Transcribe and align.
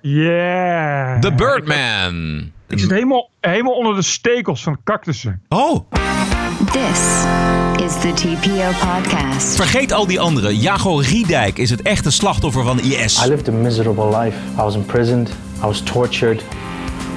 Yeah. 0.00 1.20
The 1.20 1.32
Birdman. 1.32 2.52
Ik 2.68 2.78
zit 2.78 2.90
helemaal, 2.90 3.30
helemaal 3.40 3.72
onder 3.72 3.94
de 3.94 4.02
stekels 4.02 4.62
van 4.62 4.78
cactussen. 4.84 5.42
Oh, 5.48 5.90
This 6.72 7.24
is 7.86 7.92
the 8.00 8.12
TPO 8.14 8.86
podcast. 8.86 9.56
vergeet 9.56 9.92
al 9.92 10.06
die 10.06 10.20
anderen. 10.20 10.56
Jago 10.56 10.96
Riedijk 10.96 11.58
is 11.58 11.70
het 11.70 11.82
echte 11.82 12.10
slachtoffer 12.10 12.64
van 12.64 12.80
IS. 12.80 13.24
I 13.24 13.28
lived 13.28 13.48
a 13.48 13.52
miserable 13.52 14.18
life. 14.18 14.36
I 14.52 14.62
was 14.62 14.74
imprisoned. 14.74 15.28
I 15.62 15.66
was 15.66 15.80
tortured. 15.80 16.42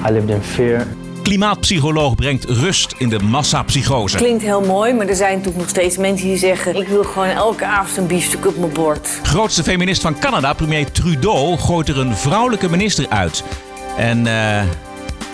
I 0.08 0.12
lived 0.12 0.30
in 0.30 0.42
fear. 0.42 0.86
Klimaatpsycholoog 1.30 2.14
brengt 2.14 2.44
rust 2.44 2.94
in 2.98 3.08
de 3.08 3.18
massapsychose. 3.18 4.16
Klinkt 4.16 4.42
heel 4.42 4.60
mooi, 4.60 4.92
maar 4.92 5.06
er 5.06 5.14
zijn 5.14 5.30
natuurlijk 5.30 5.58
nog 5.58 5.68
steeds 5.68 5.96
mensen 5.96 6.26
die 6.26 6.36
zeggen... 6.36 6.76
ik 6.76 6.88
wil 6.88 7.04
gewoon 7.04 7.28
elke 7.28 7.64
avond 7.64 7.96
een 7.96 8.06
biefstuk 8.06 8.46
op 8.46 8.56
mijn 8.56 8.72
bord. 8.72 9.08
Grootste 9.22 9.62
feminist 9.62 10.02
van 10.02 10.18
Canada, 10.18 10.52
premier 10.52 10.92
Trudeau, 10.92 11.58
gooit 11.58 11.88
er 11.88 11.98
een 11.98 12.16
vrouwelijke 12.16 12.70
minister 12.70 13.08
uit. 13.08 13.44
En 13.96 14.26
eh. 14.26 14.62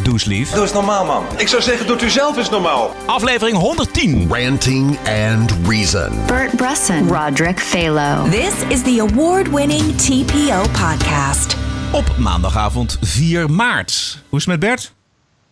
Doe 0.02 0.12
eens 0.12 0.24
lief. 0.24 0.50
Doe 0.50 0.62
eens 0.62 0.72
normaal, 0.72 1.04
man. 1.04 1.24
Ik 1.36 1.48
zou 1.48 1.62
zeggen, 1.62 1.86
doet 1.86 2.02
u 2.02 2.10
zelf 2.10 2.36
eens 2.36 2.50
normaal. 2.50 2.94
Aflevering 3.06 3.56
110. 3.56 4.28
Ranting 4.30 4.98
and 5.32 5.54
Reason. 5.68 6.10
Bert 6.26 6.56
Brusson, 6.56 7.08
Roderick 7.08 7.60
Phalo. 7.60 8.28
This 8.30 8.52
is 8.68 8.82
the 8.82 9.06
award 9.10 9.50
winning 9.50 9.96
TPO 9.96 10.60
podcast. 10.60 11.56
Op 11.92 12.16
maandagavond 12.18 12.98
4 13.00 13.50
maart. 13.50 14.18
Hoe 14.28 14.38
is 14.38 14.44
het 14.44 14.60
met 14.60 14.70
Bert? 14.70 14.95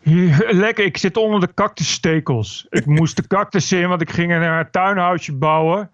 Lekker, 0.65 0.85
ik 0.85 0.97
zit 0.97 1.17
onder 1.17 1.41
de 1.41 1.55
cactusstekels. 1.55 2.67
Ik 2.71 2.87
moest 2.87 3.17
de 3.17 3.27
cactus 3.27 3.73
in, 3.73 3.89
want 3.89 4.01
ik 4.01 4.11
ging 4.11 4.33
een 4.33 4.71
tuinhuisje 4.71 5.35
bouwen. 5.35 5.91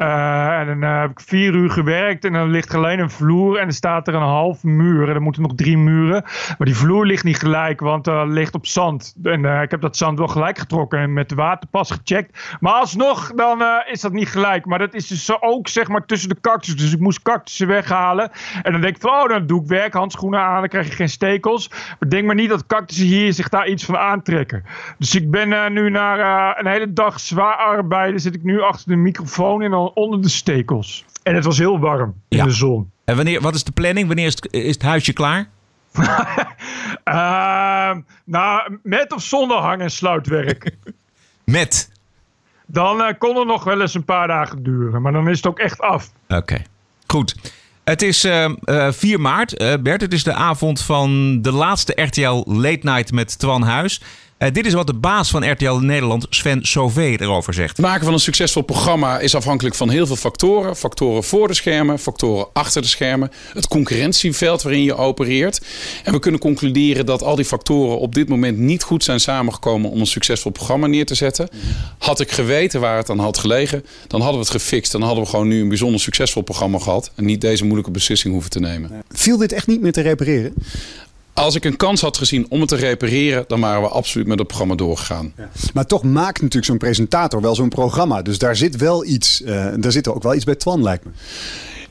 Eh, 0.00 0.58
en 0.58 0.66
dan 0.66 0.82
eh, 0.82 1.00
heb 1.00 1.10
ik 1.10 1.20
vier 1.20 1.54
uur 1.54 1.70
gewerkt 1.70 2.24
en 2.24 2.32
dan 2.32 2.50
ligt 2.50 2.74
alleen 2.74 2.98
een 2.98 3.10
vloer 3.10 3.58
en 3.58 3.66
er 3.66 3.72
staat 3.72 4.08
er 4.08 4.14
een 4.14 4.22
half 4.22 4.62
muur. 4.62 5.08
En 5.08 5.14
er 5.14 5.22
moeten 5.22 5.42
nog 5.42 5.54
drie 5.54 5.78
muren. 5.78 6.22
Maar 6.58 6.66
die 6.66 6.76
vloer 6.76 7.06
ligt 7.06 7.24
niet 7.24 7.38
gelijk, 7.38 7.80
want 7.80 8.06
er 8.06 8.28
ligt 8.28 8.54
op 8.54 8.66
zand. 8.66 9.14
En 9.22 9.44
eh, 9.44 9.62
ik 9.62 9.70
heb 9.70 9.80
dat 9.80 9.96
zand 9.96 10.18
wel 10.18 10.28
gelijk 10.28 10.58
getrokken 10.58 10.98
en 10.98 11.12
met 11.12 11.28
de 11.28 11.34
waterpas 11.34 11.90
gecheckt. 11.90 12.56
Maar 12.60 12.72
alsnog, 12.72 13.32
dan 13.34 13.62
is 13.90 14.00
dat 14.00 14.12
niet 14.12 14.28
gelijk. 14.28 14.66
Maar 14.66 14.78
dat 14.78 14.94
is 14.94 15.06
dus 15.06 15.42
ook 15.42 15.68
zeg 15.68 15.88
maar 15.88 16.06
tussen 16.06 16.28
de 16.28 16.40
cactus. 16.40 16.76
Dus 16.76 16.92
ik 16.92 17.00
moest 17.00 17.22
cactussen 17.22 17.66
weghalen. 17.66 18.30
En 18.62 18.72
dan 18.72 18.80
denk 18.80 18.96
ik 18.96 19.02
van, 19.02 19.10
oh, 19.10 19.28
dan 19.28 19.46
doe 19.46 19.62
ik 19.62 19.68
werkhandschoenen 19.68 20.40
aan. 20.40 20.60
Dan 20.60 20.68
krijg 20.68 20.86
je 20.86 20.92
geen 20.92 21.08
stekels. 21.08 21.68
Maar 21.68 22.08
denk 22.08 22.26
maar 22.26 22.34
niet 22.34 22.48
dat 22.48 22.66
cactussen 22.66 23.06
hier 23.06 23.32
zich 23.32 23.48
daar 23.48 23.68
iets 23.68 23.84
van 23.84 23.96
aantrekken. 23.98 24.64
Dus 24.98 25.14
ik 25.14 25.30
ben 25.30 25.72
nu 25.72 25.90
na 25.90 26.58
een 26.58 26.66
hele 26.66 26.92
dag 26.92 27.20
zwaar 27.20 27.56
arbeiden. 27.56 28.20
Zit 28.20 28.34
ik 28.34 28.42
nu 28.42 28.60
achter 28.60 28.88
de 28.88 28.96
microfoon 28.96 29.62
en 29.62 29.70
dan 29.70 29.89
onder 29.94 30.22
de 30.22 30.28
stekels. 30.28 31.04
En 31.22 31.34
het 31.34 31.44
was 31.44 31.58
heel 31.58 31.78
warm 31.78 32.14
in 32.28 32.36
Ja. 32.38 32.44
de 32.44 32.50
zon. 32.50 32.90
En 33.04 33.16
wanneer, 33.16 33.40
wat 33.40 33.54
is 33.54 33.64
de 33.64 33.72
planning? 33.72 34.06
Wanneer 34.06 34.26
is 34.26 34.34
het, 34.34 34.52
is 34.52 34.74
het 34.74 34.82
huisje 34.82 35.12
klaar? 35.12 35.48
Ehm, 37.04 38.00
nou, 38.24 38.78
met 38.82 39.12
of 39.12 39.22
zonder 39.22 39.56
hang- 39.56 39.80
en 39.82 39.90
sluitwerk. 39.90 40.70
Met. 41.44 41.90
dan 42.66 43.02
eh, 43.02 43.14
kon 43.18 43.36
het 43.36 43.46
nog 43.46 43.64
wel 43.64 43.80
eens 43.80 43.94
een 43.94 44.04
paar 44.04 44.26
dagen 44.26 44.62
duren. 44.62 45.02
Maar 45.02 45.12
dan 45.12 45.28
is 45.28 45.36
het 45.36 45.46
ook 45.46 45.58
echt 45.58 45.80
af. 45.80 46.10
Oké. 46.28 46.62
Goed. 47.06 47.36
Het 47.84 48.02
is 48.02 48.24
eh, 48.24 48.44
eh, 48.64 48.92
4 48.92 49.20
maart, 49.20 49.56
Bert. 49.82 50.00
Het 50.00 50.12
is 50.12 50.24
de 50.24 50.34
avond 50.34 50.82
van 50.82 51.38
de 51.42 51.52
laatste 51.52 52.02
RTL 52.02 52.42
Late 52.46 52.80
Night 52.82 53.12
met 53.12 53.38
Twan 53.38 53.62
Huis. 53.62 54.02
Eh, 54.40 54.52
dit 54.52 54.66
is 54.66 54.72
wat 54.72 54.86
de 54.86 54.94
baas 54.94 55.30
van 55.30 55.50
RTL 55.50 55.72
Nederland, 55.72 56.26
Sven 56.30 56.64
Sauvé, 56.64 57.16
erover 57.18 57.54
zegt. 57.54 57.76
Het 57.76 57.86
maken 57.86 58.04
van 58.04 58.12
een 58.12 58.20
succesvol 58.20 58.62
programma 58.62 59.18
is 59.18 59.34
afhankelijk 59.34 59.74
van 59.74 59.90
heel 59.90 60.06
veel 60.06 60.16
factoren. 60.16 60.76
Factoren 60.76 61.24
voor 61.24 61.48
de 61.48 61.54
schermen, 61.54 61.98
factoren 61.98 62.46
achter 62.52 62.82
de 62.82 62.88
schermen. 62.88 63.30
Het 63.54 63.68
concurrentieveld 63.68 64.62
waarin 64.62 64.82
je 64.82 64.94
opereert. 64.94 65.60
En 66.04 66.12
we 66.12 66.18
kunnen 66.18 66.40
concluderen 66.40 67.06
dat 67.06 67.22
al 67.22 67.36
die 67.36 67.44
factoren 67.44 67.98
op 67.98 68.14
dit 68.14 68.28
moment 68.28 68.58
niet 68.58 68.82
goed 68.82 69.04
zijn 69.04 69.20
samengekomen 69.20 69.90
om 69.90 70.00
een 70.00 70.06
succesvol 70.06 70.50
programma 70.50 70.86
neer 70.86 71.06
te 71.06 71.14
zetten. 71.14 71.48
Had 71.98 72.20
ik 72.20 72.30
geweten 72.30 72.80
waar 72.80 72.96
het 72.96 73.10
aan 73.10 73.18
had 73.18 73.38
gelegen, 73.38 73.84
dan 74.06 74.20
hadden 74.20 74.40
we 74.40 74.46
het 74.46 74.62
gefixt. 74.62 74.92
Dan 74.92 75.02
hadden 75.02 75.24
we 75.24 75.30
gewoon 75.30 75.48
nu 75.48 75.60
een 75.60 75.68
bijzonder 75.68 76.00
succesvol 76.00 76.42
programma 76.42 76.78
gehad. 76.78 77.10
En 77.14 77.24
niet 77.24 77.40
deze 77.40 77.64
moeilijke 77.64 77.90
beslissing 77.90 78.32
hoeven 78.32 78.50
te 78.50 78.60
nemen. 78.60 79.02
Viel 79.08 79.36
dit 79.36 79.52
echt 79.52 79.66
niet 79.66 79.80
meer 79.80 79.92
te 79.92 80.00
repareren? 80.00 80.54
Als 81.40 81.54
ik 81.54 81.64
een 81.64 81.76
kans 81.76 82.00
had 82.00 82.16
gezien 82.16 82.46
om 82.48 82.60
het 82.60 82.68
te 82.68 82.76
repareren, 82.76 83.44
dan 83.46 83.60
waren 83.60 83.82
we 83.82 83.88
absoluut 83.88 84.26
met 84.26 84.38
het 84.38 84.46
programma 84.46 84.74
doorgegaan. 84.74 85.34
Maar 85.74 85.86
toch 85.86 86.02
maakt 86.02 86.40
natuurlijk 86.40 86.66
zo'n 86.66 86.78
presentator 86.78 87.40
wel 87.40 87.54
zo'n 87.54 87.68
programma. 87.68 88.22
Dus 88.22 88.38
daar 88.38 88.56
zit 88.56 88.76
wel 88.76 89.04
iets, 89.04 89.42
eh, 89.42 89.66
daar 89.76 89.92
zit 89.92 90.08
ook 90.08 90.22
wel 90.22 90.34
iets 90.34 90.44
bij 90.44 90.54
Twan, 90.54 90.82
lijkt 90.82 91.04
me. 91.04 91.10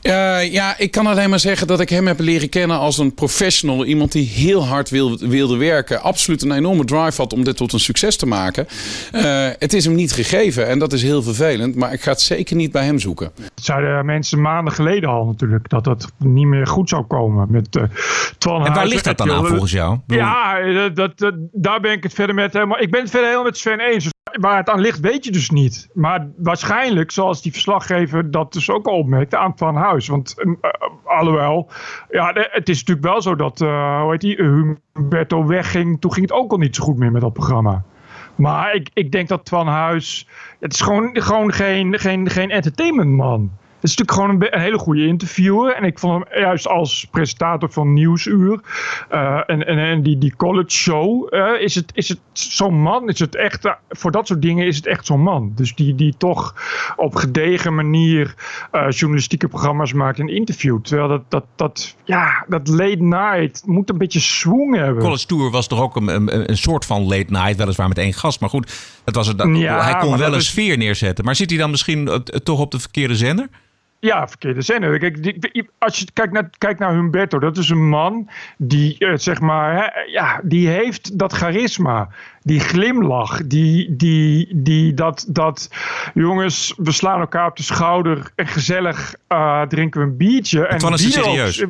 Eh, 0.02 0.52
ja, 0.52 0.78
ik 0.78 0.90
kan 0.90 1.06
alleen 1.06 1.30
maar 1.30 1.38
zeggen 1.38 1.66
dat 1.66 1.80
ik 1.80 1.88
hem 1.88 2.06
heb 2.06 2.20
leren 2.20 2.48
kennen 2.48 2.78
als 2.78 2.98
een 2.98 3.14
professional. 3.14 3.84
Iemand 3.84 4.12
die 4.12 4.26
heel 4.26 4.66
hard 4.66 4.90
wil, 4.90 5.18
wilde 5.18 5.56
werken. 5.56 6.02
Absoluut 6.02 6.42
een 6.42 6.52
enorme 6.52 6.84
drive 6.84 7.20
had 7.20 7.32
om 7.32 7.44
dit 7.44 7.56
tot 7.56 7.72
een 7.72 7.80
succes 7.80 8.16
te 8.16 8.26
maken. 8.26 8.66
Eh, 9.12 9.48
het 9.58 9.72
is 9.72 9.84
hem 9.84 9.94
niet 9.94 10.12
gegeven 10.12 10.66
en 10.66 10.78
dat 10.78 10.92
is 10.92 11.02
heel 11.02 11.22
vervelend. 11.22 11.76
Maar 11.76 11.92
ik 11.92 12.00
ga 12.00 12.10
het 12.10 12.20
zeker 12.20 12.56
niet 12.56 12.72
bij 12.72 12.84
hem 12.84 12.98
zoeken. 12.98 13.30
Dat 13.34 13.64
zeiden 13.64 14.06
mensen 14.06 14.40
maanden 14.40 14.72
geleden 14.72 15.08
al 15.08 15.24
natuurlijk. 15.24 15.68
Dat 15.68 15.86
het 15.86 16.12
niet 16.18 16.46
meer 16.46 16.66
goed 16.66 16.88
zou 16.88 17.04
komen 17.04 17.46
met 17.50 17.76
eh 17.76 17.82
Twan 18.38 18.66
En 18.66 18.74
waar 18.74 18.86
ligt 18.86 19.04
dat 19.04 19.18
dan 19.18 19.30
aan 19.30 19.46
volgens 19.46 19.72
jou? 19.72 19.98
Ja, 20.06 20.60
dat, 20.88 21.18
dat, 21.18 21.34
daar 21.52 21.80
ben 21.80 21.92
ik 21.92 22.02
het 22.02 22.14
verder 22.14 22.34
met 22.34 22.52
helemaal. 22.52 22.80
Ik 22.80 22.90
ben 22.90 23.00
het 23.00 23.10
verder 23.10 23.28
helemaal 23.28 23.50
met 23.50 23.58
Sven 23.58 23.80
eens. 23.80 24.08
Waar 24.40 24.56
het 24.56 24.68
aan 24.68 24.80
ligt, 24.80 25.00
weet 25.00 25.24
je 25.24 25.30
dus 25.30 25.50
niet. 25.50 25.88
Maar 25.92 26.28
waarschijnlijk, 26.36 27.10
zoals 27.10 27.42
die 27.42 27.52
verslaggever 27.52 28.30
dat 28.30 28.52
dus 28.52 28.70
ook 28.70 28.86
al 28.86 28.96
opmerkte, 28.96 29.36
aan 29.36 29.52
Van 29.56 29.76
Huis. 29.90 30.08
Want 30.08 30.34
eh, 30.38 30.52
eh, 30.60 30.70
alhoewel, 31.04 31.68
ja, 32.10 32.32
het 32.50 32.68
is 32.68 32.78
natuurlijk 32.78 33.06
wel 33.06 33.22
zo 33.22 33.34
dat, 33.36 33.60
eh, 33.60 34.00
hoe 34.00 34.10
heet 34.10 34.20
die, 34.20 34.36
Humberto 34.94 35.46
wegging. 35.46 36.00
Toen 36.00 36.12
ging 36.12 36.28
het 36.28 36.38
ook 36.38 36.50
al 36.50 36.58
niet 36.58 36.76
zo 36.76 36.84
goed 36.84 36.98
meer 36.98 37.12
met 37.12 37.22
dat 37.22 37.32
programma. 37.32 37.82
Maar 38.34 38.74
ik, 38.74 38.90
ik 38.94 39.12
denk 39.12 39.28
dat 39.28 39.44
Twan 39.44 39.66
Huis. 39.66 40.28
Het 40.60 40.72
is 40.72 40.80
gewoon, 40.80 41.10
gewoon 41.12 41.52
geen, 41.52 41.98
geen, 41.98 42.30
geen 42.30 42.50
entertainmentman. 42.50 43.50
Het 43.80 43.90
is 43.90 43.96
natuurlijk 43.96 44.12
gewoon 44.40 44.52
een, 44.52 44.60
hele 44.60 44.78
goede 44.78 45.06
interviewer. 45.06 45.74
En 45.74 45.84
ik 45.84 45.98
vond 45.98 46.24
hem 46.28 46.40
juist 46.42 46.68
als 46.68 47.06
presentator 47.10 47.70
van 47.72 47.92
Nieuwsuur. 47.92 48.60
eh, 49.08 49.40
en, 49.46 49.66
en, 49.66 49.78
en 49.78 50.02
die, 50.02 50.18
die 50.18 50.36
college 50.36 50.70
show. 50.70 51.34
eh, 51.34 51.60
is 51.62 51.74
het, 51.74 51.90
is 51.94 52.08
het 52.08 52.18
zo'n 52.32 52.80
man? 52.82 53.08
Is 53.08 53.18
het 53.18 53.36
echt, 53.36 53.64
eh, 53.64 53.72
voor 53.88 54.10
dat 54.10 54.26
soort 54.26 54.42
dingen 54.42 54.66
is 54.66 54.76
het 54.76 54.86
echt 54.86 55.06
zo'n 55.06 55.22
man. 55.22 55.52
Dus 55.54 55.74
die, 55.74 55.94
die 55.94 56.14
toch 56.18 56.54
op 56.96 57.14
gedegen 57.14 57.74
manier 57.74 58.34
journalistieke 58.88 59.48
programma's 59.48 59.92
maakt 59.92 60.18
en 60.18 60.28
interviewt. 60.28 60.84
Terwijl 60.84 61.08
dat, 61.08 61.22
dat, 61.28 61.44
dat, 61.56 61.96
ja, 62.04 62.44
dat 62.48 62.68
late 62.68 63.02
night 63.02 63.62
moet 63.66 63.90
een 63.90 63.98
beetje 63.98 64.20
swoon 64.20 64.72
hebben. 64.74 65.02
College 65.02 65.26
Tour 65.26 65.50
was 65.50 65.66
toch 65.66 65.80
ook 65.80 65.96
een, 65.96 66.08
een, 66.08 66.50
een 66.50 66.56
soort 66.56 66.84
van 66.86 67.02
late 67.02 67.26
night, 67.28 67.56
weliswaar 67.56 67.88
met 67.88 67.98
één 67.98 68.12
gast. 68.12 68.40
Maar 68.40 68.50
goed, 68.50 68.72
dat 69.04 69.14
was 69.14 69.26
het, 69.26 69.38
dat, 69.38 69.56
Ja, 69.56 69.82
hij 69.82 69.96
kon 69.96 70.18
wel 70.18 70.32
een 70.32 70.38
is- 70.38 70.46
sfeer 70.46 70.76
neerzetten. 70.76 71.24
Maar 71.24 71.36
zit 71.36 71.50
hij 71.50 71.58
dan 71.58 71.70
misschien 71.70 72.22
toch 72.42 72.58
op 72.60 72.70
de 72.70 72.78
verkeerde 72.80 73.16
zender? 73.16 73.48
Ja, 74.00 74.28
verkeerde 74.28 74.62
zender. 74.62 74.98
Kijk, 74.98 75.22
die- 75.22 75.70
als 75.78 75.98
je 75.98 76.06
kijkt 76.12 76.32
naar, 76.32 76.50
kijkt 76.58 76.80
naar 76.80 76.92
Humberto, 76.92 77.38
dat 77.38 77.56
is 77.56 77.68
een 77.68 77.88
man 77.88 78.28
die, 78.58 78.98
eh, 78.98 79.12
zeg 79.14 79.40
maar, 79.40 79.74
hè, 79.74 80.00
ja, 80.00 80.40
die 80.44 80.68
heeft 80.68 81.18
dat 81.18 81.32
charisma. 81.32 82.08
Die 82.42 82.60
glimlach, 82.60 83.46
die, 83.46 83.96
die, 83.96 84.48
die 84.54 84.94
dat, 84.94 85.26
dat, 85.28 85.70
jongens, 86.14 86.74
we 86.76 86.92
slaan 86.92 87.20
elkaar 87.20 87.46
op 87.46 87.56
de 87.56 87.62
schouder 87.62 88.30
en 88.36 88.46
gezellig 88.46 89.14
eh, 89.26 89.62
drinken 89.62 90.00
we 90.00 90.06
een 90.06 90.16
biertje. 90.16 90.66
En 90.66 90.78
Twan 90.78 90.92
is 90.92 91.12
serieus. 91.12 91.64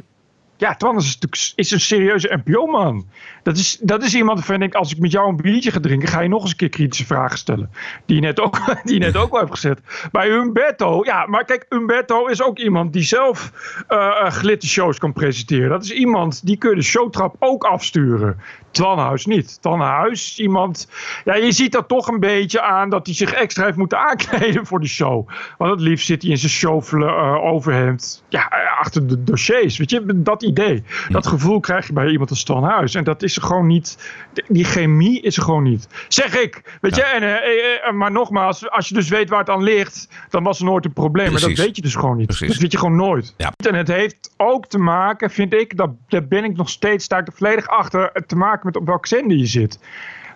Ja, 0.56 0.74
Twan 0.74 0.96
is, 0.96 1.18
is 1.56 1.70
een 1.70 1.80
serieuze 1.80 2.40
NPO-man. 2.44 3.06
Dat 3.42 3.56
is, 3.56 3.78
dat 3.80 4.02
is 4.02 4.14
iemand 4.14 4.38
waarvan 4.38 4.62
ik, 4.62 4.74
als 4.74 4.92
ik 4.92 4.98
met 4.98 5.12
jou 5.12 5.28
een 5.28 5.36
biertje 5.36 5.70
ga 5.70 5.80
drinken, 5.80 6.08
ga 6.08 6.20
je 6.20 6.28
nog 6.28 6.42
eens 6.42 6.50
een 6.50 6.56
keer 6.56 6.68
kritische 6.68 7.06
vragen 7.06 7.38
stellen. 7.38 7.70
Die 8.06 8.16
je 8.16 8.22
net 8.22 8.40
ook, 8.40 8.60
die 8.84 8.94
je 8.94 9.00
net 9.00 9.16
ook 9.16 9.30
wel 9.30 9.40
hebt 9.40 9.52
gezet. 9.52 9.80
Bij 10.12 10.28
Humberto, 10.28 11.04
ja, 11.04 11.26
maar 11.26 11.44
kijk, 11.44 11.66
Humberto 11.68 12.26
is 12.26 12.42
ook 12.42 12.58
iemand 12.58 12.92
die 12.92 13.02
zelf 13.02 13.52
eh 13.88 14.10
eh, 14.20 14.30
glittershows 14.32 14.98
kan 14.98 15.12
presenteren. 15.12 15.68
Dat 15.68 15.84
is 15.84 15.92
iemand 15.92 16.46
die 16.46 16.56
kun 16.56 16.70
je 16.70 16.76
de 16.76 16.82
showtrap 16.82 17.36
ook 17.38 17.64
afsturen. 17.64 18.40
Twanhuis 18.70 19.26
niet. 19.26 19.62
Twanhuis 19.62 20.30
is 20.30 20.38
iemand, 20.38 20.88
ja, 21.24 21.34
je 21.34 21.52
ziet 21.52 21.72
dat 21.72 21.88
toch 21.88 22.08
een 22.08 22.20
beetje 22.20 22.60
aan 22.60 22.90
dat 22.90 23.06
hij 23.06 23.14
zich 23.14 23.32
extra 23.32 23.64
heeft 23.64 23.76
moeten 23.76 23.98
aankleden 23.98 24.66
voor 24.66 24.80
de 24.80 24.86
show. 24.86 25.28
Want 25.58 25.70
het 25.70 25.80
liefst 25.80 26.06
zit 26.06 26.22
hij 26.22 26.30
in 26.30 26.38
zijn 26.38 26.52
shovel 26.52 27.06
eh 27.06 27.44
overhemd, 27.44 28.24
ja, 28.28 28.50
achter 28.78 29.06
de 29.06 29.22
dossiers. 29.22 29.78
Weet 29.78 29.90
je, 29.90 30.22
dat 30.22 30.42
idee. 30.42 30.82
Dat 31.08 31.26
gevoel 31.26 31.60
krijg 31.60 31.86
je 31.86 31.92
bij 31.92 32.08
iemand 32.08 32.30
als 32.30 32.44
Twan 32.44 32.64
Huis. 32.64 32.94
En 32.94 33.04
dat 33.04 33.22
is 33.22 33.29
er 33.36 33.42
gewoon 33.42 33.66
niet. 33.66 34.12
Die 34.48 34.64
chemie 34.64 35.20
is 35.20 35.36
er 35.36 35.42
gewoon 35.42 35.62
niet. 35.62 35.88
Zeg 36.08 36.36
ik. 36.36 36.78
Weet 36.80 36.96
je, 36.96 37.02
en, 37.02 37.22
eh, 37.22 37.30
eh, 37.30 37.86
eh, 37.86 37.92
maar 37.92 38.12
nogmaals, 38.12 38.70
als 38.70 38.88
je 38.88 38.94
dus 38.94 39.08
weet 39.08 39.28
waar 39.28 39.38
het 39.38 39.50
aan 39.50 39.62
ligt, 39.62 40.08
dan 40.28 40.42
was 40.42 40.58
er 40.58 40.64
nooit 40.64 40.84
een 40.84 40.92
probleem. 40.92 41.32
Maar 41.32 41.40
dat 41.40 41.52
weet 41.52 41.76
je 41.76 41.82
dus 41.82 41.94
gewoon 41.94 42.16
niet. 42.16 42.26
Precies. 42.26 42.48
Dat 42.48 42.56
weet 42.56 42.72
je 42.72 42.78
gewoon 42.78 42.96
nooit. 42.96 43.34
Ja. 43.36 43.52
En 43.56 43.74
het 43.74 43.88
heeft 43.88 44.34
ook 44.36 44.66
te 44.66 44.78
maken, 44.78 45.30
vind 45.30 45.54
ik, 45.54 45.76
dat, 45.76 45.90
daar 46.08 46.26
ben 46.26 46.44
ik 46.44 46.56
nog 46.56 46.68
steeds, 46.68 47.04
sta 47.04 47.18
ik 47.18 47.26
er 47.26 47.32
volledig 47.32 47.68
achter, 47.68 48.12
te 48.26 48.36
maken 48.36 48.66
met 48.66 48.76
op 48.76 48.86
welk 48.86 49.06
zender 49.06 49.36
je 49.36 49.46
zit. 49.46 49.78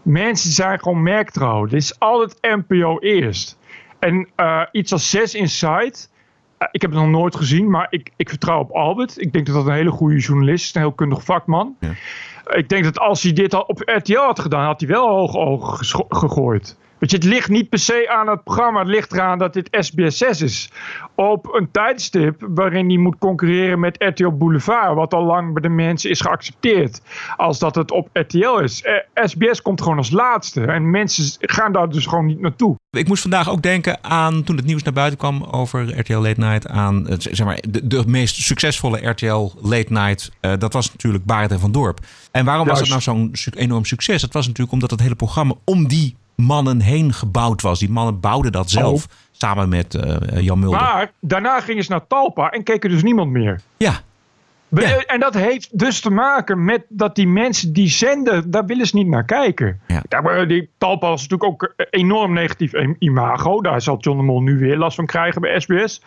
Mensen 0.03 0.53
zijn 0.53 0.79
gewoon 0.79 1.03
merktrouw. 1.03 1.65
Dit 1.65 1.83
is 1.83 1.99
altijd 1.99 2.39
NPO 2.41 2.99
eerst. 2.99 3.59
En 3.99 4.29
iets 4.73 4.93
als 4.93 5.11
6 5.11 5.35
Inside. 5.35 5.95
ik 6.71 6.83
heb 6.83 6.91
het 6.91 7.01
nog 7.01 7.09
nooit 7.09 7.37
gezien, 7.37 7.71
maar 7.71 7.87
ik, 7.91 8.11
ik 8.17 8.29
vertrouw 8.29 8.61
op 8.61 8.71
Albert. 8.71 9.21
Ik 9.21 9.33
denk 9.33 9.47
dat 9.47 9.55
dat 9.55 9.67
een 9.67 9.73
hele 9.73 9.91
goede 9.91 10.19
journalist 10.19 10.65
is, 10.65 10.75
een 10.75 10.81
heel 10.81 10.93
kundig 10.93 11.25
vakman. 11.25 11.77
Ja. 11.81 11.93
Ik 12.47 12.69
denk 12.69 12.85
dat 12.85 12.99
als 12.99 13.23
hij 13.23 13.33
dit 13.33 13.55
al 13.55 13.63
op 13.63 13.81
RTL 13.85 14.19
had 14.19 14.41
gedaan, 14.41 14.65
had 14.65 14.81
hij 14.81 14.89
wel 14.89 15.09
hoge 15.09 15.39
ogen 15.39 16.07
gegooid. 16.09 16.77
Weet 17.05 17.13
je, 17.13 17.19
het 17.29 17.35
ligt 17.35 17.49
niet 17.49 17.69
per 17.69 17.79
se 17.79 18.11
aan 18.11 18.29
het 18.29 18.45
programma. 18.45 18.79
Het 18.79 18.89
ligt 18.89 19.13
eraan 19.13 19.39
dat 19.39 19.53
dit 19.53 19.69
SBS6 19.69 20.43
is. 20.43 20.71
Op 21.15 21.55
een 21.55 21.71
tijdstip 21.71 22.47
waarin 22.49 22.89
hij 22.89 22.97
moet 22.97 23.19
concurreren 23.19 23.81
met 23.81 23.97
RTL 24.03 24.31
Boulevard. 24.31 24.95
Wat 24.95 25.15
al 25.15 25.25
lang 25.25 25.53
bij 25.53 25.63
de 25.63 25.69
mensen 25.69 26.11
is 26.11 26.21
geaccepteerd. 26.21 27.03
Als 27.37 27.59
dat 27.59 27.75
het 27.75 27.91
op 27.91 28.09
RTL 28.13 28.59
is. 28.59 28.83
Eh, 28.83 28.95
SBS 29.15 29.63
komt 29.63 29.83
gewoon 29.83 29.97
als 29.97 30.11
laatste. 30.11 30.65
En 30.65 30.91
mensen 30.91 31.25
gaan 31.41 31.73
daar 31.73 31.89
dus 31.89 32.07
gewoon 32.07 32.27
niet 32.27 32.41
naartoe. 32.41 32.77
Ik 32.91 33.09
moest 33.09 33.23
vandaag 33.23 33.51
ook 33.51 33.63
denken 33.63 34.05
aan, 34.05 34.43
toen 34.43 34.57
het 34.57 34.67
nieuws 34.67 34.83
naar 34.83 34.93
buiten 34.93 35.19
kwam 35.19 35.43
over 35.43 35.99
RTL 35.99 36.19
Late 36.19 36.41
Night, 36.41 36.69
aan 36.69 37.07
zeg 37.19 37.47
maar, 37.47 37.63
de, 37.69 37.87
de 37.87 38.03
meest 38.07 38.37
succesvolle 38.37 39.09
RTL 39.09 39.53
Late 39.61 39.93
Night. 39.93 40.31
eh, 40.41 40.53
dat 40.59 40.73
was 40.73 40.93
natuurlijk 40.93 41.25
Barend 41.25 41.51
en 41.51 41.61
Van 41.61 41.73
Dorp. 41.73 41.99
En 42.31 42.45
waarom 42.45 42.67
was 42.67 42.81
het 42.81 42.89
nou 42.89 43.01
zo'n 43.01 43.33
enorm 43.55 43.85
succes? 43.85 44.21
Dat 44.21 44.33
was 44.33 44.47
natuurlijk 44.47 44.73
omdat 44.73 44.91
het 44.91 45.01
hele 45.01 45.15
programma 45.15 45.55
om 45.65 45.89
die 45.89 46.17
mannen 46.37 46.81
heen 46.81 47.13
gebouwd 47.13 47.63
was. 47.63 47.79
Die 47.79 47.91
mannen 47.91 48.21
bouwden 48.21 48.53
dat 48.53 48.71
zelf, 48.71 49.07
samen 49.31 49.69
met 49.69 49.95
eh, 49.95 50.41
Jan 50.41 50.59
Mulder. 50.59 50.81
Maar 50.81 51.13
daarna 51.21 51.61
gingen 51.61 51.85
ze 51.85 51.91
naar 51.91 52.07
Talpa 52.07 52.51
en 52.51 52.63
keken 52.63 52.91
dus 52.91 53.03
niemand 53.03 53.31
meer. 53.31 53.61
Ja. 53.77 53.93
En 55.07 55.21
dat 55.21 55.35
heeft 55.35 55.79
dus 55.79 56.01
te 56.01 56.11
maken 56.11 56.65
met 56.65 56.85
dat 56.89 57.15
die 57.15 57.29
mensen 57.29 57.73
die 57.73 57.89
zenden, 57.89 58.51
daar 58.51 58.65
willen 58.67 58.87
ze 58.87 58.97
niet 58.97 59.07
naar 59.07 59.25
kijken. 59.25 59.81
Ja. 59.87 60.21
Maar 60.23 60.49
die 60.49 60.71
Talpa 60.79 61.09
was 61.09 61.29
natuurlijk 61.29 61.51
ook 61.51 61.75
enorm 61.91 62.33
negatief 62.33 62.73
im- 62.73 62.97
imago. 62.99 63.61
Daar 63.61 63.81
zal 63.81 63.97
John 63.99 64.17
de 64.19 64.25
Mol 64.25 64.41
nu 64.41 64.59
weer 64.59 64.77
last 64.77 64.97
van 64.97 65.07
krijgen 65.07 65.41
bij 65.41 65.61
SBS. 65.61 66.03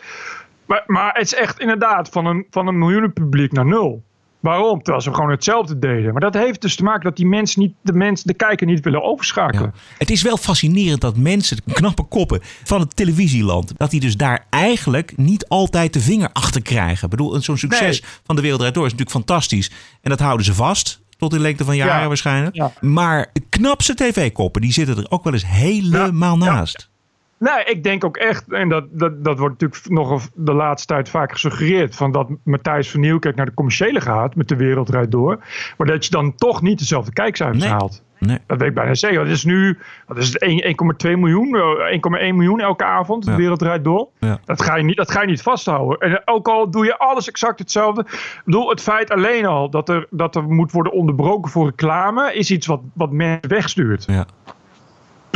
Maar, 0.65 0.83
maar 0.85 1.13
het 1.13 1.23
is 1.23 1.35
echt 1.35 1.59
inderdaad 1.59 2.09
van 2.09 2.25
een, 2.25 2.45
van 2.49 2.67
een 2.67 2.77
miljoenenpubliek 2.77 3.51
naar 3.51 3.65
nul. 3.65 4.03
Waarom? 4.39 4.77
Terwijl 4.81 5.01
ze 5.03 5.13
gewoon 5.13 5.29
hetzelfde 5.29 5.79
deden. 5.79 6.11
Maar 6.11 6.21
dat 6.21 6.33
heeft 6.33 6.61
dus 6.61 6.75
te 6.75 6.83
maken 6.83 7.03
dat 7.03 7.15
die 7.15 7.25
mensen 7.25 7.61
niet, 7.61 7.73
de, 7.81 7.93
mensen, 7.93 8.27
de 8.27 8.33
kijker 8.33 8.67
niet 8.67 8.83
willen 8.83 9.03
overschakelen. 9.03 9.71
Ja. 9.75 9.79
Het 9.97 10.09
is 10.11 10.21
wel 10.21 10.37
fascinerend 10.37 11.01
dat 11.01 11.17
mensen, 11.17 11.57
knappe 11.73 12.03
koppen 12.03 12.39
van 12.63 12.79
het 12.79 12.95
televisieland, 12.95 13.73
dat 13.77 13.91
die 13.91 13.99
dus 13.99 14.17
daar 14.17 14.45
eigenlijk 14.49 15.17
niet 15.17 15.47
altijd 15.47 15.93
de 15.93 15.99
vinger 15.99 16.29
achter 16.33 16.61
krijgen. 16.61 17.03
Ik 17.03 17.09
bedoel, 17.09 17.41
zo'n 17.41 17.57
succes 17.57 18.01
Nee. 18.01 18.09
van 18.23 18.35
de 18.35 18.41
Wereld 18.41 18.59
Draait 18.59 18.75
Door 18.75 18.85
is 18.85 18.91
natuurlijk 18.91 19.25
fantastisch. 19.25 19.71
En 20.01 20.09
dat 20.09 20.19
houden 20.19 20.45
ze 20.45 20.53
vast. 20.53 20.99
Tot 21.17 21.33
in 21.33 21.39
lengte 21.39 21.65
van 21.65 21.75
jaren 21.75 22.01
Ja. 22.01 22.07
waarschijnlijk. 22.07 22.55
Ja. 22.55 22.71
Maar 22.81 23.31
knapste 23.49 23.93
tv-koppen, 23.95 24.61
die 24.61 24.71
zitten 24.71 24.97
er 24.97 25.05
ook 25.09 25.23
wel 25.23 25.33
eens 25.33 25.45
helemaal 25.47 26.37
naast. 26.37 26.89
Nee, 27.39 27.63
ik 27.65 27.83
denk 27.83 28.03
ook 28.03 28.17
echt, 28.17 28.51
en 28.53 28.69
dat, 28.69 28.85
dat, 28.91 29.23
dat 29.23 29.39
wordt 29.39 29.61
natuurlijk 29.61 30.01
nog 30.07 30.27
de 30.33 30.53
laatste 30.53 30.87
tijd 30.93 31.09
vaak 31.09 31.31
gesuggereerd, 31.31 31.95
van 31.95 32.11
dat 32.11 32.29
Matthijs 32.43 32.91
van 32.91 32.99
Nieuwkerk 32.99 33.35
naar 33.35 33.45
de 33.45 33.53
commerciële 33.53 34.01
gaat 34.01 34.35
met 34.35 34.47
de 34.47 34.55
wereld 34.55 34.89
rijdt 34.89 35.11
door. 35.11 35.39
Maar 35.77 35.87
dat 35.87 36.05
je 36.05 36.11
dan 36.11 36.35
toch 36.35 36.61
niet 36.61 36.79
dezelfde 36.79 37.13
kijkcijfers 37.13 37.63
Nee. 37.63 37.71
haalt. 37.71 38.03
Nee. 38.19 38.37
Dat 38.47 38.57
weet 38.59 38.67
ik 38.69 38.73
bijna 38.75 38.93
zeker. 38.93 39.19
Het 39.19 39.29
is 39.29 39.43
nu, 39.43 39.77
wat 40.07 40.17
is 40.17 40.27
het, 40.27 40.41
1 40.41 40.63
1,2 40.63 41.17
miljoen, 41.17 41.55
eh, 41.55 41.91
1,1 41.91 42.35
miljoen 42.35 42.59
elke 42.59 42.83
avond, 42.83 43.25
de 43.25 43.31
Ja. 43.31 43.37
wereld 43.37 43.61
rijdt 43.61 43.83
door. 43.83 44.07
Ja. 44.19 44.39
Dat, 44.45 44.61
ga 44.61 44.75
je 44.75 44.83
niet, 44.83 44.97
dat 44.97 45.11
ga 45.11 45.21
je 45.21 45.27
niet 45.27 45.41
vasthouden. 45.41 45.99
En 45.99 46.21
ook 46.25 46.47
al 46.47 46.71
doe 46.71 46.85
je 46.85 46.97
alles 46.97 47.27
exact 47.27 47.59
hetzelfde. 47.59 48.01
Ik 48.01 48.41
bedoel, 48.45 48.69
het 48.69 48.81
feit 48.81 49.11
alleen 49.11 49.45
al 49.45 49.69
dat 49.69 49.89
er, 49.89 50.07
dat 50.09 50.35
er 50.35 50.43
moet 50.43 50.71
worden 50.71 50.93
onderbroken 50.93 51.51
voor 51.51 51.65
reclame, 51.65 52.33
is 52.33 52.51
iets 52.51 52.67
wat, 52.67 52.81
wat 52.93 53.11
mensen 53.11 53.49
wegstuurt. 53.49 54.03
Ja. 54.07 54.25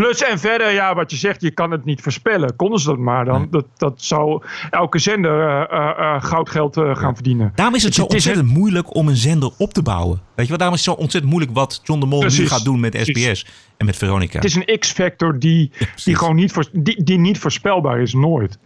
Plus 0.01 0.23
en 0.23 0.39
verder, 0.39 0.71
ja, 0.71 0.95
wat 0.95 1.11
je 1.11 1.17
zegt, 1.17 1.41
je 1.41 1.51
kan 1.51 1.71
het 1.71 1.85
niet 1.85 2.01
voorspellen. 2.01 2.55
Konden 2.55 2.79
ze 2.79 2.87
dat 2.87 2.97
maar 2.97 3.25
dan? 3.25 3.39
Nee. 3.39 3.49
Dat, 3.49 3.65
dat 3.77 3.93
zou 3.95 4.43
elke 4.69 4.99
zender 4.99 5.47
eh, 5.47 5.79
eh, 5.79 6.15
eh, 6.15 6.23
goudgeld 6.23 6.77
eh, 6.77 6.95
gaan 6.95 7.13
verdienen. 7.13 7.51
Daarom 7.55 7.75
is 7.75 7.83
het 7.83 7.93
zo 7.93 8.01
Het 8.01 8.09
is 8.13 8.15
ontzettend 8.15 8.57
moeilijk 8.57 8.95
om 8.95 9.07
een 9.07 9.15
zender 9.15 9.51
op 9.57 9.73
te 9.73 9.81
bouwen. 9.81 10.21
Weet 10.35 10.45
je 10.45 10.51
wat? 10.51 10.59
Daarom 10.59 10.77
is 10.77 10.85
het 10.85 10.95
zo 10.95 11.01
ontzettend 11.01 11.33
moeilijk 11.33 11.57
wat 11.57 11.81
John 11.83 11.99
de 11.99 12.05
Mol 12.05 12.23
nu 12.23 12.47
gaat 12.47 12.63
doen 12.63 12.79
met 12.79 12.91
Precies. 12.91 13.39
SBS 13.39 13.45
en 13.77 13.85
met 13.85 13.97
Veronica. 13.97 14.35
Het 14.35 14.45
is 14.45 14.55
een 14.55 14.79
X-factor 14.79 15.39
die, 15.39 15.71
die 16.03 16.15
gewoon 16.15 16.35
niet, 16.35 16.51
voor, 16.51 16.65
die, 16.71 17.03
die 17.03 17.17
niet 17.17 17.39
voorspelbaar 17.39 18.01
is, 18.01 18.13
nooit. 18.13 18.57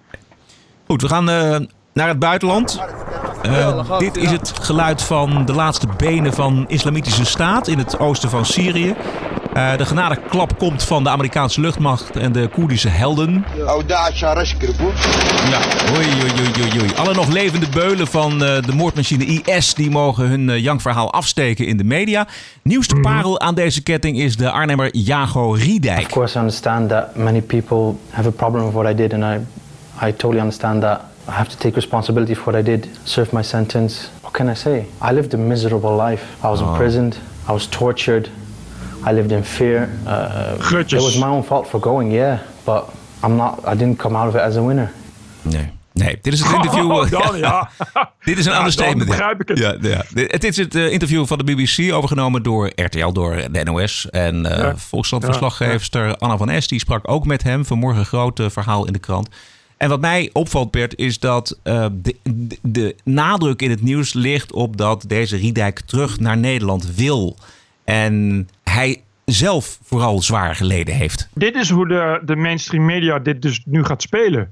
Goed, 0.87 1.01
we 1.01 1.07
gaan 1.07 1.29
eh, 1.29 1.59
naar 1.93 2.07
het 2.07 2.19
buitenland. 2.19 2.81
Eh, 3.41 3.99
dit 3.99 4.17
is 4.17 4.31
het 4.31 4.53
geluid 4.61 5.01
van 5.01 5.45
de 5.45 5.53
laatste 5.53 5.87
benen 5.97 6.33
van 6.33 6.65
Islamitische 6.67 7.25
Staat 7.25 7.67
in 7.67 7.77
het 7.77 7.99
oosten 7.99 8.29
van 8.29 8.45
Syrië. 8.45 8.95
Eh, 9.55 9.77
de 9.77 9.85
genadeklap 9.85 10.57
komt 10.57 10.83
van 10.83 11.03
de 11.03 11.09
Amerikaanse 11.09 11.61
luchtmacht 11.61 12.17
en 12.17 12.31
de 12.31 12.47
Koerdische 12.47 12.89
helden. 12.89 13.45
Ja, 15.49 15.59
oei, 15.95 16.07
oei, 16.23 16.31
oei, 16.61 16.79
oei. 16.79 16.91
Alle 16.95 17.13
nog 17.13 17.27
levende 17.27 17.69
beulen 17.69 18.07
van 18.07 18.31
eh, 18.43 18.61
de 18.61 18.73
moordmachine 18.73 19.25
IS... 19.25 19.73
die 19.73 19.89
mogen 19.89 20.27
hun 20.27 20.49
eh, 20.49 20.57
jankverhaal 20.57 21.13
afsteken 21.13 21.67
in 21.67 21.77
de 21.77 21.83
media. 21.83 22.27
Nieuwste 22.61 22.95
parel 22.95 23.39
aan 23.39 23.55
deze 23.55 23.83
ketting 23.83 24.19
is 24.19 24.37
de 24.37 24.51
Arnhemmer 24.51 24.95
Jago 24.95 25.51
Riedijk. 25.51 26.05
Of 26.05 26.11
course, 26.11 26.37
I 26.37 26.39
understand 26.39 26.89
that 26.89 27.15
many 27.15 27.41
people 27.41 27.95
have 28.09 28.27
a 28.27 28.31
problem 28.31 28.63
with 28.63 28.73
what 28.73 28.91
I 28.91 28.95
did, 28.95 29.13
and 29.13 29.23
I, 29.23 29.39
I 30.07 30.11
totally 30.11 30.39
understand 30.39 30.81
that. 30.81 31.01
I 31.27 31.31
have 31.31 31.49
to 31.49 31.57
take 31.57 31.75
responsibility 31.75 32.35
for 32.35 32.53
what 32.53 32.61
I 32.61 32.71
did, 32.71 32.87
serve 33.03 33.31
my 33.31 33.43
sentence. 33.43 34.09
What 34.21 34.33
can 34.33 34.49
I 34.49 34.55
say? 34.55 34.85
I 35.01 35.13
lived 35.13 35.33
a 35.33 35.37
miserable 35.37 36.09
life. 36.09 36.23
I 36.43 36.47
was 36.47 36.61
imprisoned. 36.61 37.17
I 37.47 37.51
was 37.51 37.67
tortured. 37.67 38.29
I 39.07 39.13
lived 39.13 39.31
in 39.31 39.43
fear. 39.43 39.89
Uh, 40.07 40.81
it 40.81 40.91
was 40.91 41.17
my 41.17 41.27
own 41.27 41.43
fault 41.43 41.67
for 41.67 41.79
going, 41.81 42.11
yeah, 42.13 42.39
but 42.63 42.83
I'm 43.23 43.35
not. 43.35 43.59
I 43.67 43.77
didn't 43.77 43.97
come 43.97 44.17
out 44.17 44.27
of 44.27 44.35
it 44.35 44.41
as 44.41 44.55
a 44.55 44.61
winner. 44.65 44.91
Nee. 45.41 45.73
Nee, 45.93 46.17
dit 46.21 46.33
is 46.33 46.39
het 46.43 46.51
interview. 46.53 46.91
Oh, 46.91 47.03
eh, 47.05 47.11
dan, 47.11 47.37
ja. 47.37 47.69
Dit 48.23 48.37
is 48.37 48.45
een 48.45 48.51
Ja, 48.51 48.57
understatement. 48.57 49.07
dan 49.07 49.17
ja. 49.17 49.35
begrijp 49.35 49.41
ik 49.41 49.47
het. 49.47 49.57
Ja, 49.57 50.03
ja. 50.13 50.25
Het 50.27 50.43
is 50.43 50.57
het 50.57 50.75
eh, 50.75 50.91
interview 50.91 51.25
van 51.25 51.37
de 51.37 51.43
BBC, 51.43 51.93
overgenomen 51.93 52.43
door 52.43 52.71
RTL, 52.75 53.11
door 53.11 53.35
de 53.51 53.63
NOS. 53.63 54.07
En 54.09 54.45
eh 54.45 54.57
Ja. 54.57 54.77
Volkskrant-verslaggeefster 54.77 56.15
Anna 56.17 56.37
van 56.37 56.49
Es, 56.49 56.67
die 56.67 56.79
sprak 56.79 57.11
ook 57.11 57.25
met 57.25 57.43
hem. 57.43 57.65
Vanmorgen 57.65 57.99
een 57.99 58.05
groot 58.05 58.39
eh, 58.39 58.45
verhaal 58.49 58.85
in 58.85 58.93
de 58.93 58.99
krant. 58.99 59.29
En 59.77 59.89
wat 59.89 60.01
mij 60.01 60.29
opvalt, 60.33 60.71
Bert, 60.71 60.97
is 60.97 61.19
dat 61.19 61.57
eh, 61.63 61.85
de, 61.91 62.15
de, 62.23 62.57
de 62.61 62.95
nadruk 63.03 63.61
in 63.61 63.69
het 63.69 63.81
nieuws 63.81 64.13
ligt 64.13 64.53
op 64.53 64.77
dat 64.77 65.03
deze 65.07 65.37
Riedijk 65.37 65.79
terug 65.79 66.19
naar 66.19 66.37
Nederland 66.37 66.95
wil. 66.95 67.37
En 67.85 68.47
hij 68.63 69.03
zelf 69.25 69.79
vooral 69.83 70.21
zwaar 70.21 70.55
geleden 70.55 70.95
heeft. 70.95 71.29
Dit 71.33 71.55
is 71.55 71.69
hoe 71.69 71.87
de, 71.87 72.21
de 72.25 72.35
mainstream 72.35 72.85
media 72.85 73.19
dit 73.19 73.41
dus 73.41 73.61
nu 73.65 73.83
gaat 73.83 74.01
spelen. 74.01 74.51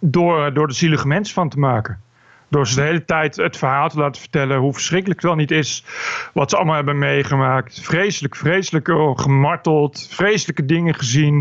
Door, 0.00 0.54
door 0.54 0.66
de 0.66 0.74
zielige 0.74 1.06
mensen 1.06 1.34
van 1.34 1.48
te 1.48 1.58
maken. 1.58 2.00
Door 2.48 2.66
ze 2.66 2.74
de 2.74 2.80
hele 2.82 3.04
tijd 3.04 3.36
het 3.36 3.56
verhaal 3.56 3.88
te 3.88 3.98
laten 3.98 4.20
vertellen 4.20 4.58
hoe 4.58 4.72
verschrikkelijk 4.72 5.20
het 5.20 5.30
wel 5.30 5.38
niet 5.38 5.50
is. 5.50 5.84
Wat 6.32 6.50
ze 6.50 6.56
allemaal 6.56 6.74
hebben 6.74 6.98
meegemaakt. 6.98 7.80
Vreselijk, 7.82 8.36
vreselijk 8.36 8.88
oh, 8.88 9.18
gemarteld. 9.18 10.08
Vreselijke 10.10 10.64
dingen 10.64 10.94
gezien. 10.94 11.34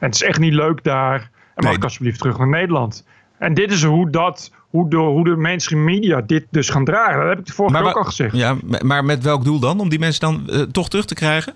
En 0.00 0.06
het 0.06 0.14
is 0.14 0.22
echt 0.22 0.38
niet 0.38 0.52
leuk 0.52 0.84
daar. 0.84 1.14
En 1.20 1.30
mag 1.54 1.64
Nee. 1.64 1.74
ik 1.74 1.84
alsjeblieft 1.84 2.18
terug 2.18 2.38
naar 2.38 2.48
Nederland. 2.48 3.06
En 3.38 3.54
dit 3.54 3.72
is 3.72 3.82
hoe, 3.84 4.10
dat, 4.10 4.52
hoe, 4.70 4.90
de, 4.90 4.96
hoe 4.96 5.24
de 5.24 5.36
mainstream 5.36 5.84
media 5.84 6.20
dit 6.20 6.46
dus 6.50 6.68
gaan 6.68 6.84
dragen. 6.84 7.18
Dat 7.20 7.28
heb 7.28 7.38
ik 7.38 7.46
de 7.46 7.52
vorige 7.52 7.76
keer 7.76 7.86
ook 7.88 7.96
al 7.96 8.04
gezegd. 8.04 8.36
Ja, 8.36 8.56
maar 8.82 9.04
met 9.04 9.22
welk 9.22 9.44
doel 9.44 9.58
dan? 9.58 9.80
Om 9.80 9.88
die 9.88 9.98
mensen 9.98 10.20
dan 10.20 10.48
eh, 10.48 10.60
toch 10.60 10.88
terug 10.88 11.04
te 11.04 11.14
krijgen? 11.14 11.52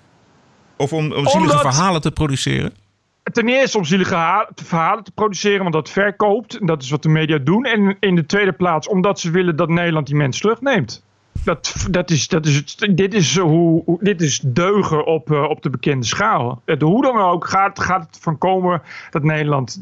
Of 0.76 0.92
om, 0.92 1.04
om 1.12 1.26
zielige 1.28 1.38
Omdat- 1.56 1.60
verhalen 1.74 2.00
te 2.00 2.10
produceren? 2.10 2.72
Ten 3.32 3.48
eerste 3.48 3.78
om 3.78 3.84
zielige 3.84 4.46
verhalen 4.54 5.04
te 5.04 5.12
produceren, 5.12 5.60
want 5.62 5.72
dat 5.74 5.90
verkoopt. 5.90 6.58
En 6.58 6.66
dat 6.66 6.82
is 6.82 6.90
wat 6.90 7.02
de 7.02 7.08
media 7.08 7.38
doen. 7.38 7.64
En 7.64 7.96
in 8.00 8.14
de 8.14 8.26
tweede 8.26 8.52
plaats 8.52 8.88
omdat 8.88 9.20
ze 9.20 9.30
willen 9.30 9.56
dat 9.56 9.68
Nederland 9.68 10.06
die 10.06 10.16
mensen 10.16 10.42
terugneemt. 10.42 11.04
Dat, 11.44 11.86
dat 11.90 12.10
is, 12.10 12.28
dat 12.28 12.46
is, 12.46 12.56
het- 12.56 12.96
dit, 12.96 13.14
is 13.14 13.38
hoe, 13.38 13.82
hoe- 13.84 13.98
dit 14.00 14.20
is 14.20 14.40
deugen 14.44 15.06
op, 15.06 15.30
eh, 15.32 15.42
op 15.42 15.62
de 15.62 15.70
bekende 15.70 16.06
schaal. 16.06 16.62
Eh, 16.64 16.80
hoe 16.80 17.02
dan 17.02 17.16
ook 17.18 17.46
gaat, 17.48 17.80
gaat 17.80 18.06
het 18.06 18.18
van 18.20 18.38
komen 18.38 18.82
dat 19.10 19.22
Nederland 19.22 19.80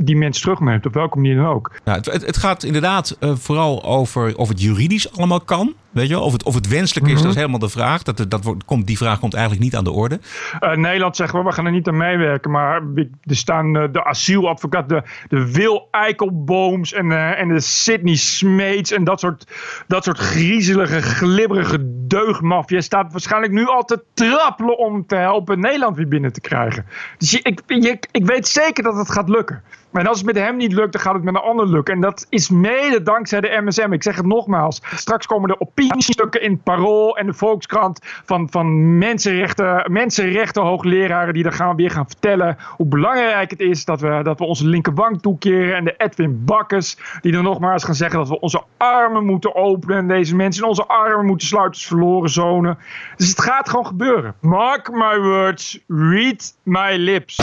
die 0.00 0.16
mensen 0.16 0.42
terugneemt. 0.42 0.86
Op 0.86 0.94
welke 0.94 1.16
manier 1.16 1.36
dan 1.36 1.46
ook. 1.46 1.72
Ja, 1.84 1.94
het, 1.94 2.06
het, 2.06 2.36
gaat 2.36 2.62
inderdaad 2.62 3.16
eh, 3.20 3.32
vooral 3.36 3.84
over 3.84 4.36
of 4.36 4.48
het 4.48 4.62
juridisch 4.62 5.12
allemaal 5.16 5.40
kan. 5.40 5.74
Weet 5.90 6.08
je, 6.08 6.14
wel? 6.14 6.22
of 6.24 6.32
het, 6.32 6.42
of 6.42 6.54
het 6.54 6.68
wenselijk 6.68 7.06
is, 7.06 7.12
Mhm. 7.12 7.22
dat 7.22 7.30
is 7.30 7.36
helemaal 7.36 7.58
de 7.58 7.68
vraag. 7.68 8.02
Dat, 8.02 8.24
dat 8.28 8.44
wordt, 8.44 8.64
komt, 8.64 8.86
die 8.86 8.96
vraag 8.96 9.18
komt 9.18 9.34
eigenlijk 9.34 9.64
niet 9.64 9.76
aan 9.76 9.84
de 9.84 9.90
orde. 9.90 10.20
Eh, 10.60 10.76
Nederland 10.76 11.16
zeggen 11.16 11.38
we, 11.38 11.44
we 11.44 11.52
gaan 11.52 11.66
er 11.66 11.72
niet 11.72 11.88
aan 11.88 11.96
meewerken. 11.96 12.50
Maar 12.50 12.82
er 13.22 13.36
staan 13.36 13.76
eh, 13.76 13.84
de 13.92 14.04
asieladvocaat, 14.04 14.88
de, 14.88 15.02
de 15.28 15.52
Wil 15.52 15.88
Eikelbooms 15.90 16.92
en, 16.92 17.36
en 17.36 17.48
de 17.48 17.60
Sydney 17.60 18.16
Smeets. 18.16 18.92
En 18.92 19.04
dat 19.04 19.20
soort, 19.20 19.46
dat 19.86 20.04
soort 20.04 20.18
griezelige, 20.18 21.02
glibberige 21.02 21.87
deugdmafia 22.08 22.80
staat 22.80 23.12
waarschijnlijk 23.12 23.52
nu 23.52 23.66
al 23.66 23.84
te 23.84 24.02
trappelen 24.14 24.78
om 24.78 25.06
te 25.06 25.16
helpen 25.16 25.60
Nederland 25.60 25.96
weer 25.96 26.08
binnen 26.08 26.32
te 26.32 26.40
krijgen. 26.40 26.86
Dus 27.18 27.34
ik, 27.34 27.62
ik 28.10 28.26
weet 28.26 28.48
zeker 28.48 28.82
dat 28.82 28.96
het 28.96 29.10
gaat 29.10 29.28
lukken. 29.28 29.62
Maar 29.90 30.08
als 30.08 30.16
het 30.16 30.26
met 30.26 30.36
hem 30.36 30.56
niet 30.56 30.72
lukt, 30.72 30.92
dan 30.92 31.00
gaat 31.00 31.14
het 31.14 31.22
met 31.22 31.34
een 31.34 31.40
ander 31.40 31.68
lukken. 31.68 31.94
En 31.94 32.00
dat 32.00 32.26
is 32.28 32.50
mede 32.50 33.02
dankzij 33.02 33.40
de 33.40 33.60
MSM. 33.64 33.92
Ik 33.92 34.02
zeg 34.02 34.16
het 34.16 34.26
nogmaals. 34.26 34.82
Straks 34.94 35.26
komen 35.26 35.48
de 35.48 35.60
opiniestukken 35.60 36.42
in 36.42 36.60
Parool 36.62 37.16
en 37.16 37.26
de 37.26 37.32
Volkskrant 37.32 38.00
van, 38.24 38.50
van 38.50 38.98
mensenrechten, 38.98 39.92
mensenrechten 39.92 40.62
hoogleraren 40.62 41.34
die 41.34 41.42
dan 41.42 41.52
gaan 41.52 41.76
weer 41.76 41.90
gaan 41.90 42.06
vertellen 42.06 42.56
hoe 42.76 42.86
belangrijk 42.86 43.50
het 43.50 43.60
is 43.60 43.84
dat 43.84 44.00
we, 44.00 44.20
dat 44.22 44.38
we 44.38 44.44
onze 44.44 44.66
linkerbank 44.66 45.20
toekeren. 45.20 45.76
En 45.76 45.84
de 45.84 45.94
Edwin 45.96 46.44
Bakkes 46.44 46.98
die 47.20 47.32
dan 47.32 47.44
nogmaals 47.44 47.84
gaan 47.84 47.94
zeggen 47.94 48.18
dat 48.18 48.28
we 48.28 48.40
onze 48.40 48.62
armen 48.76 49.24
moeten 49.24 49.54
openen. 49.54 49.96
En 49.96 50.08
deze 50.08 50.36
mensen 50.36 50.62
in 50.62 50.68
onze 50.68 50.86
armen 50.86 51.26
moeten 51.26 51.46
sluiten 51.46 51.80
als 51.80 51.88
verloren 51.98 52.30
zonen. 52.30 52.78
Dus 53.16 53.28
het 53.28 53.40
gaat 53.40 53.68
gewoon 53.68 53.86
gebeuren. 53.86 54.34
Mark 54.40 54.90
my 54.92 55.18
words, 55.18 55.78
read 55.86 56.54
my 56.62 56.96
lips. 56.96 57.36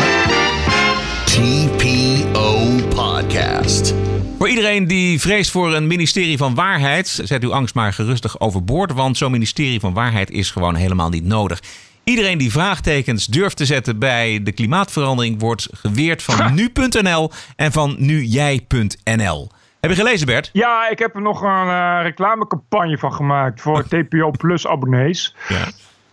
TPO 1.25 2.69
Podcast. 2.89 3.93
Voor 4.37 4.49
iedereen 4.49 4.87
die 4.87 5.21
vreest 5.21 5.51
voor 5.51 5.73
een 5.73 5.87
ministerie 5.87 6.37
van 6.37 6.55
waarheid, 6.55 7.07
zet 7.07 7.43
uw 7.43 7.53
angst 7.53 7.75
maar 7.75 7.93
gerustig 7.93 8.39
overboord, 8.39 8.93
want 8.93 9.17
zo'n 9.17 9.31
ministerie 9.31 9.79
van 9.79 9.93
waarheid 9.93 10.31
is 10.31 10.51
gewoon 10.51 10.75
helemaal 10.75 11.09
niet 11.09 11.25
nodig. 11.25 11.61
Iedereen 12.03 12.37
die 12.37 12.51
vraagtekens 12.51 13.25
durft 13.25 13.57
te 13.57 13.65
zetten 13.65 13.99
bij 13.99 14.43
de 14.43 14.51
klimaatverandering 14.51 15.39
wordt 15.39 15.67
geweerd 15.71 16.23
van 16.23 16.53
nu.nl 16.55 17.31
en 17.55 17.71
van 17.71 17.95
nujij.nl. 17.97 19.49
Heb 19.85 19.95
je 19.95 20.01
gelezen, 20.01 20.27
Bert? 20.27 20.49
Ja, 20.53 20.89
ik 20.89 20.99
heb 20.99 21.15
er 21.15 21.21
nog 21.21 21.41
een 21.41 21.67
uh, 21.67 21.99
reclamecampagne 22.01 22.97
van 22.97 23.13
gemaakt 23.13 23.61
voor 23.61 23.83
TPO 23.89 24.31
Plus 24.31 24.67
abonnees. 24.67 25.35
Ja. 25.47 25.65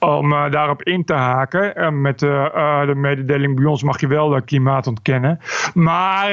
Om 0.02 0.32
uh, 0.32 0.50
daarop 0.50 0.82
in 0.82 1.04
te 1.04 1.14
haken. 1.14 1.72
Uh, 1.76 1.88
met 1.88 2.22
uh, 2.22 2.86
de 2.86 2.94
mededeling 2.94 3.56
bij 3.56 3.64
ons 3.64 3.82
mag 3.82 4.00
je 4.00 4.06
wel 4.06 4.30
dat 4.30 4.44
klimaat 4.44 4.86
ontkennen. 4.86 5.38
Maar 5.74 6.30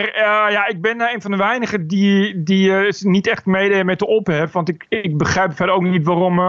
ja, 0.51 0.67
ik 0.67 0.81
ben 0.81 1.01
een 1.01 1.21
van 1.21 1.31
de 1.31 1.37
weinigen 1.37 1.87
die, 1.87 2.43
die 2.43 2.71
niet 2.99 3.27
echt 3.27 3.45
meedeed 3.45 3.83
met 3.83 3.99
de 3.99 4.07
ophef. 4.07 4.51
Want 4.51 4.69
ik, 4.69 4.85
ik 4.89 5.17
begrijp 5.17 5.55
verder 5.55 5.75
ook 5.75 5.83
niet 5.83 6.05
waarom 6.05 6.39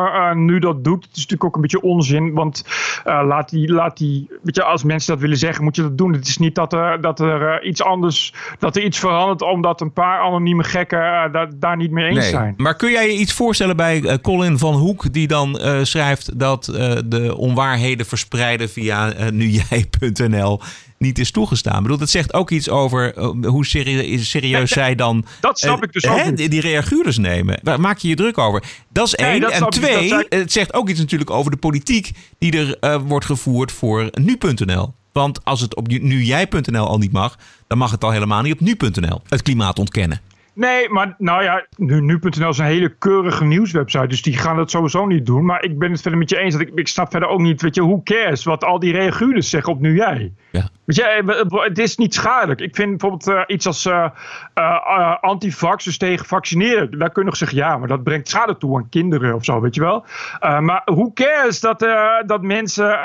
nu 0.45 0.59
dat 0.59 0.85
doet. 0.85 1.05
Het 1.05 1.17
is 1.17 1.23
natuurlijk 1.23 1.45
ook 1.45 1.55
een 1.55 1.61
beetje 1.61 1.83
onzin. 1.83 2.35
Want 2.35 2.65
laat 3.05 3.51
die, 3.51 3.73
laat 3.73 3.97
die, 3.97 4.31
weet 4.43 4.57
je, 4.57 4.63
als 4.63 4.85
mensen 4.85 5.13
dat 5.13 5.23
willen 5.23 5.37
zeggen, 5.37 5.65
moet 5.65 5.77
je 5.77 5.83
dat 5.83 5.99
doen. 5.99 6.13
Het 6.13 6.27
is 6.27 6.39
niet 6.39 6.55
dat 6.55 6.73
er, 6.73 7.01
dat 7.01 7.21
er 7.21 7.65
iets 7.65 7.83
anders, 7.83 8.35
dat 8.59 8.77
er 8.77 8.83
iets 8.83 8.99
verandert 8.99 9.43
omdat 9.43 9.81
een 9.81 9.93
paar 9.93 10.21
anonieme 10.21 10.65
gekken 10.65 10.99
daar, 11.33 11.49
daar 11.57 11.77
niet 11.77 11.91
mee 11.91 12.07
eens 12.07 12.19
nee. 12.19 12.29
zijn. 12.29 12.55
Maar 12.57 12.77
kun 12.77 12.91
jij 12.91 13.07
je 13.07 13.19
iets 13.19 13.33
voorstellen 13.33 13.77
bij 13.77 14.19
Colin 14.23 14.59
van 14.59 14.75
Hoek, 14.75 15.13
die 15.13 15.29
dan 15.29 15.61
schrijft 15.83 16.39
dat 16.39 16.67
de 17.11 17.37
onwaarheden 17.37 18.07
verspreiden 18.07 18.71
via 18.71 19.17
uh, 19.17 19.31
nujij.nl 19.31 20.61
niet 20.99 21.19
is 21.19 21.31
toegestaan. 21.31 21.77
Ik 21.77 21.83
bedoel, 21.83 21.99
dat 21.99 22.11
zegt 22.11 22.35
ook 22.35 22.51
iets 22.51 22.69
over 22.69 23.19
uh, 23.19 23.47
hoe 23.47 23.67
serieus, 23.67 24.31
serieus 24.31 24.71
zij 24.81 24.95
dan 24.95 25.25
dat 25.41 25.59
snap 25.59 25.77
uh, 25.77 25.83
ik 25.83 25.93
dus 25.93 26.07
ook 26.07 26.37
die, 26.37 26.49
die 26.49 26.61
reaguurders 26.61 27.19
nemen. 27.19 27.59
Waar 27.63 27.81
maak 27.81 27.99
je 27.99 28.09
je 28.09 28.15
druk 28.15 28.39
over? 28.39 28.63
Dat 28.89 29.07
is 29.07 29.15
één. 29.15 29.29
Nee, 29.31 29.41
dat 29.41 29.51
en 29.51 29.69
twee, 29.69 30.05
ik, 30.05 30.27
het 30.29 30.53
zegt 30.53 30.75
ook 30.75 30.89
iets 30.89 31.01
natuurlijk 31.01 31.31
over 31.31 31.51
de 31.51 31.57
politiek 31.57 32.11
die 32.39 32.77
er 32.81 33.01
wordt 33.01 33.27
gevoerd 33.27 33.73
voor 33.73 34.11
nu.nl. 34.21 34.95
Want 35.13 35.45
als 35.45 35.61
het 35.61 35.77
op 35.77 35.89
nujij.nl 35.89 36.87
al 36.87 36.99
niet 36.99 37.13
mag, 37.13 37.39
dan 37.67 37.79
mag 37.79 37.91
het 37.91 38.05
al 38.05 38.11
helemaal 38.11 38.43
niet 38.43 38.53
op 38.53 38.61
nu.nl. 38.61 39.21
Het 39.29 39.43
klimaat 39.43 39.79
ontkennen. 39.79 40.21
Nee, 40.61 40.89
maar 40.89 41.15
nou 41.19 41.43
ja, 41.43 41.67
nu, 41.77 42.01
nu.nl 42.01 42.49
is 42.49 42.59
een 42.59 42.65
hele 42.65 42.95
keurige 42.99 43.45
nieuwswebsite. 43.45 44.07
Dus 44.07 44.23
die 44.23 44.37
gaan 44.37 44.57
dat 44.57 44.71
sowieso 44.71 45.07
niet 45.07 45.27
doen. 45.27 45.45
Maar 45.45 45.65
ik 45.65 45.79
ben 45.79 45.91
het 45.91 46.01
verder 46.01 46.19
met 46.19 46.31
je 46.31 46.39
eens. 46.39 46.53
Dat 46.53 46.63
ik, 46.63 46.71
ik 46.75 46.89
snap 46.89 47.11
verder 47.11 47.29
ook 47.29 47.41
niet, 47.41 47.63
weet 47.63 47.75
je, 47.75 47.81
hoe 47.81 48.03
cares 48.03 48.45
wat 48.45 48.65
al 48.65 48.79
die 48.79 48.93
reaguurders 48.93 49.51
zeggen 49.51 49.73
op 49.73 49.81
nu 49.81 49.97
jij. 49.97 50.33
Ja. 50.51 50.69
Weet 50.85 50.97
je, 50.97 51.63
het 51.63 51.79
is 51.79 51.97
niet 51.97 52.15
schadelijk. 52.15 52.61
Ik 52.61 52.77
vind 52.77 52.91
bijvoorbeeld 52.91 53.29
uh, 53.29 53.43
iets 53.47 53.67
als 53.67 53.87
uh, 53.87 54.09
uh, 54.55 55.17
antivax, 55.21 55.85
dus 55.85 55.99
tegen 55.99 56.27
vaccineren. 56.27 56.99
Daar 56.99 57.11
kun 57.11 57.23
je 57.23 57.29
nog 57.29 57.37
zeggen, 57.37 57.59
ja, 57.59 57.77
maar 57.77 57.89
dat 57.89 58.03
brengt 58.03 58.29
schade 58.29 58.57
toe 58.57 58.77
aan 58.77 58.89
kinderen 58.89 59.35
of 59.35 59.45
zo, 59.45 59.61
weet 59.61 59.75
je 59.75 59.81
wel. 59.81 60.05
maar 60.41 60.83
hoe 60.85 61.13
cares 61.13 61.61
dat, 61.61 61.79
dat 62.27 62.43
mensen 62.43 62.99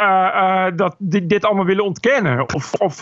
dat 0.76 0.96
dit, 1.00 1.30
dit, 1.30 1.46
allemaal 1.46 1.66
willen 1.66 1.84
ontkennen? 1.84 2.54
Of, 2.54 2.74
of 2.74 3.00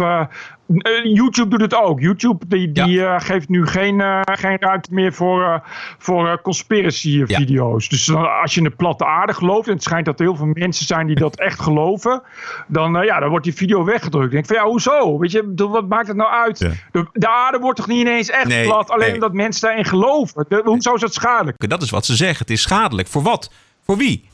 YouTube 1.04 1.50
doet 1.50 1.62
het 1.62 1.76
ook. 1.76 2.00
YouTube 2.00 2.48
die, 2.48 2.72
die 2.72 2.92
ja. 2.92 3.20
geeft 3.20 3.50
nu 3.50 3.68
geen, 3.68 4.02
geen 4.44 4.58
ruimte 4.60 4.94
meer 4.94 5.14
voor, 5.14 5.62
voor 5.98 6.42
conspiracy 6.42 7.26
video's. 7.26 7.84
Ja. 7.84 7.90
Dus 7.90 8.14
als 8.42 8.54
je 8.54 8.58
in 8.58 8.68
de 8.70 8.76
platte 8.76 9.06
aarde 9.06 9.34
gelooft, 9.34 9.68
en 9.68 9.74
het 9.74 9.84
schijnt 9.84 10.06
dat 10.06 10.20
er 10.20 10.26
heel 10.26 10.36
veel 10.36 10.52
mensen 10.54 10.86
zijn 10.86 11.08
die 11.08 11.16
dat 11.16 11.36
echt 11.40 11.60
geloven, 11.60 12.22
dan, 12.68 13.06
ja, 13.06 13.20
dan 13.20 13.30
wordt 13.30 13.46
die 13.46 13.54
video 13.54 13.84
weggedrukt. 13.84 14.26
Ik 14.26 14.32
denk 14.32 14.46
van 14.46 14.56
ja, 14.56 14.64
hoezo? 14.64 15.20
Weet 15.20 15.32
je, 15.32 15.54
wat 15.56 15.88
maakt 15.88 16.08
het 16.08 16.18
nou 16.18 16.32
uit? 16.32 16.60
Ja. 16.60 16.72
De, 16.92 17.06
de, 17.14 17.30
aarde 17.30 17.60
wordt 17.60 17.78
toch 17.78 17.88
niet 17.88 18.00
ineens 18.00 18.30
echt 18.30 18.48
nee, 18.48 18.66
plat, 18.66 18.90
alleen 18.90 19.06
nee. 19.06 19.14
omdat 19.14 19.34
mensen 19.34 19.68
daarin 19.68 19.86
geloven. 19.86 20.46
De, 20.50 20.62
hoezo 20.66 20.94
is 20.94 21.02
dat 21.02 21.14
schadelijk? 21.14 21.70
Dat 21.70 21.82
is 21.82 21.90
wat 21.90 22.06
ze 22.06 22.16
zeggen. 22.16 22.38
Het 22.38 22.50
is 22.50 22.62
schadelijk. 22.62 23.08
Voor 23.08 23.22
wat? 23.22 23.52
Voor 23.86 23.98
wie? 23.98 24.30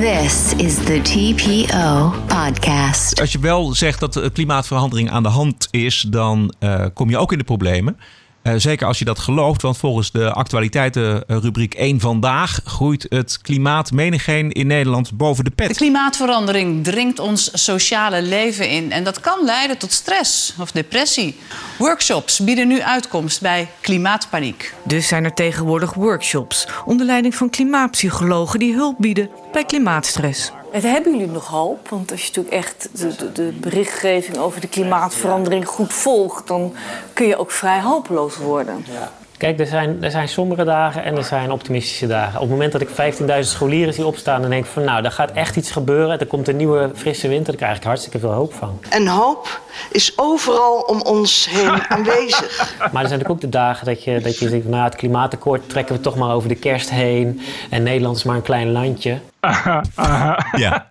This 0.00 0.54
is 0.56 0.76
the 0.76 1.00
TPO 1.02 2.12
podcast. 2.26 3.20
Als 3.20 3.32
je 3.32 3.38
wel 3.38 3.74
zegt 3.74 4.00
dat 4.00 4.12
de 4.12 4.30
klimaatverandering 4.30 5.10
aan 5.10 5.22
de 5.22 5.28
hand 5.28 5.68
is, 5.70 6.06
dan 6.08 6.54
uh, 6.60 6.86
kom 6.94 7.10
je 7.10 7.18
ook 7.18 7.32
in 7.32 7.38
de 7.38 7.44
problemen. 7.44 7.96
Uh, 8.42 8.54
zeker 8.56 8.86
als 8.86 8.98
je 8.98 9.04
dat 9.04 9.18
gelooft, 9.18 9.62
want 9.62 9.76
volgens 9.76 10.10
de 10.10 10.32
actualiteitenrubriek 10.32 11.74
1 11.74 12.00
vandaag 12.00 12.60
groeit 12.64 13.06
het 13.08 13.38
klimaat 13.40 13.92
menigeen 13.92 14.50
in 14.50 14.66
Nederland 14.66 15.16
boven 15.16 15.44
de 15.44 15.50
pet. 15.50 15.68
De 15.68 15.74
klimaatverandering 15.74 16.84
dringt 16.84 17.18
ons 17.18 17.50
sociale 17.64 18.22
leven 18.22 18.68
in 18.68 18.92
en 18.92 19.04
dat 19.04 19.20
kan 19.20 19.44
leiden 19.44 19.78
tot 19.78 19.92
stress 19.92 20.54
of 20.58 20.70
depressie. 20.70 21.38
Workshops 21.78 22.38
bieden 22.38 22.68
nu 22.68 22.82
uitkomst 22.82 23.40
bij 23.40 23.68
klimaatpaniek. 23.80 24.74
Dus 24.84 25.08
zijn 25.08 25.24
er 25.24 25.34
tegenwoordig 25.34 25.94
workshops 25.94 26.66
onder 26.84 27.06
leiding 27.06 27.34
van 27.34 27.50
klimaatpsychologen 27.50 28.58
die 28.58 28.74
hulp 28.74 28.96
bieden 28.98 29.30
bij 29.52 29.64
klimaatstress. 29.64 30.52
Het 30.72 30.82
hebben 30.82 31.12
jullie 31.12 31.32
nog 31.32 31.46
hoop? 31.46 31.88
Want 31.88 32.10
als 32.10 32.20
je 32.20 32.26
natuurlijk 32.26 32.54
echt 32.54 32.88
de, 32.92 33.16
de, 33.16 33.32
de, 33.32 33.52
berichtgeving 33.60 34.38
over 34.38 34.60
de 34.60 34.68
klimaatverandering 34.68 35.66
goed 35.66 35.92
volgt, 35.92 36.46
dan 36.46 36.74
kun 37.12 37.26
je 37.26 37.36
ook 37.36 37.50
vrij 37.50 37.80
hopeloos 37.80 38.36
worden. 38.36 38.84
Ja. 38.92 39.12
Kijk, 39.36 39.60
er 39.60 39.66
zijn, 39.66 40.02
er 40.02 40.10
zijn 40.10 40.28
sombere 40.28 40.64
dagen 40.64 41.04
en 41.04 41.16
er 41.16 41.24
zijn 41.24 41.52
optimistische 41.52 42.06
dagen. 42.06 42.34
Op 42.34 42.40
het 42.40 42.50
moment 42.50 42.72
dat 42.72 42.80
ik 42.80 42.88
15.000 42.88 43.26
scholieren 43.40 43.94
zie 43.94 44.06
opstaan, 44.06 44.40
dan 44.40 44.50
denk 44.50 44.64
ik 44.64 44.70
van 44.70 44.84
nou, 44.84 45.02
daar 45.02 45.12
gaat 45.12 45.30
echt 45.30 45.56
iets 45.56 45.70
gebeuren. 45.70 46.18
Er 46.18 46.26
komt 46.26 46.48
een 46.48 46.56
nieuwe 46.56 46.90
frisse 46.94 47.28
winter, 47.28 47.52
daar 47.52 47.62
krijg 47.62 47.76
ik 47.76 47.82
hartstikke 47.82 48.18
veel 48.18 48.32
hoop 48.32 48.54
van. 48.54 48.80
En 48.88 49.06
hoop 49.06 49.60
is 49.90 50.18
overal 50.18 50.80
om 50.80 51.00
ons 51.00 51.48
heen 51.50 51.86
aanwezig. 51.88 52.74
Maar 52.78 52.84
er 52.84 52.90
zijn 52.90 53.02
natuurlijk 53.02 53.30
ook 53.30 53.40
de 53.40 53.48
dagen 53.48 53.86
dat 53.86 54.04
je, 54.04 54.20
dat 54.20 54.38
je 54.38 54.48
denkt, 54.48 54.68
nou 54.68 54.84
het 54.84 54.96
klimaatakkoord 54.96 55.68
trekken 55.68 55.94
we 55.94 56.00
toch 56.00 56.16
maar 56.16 56.34
over 56.34 56.48
de 56.48 56.54
kerst 56.54 56.90
heen. 56.90 57.40
En 57.70 57.82
Nederland 57.82 58.16
is 58.16 58.24
maar 58.24 58.36
een 58.36 58.42
klein 58.42 58.72
landje. 58.72 59.18
Aha, 59.44 59.82
aha. 59.94 60.46
Ja. 60.56 60.86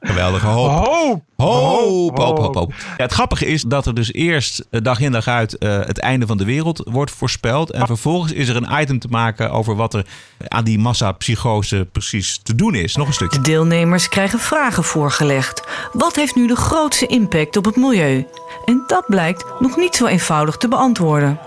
Geweldige 0.00 0.46
hoop. 0.46 0.70
Hoop. 0.70 1.22
Hoop, 1.36 2.18
hoop, 2.18 2.38
hoop, 2.38 2.54
hoop. 2.54 2.72
Ja, 2.96 3.02
het 3.02 3.12
grappige 3.12 3.46
is 3.46 3.62
dat 3.62 3.86
er 3.86 3.94
dus 3.94 4.12
eerst 4.12 4.66
dag 4.70 5.00
in 5.00 5.12
dag 5.12 5.28
uit 5.28 5.56
uh, 5.58 5.78
het 5.78 5.98
einde 5.98 6.26
van 6.26 6.36
de 6.36 6.44
wereld 6.44 6.82
wordt 6.90 7.10
voorspeld. 7.10 7.70
En 7.70 7.86
vervolgens 7.86 8.32
is 8.32 8.48
er 8.48 8.56
een 8.56 8.80
item 8.80 8.98
te 8.98 9.08
maken 9.10 9.50
over 9.50 9.76
wat 9.76 9.94
er 9.94 10.06
aan 10.48 10.64
die 10.64 10.78
massapsychose 10.78 11.88
precies 11.92 12.40
te 12.42 12.54
doen 12.54 12.74
is. 12.74 12.96
Nog 12.96 13.06
een 13.06 13.12
stukje. 13.12 13.38
De 13.38 13.44
deelnemers 13.44 14.08
krijgen 14.08 14.38
vragen 14.38 14.84
voorgelegd. 14.84 15.62
Wat 15.92 16.16
heeft 16.16 16.34
nu 16.34 16.46
de 16.46 16.56
grootste 16.56 17.06
impact 17.06 17.56
op 17.56 17.64
het 17.64 17.76
milieu? 17.76 18.26
En 18.64 18.84
dat 18.86 19.04
blijkt 19.06 19.44
nog 19.58 19.76
niet 19.76 19.96
zo 19.96 20.06
eenvoudig 20.06 20.56
te 20.56 20.68
beantwoorden. 20.68 21.38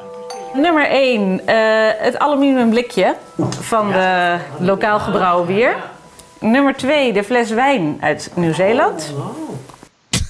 Nummer 0.53 0.89
1, 0.89 1.31
uh, 1.31 1.39
het 1.97 2.19
aluminium 2.19 2.69
blikje 2.69 3.15
van 3.59 3.91
de 3.91 4.37
lokaal 4.59 4.99
gebrouwen 4.99 5.47
bier. 5.47 5.75
Nummer 6.41 6.75
2, 6.75 7.13
de 7.13 7.23
fles 7.23 7.49
wijn 7.49 7.97
uit 7.99 8.31
Nieuw-Zeeland. 8.35 9.13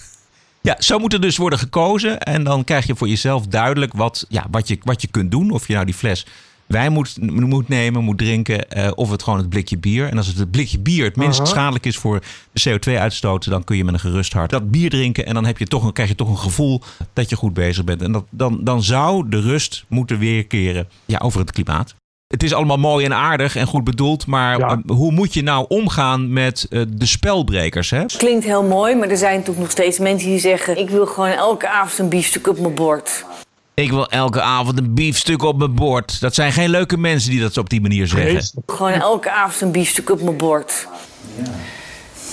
Ja, 0.61 0.75
zo 0.79 0.99
moet 0.99 1.13
er 1.13 1.21
dus 1.21 1.37
worden 1.37 1.59
gekozen. 1.59 2.19
En 2.19 2.43
dan 2.43 2.63
krijg 2.63 2.87
je 2.87 2.95
voor 2.95 3.07
jezelf 3.07 3.47
duidelijk 3.47 3.93
wat, 3.93 4.25
ja, 4.29 4.45
wat, 4.51 4.67
je, 4.67 4.77
wat 4.83 5.01
je 5.01 5.07
kunt 5.07 5.31
doen. 5.31 5.51
Of 5.51 5.67
je 5.67 5.73
nou 5.73 5.85
die 5.85 5.93
fles 5.95 6.25
wijn 6.65 6.91
moet, 6.91 7.17
moet 7.31 7.67
nemen, 7.67 8.03
moet 8.03 8.17
drinken. 8.17 8.65
Uh, 8.77 8.91
of 8.95 9.11
het 9.11 9.23
gewoon 9.23 9.39
het 9.39 9.49
blikje 9.49 9.77
bier. 9.77 10.09
En 10.09 10.17
als 10.17 10.27
het 10.27 10.37
het 10.37 10.51
blikje 10.51 10.79
bier 10.79 11.03
het 11.05 11.15
minst 11.15 11.47
schadelijk 11.47 11.85
is 11.85 11.97
voor 11.97 12.21
de 12.51 12.69
CO2-uitstoot, 12.69 13.49
dan 13.49 13.63
kun 13.63 13.77
je 13.77 13.83
met 13.83 13.93
een 13.93 13.99
gerust 13.99 14.33
hart 14.33 14.49
dat 14.49 14.71
bier 14.71 14.89
drinken. 14.89 15.25
En 15.25 15.33
dan 15.33 15.45
heb 15.45 15.57
je 15.57 15.65
toch, 15.65 15.83
een- 15.83 15.93
krijg 15.93 16.09
je 16.09 16.15
toch 16.15 16.29
een 16.29 16.37
gevoel 16.37 16.81
dat 17.13 17.29
je 17.29 17.35
goed 17.35 17.53
bezig 17.53 17.83
bent. 17.83 18.01
En 18.01 18.11
dat, 18.11 18.25
dan, 18.29 18.59
dan 18.63 18.83
zou 18.83 19.29
de 19.29 19.41
rust 19.41 19.85
moeten 19.87 20.19
weerkeren 20.19 20.87
ja, 21.05 21.17
over 21.17 21.39
het 21.39 21.51
klimaat. 21.51 21.95
Het 22.33 22.43
is 22.43 22.53
allemaal 22.53 22.77
mooi 22.77 23.05
en 23.05 23.13
aardig 23.13 23.55
en 23.55 23.67
goed 23.67 23.83
bedoeld. 23.83 24.25
Maar 24.27 24.59
eh, 24.59 24.77
hoe 24.87 25.11
moet 25.11 25.33
je 25.33 25.41
nou 25.43 25.65
omgaan 25.67 26.33
met 26.33 26.65
eh, 26.69 26.81
de 26.89 27.05
spelbrekers? 27.05 27.89
Hè? 27.89 28.05
Klinkt 28.05 28.45
heel 28.45 28.63
mooi, 28.63 28.95
maar 28.95 29.09
er 29.09 29.17
zijn 29.17 29.31
natuurlijk 29.33 29.59
nog 29.59 29.71
steeds 29.71 29.99
mensen 29.99 30.29
die 30.29 30.39
zeggen... 30.39 30.77
ik 30.77 30.89
wil 30.89 31.05
gewoon 31.05 31.29
elke 31.29 31.67
avond 31.69 31.99
een 31.99 32.09
biefstuk 32.09 32.47
op 32.47 32.59
mijn 32.59 32.73
bord. 32.73 33.25
Ik 33.73 33.89
wil 33.89 34.07
elke 34.09 34.41
avond 34.41 34.77
een 34.77 34.93
biefstuk 34.93 35.43
op 35.43 35.57
mijn 35.57 35.73
bord. 35.73 36.19
Dat 36.21 36.35
zijn 36.35 36.51
geen 36.51 36.69
leuke 36.69 36.97
mensen 36.97 37.31
die 37.31 37.39
dat 37.41 37.57
op 37.57 37.69
die 37.69 37.81
manier 37.81 38.07
zeggen. 38.07 38.61
Gewoon 38.65 38.91
elke 38.91 39.31
avond 39.31 39.61
een 39.61 39.71
biefstuk 39.71 40.09
op 40.09 40.21
mijn 40.21 40.37
bord. 40.37 40.87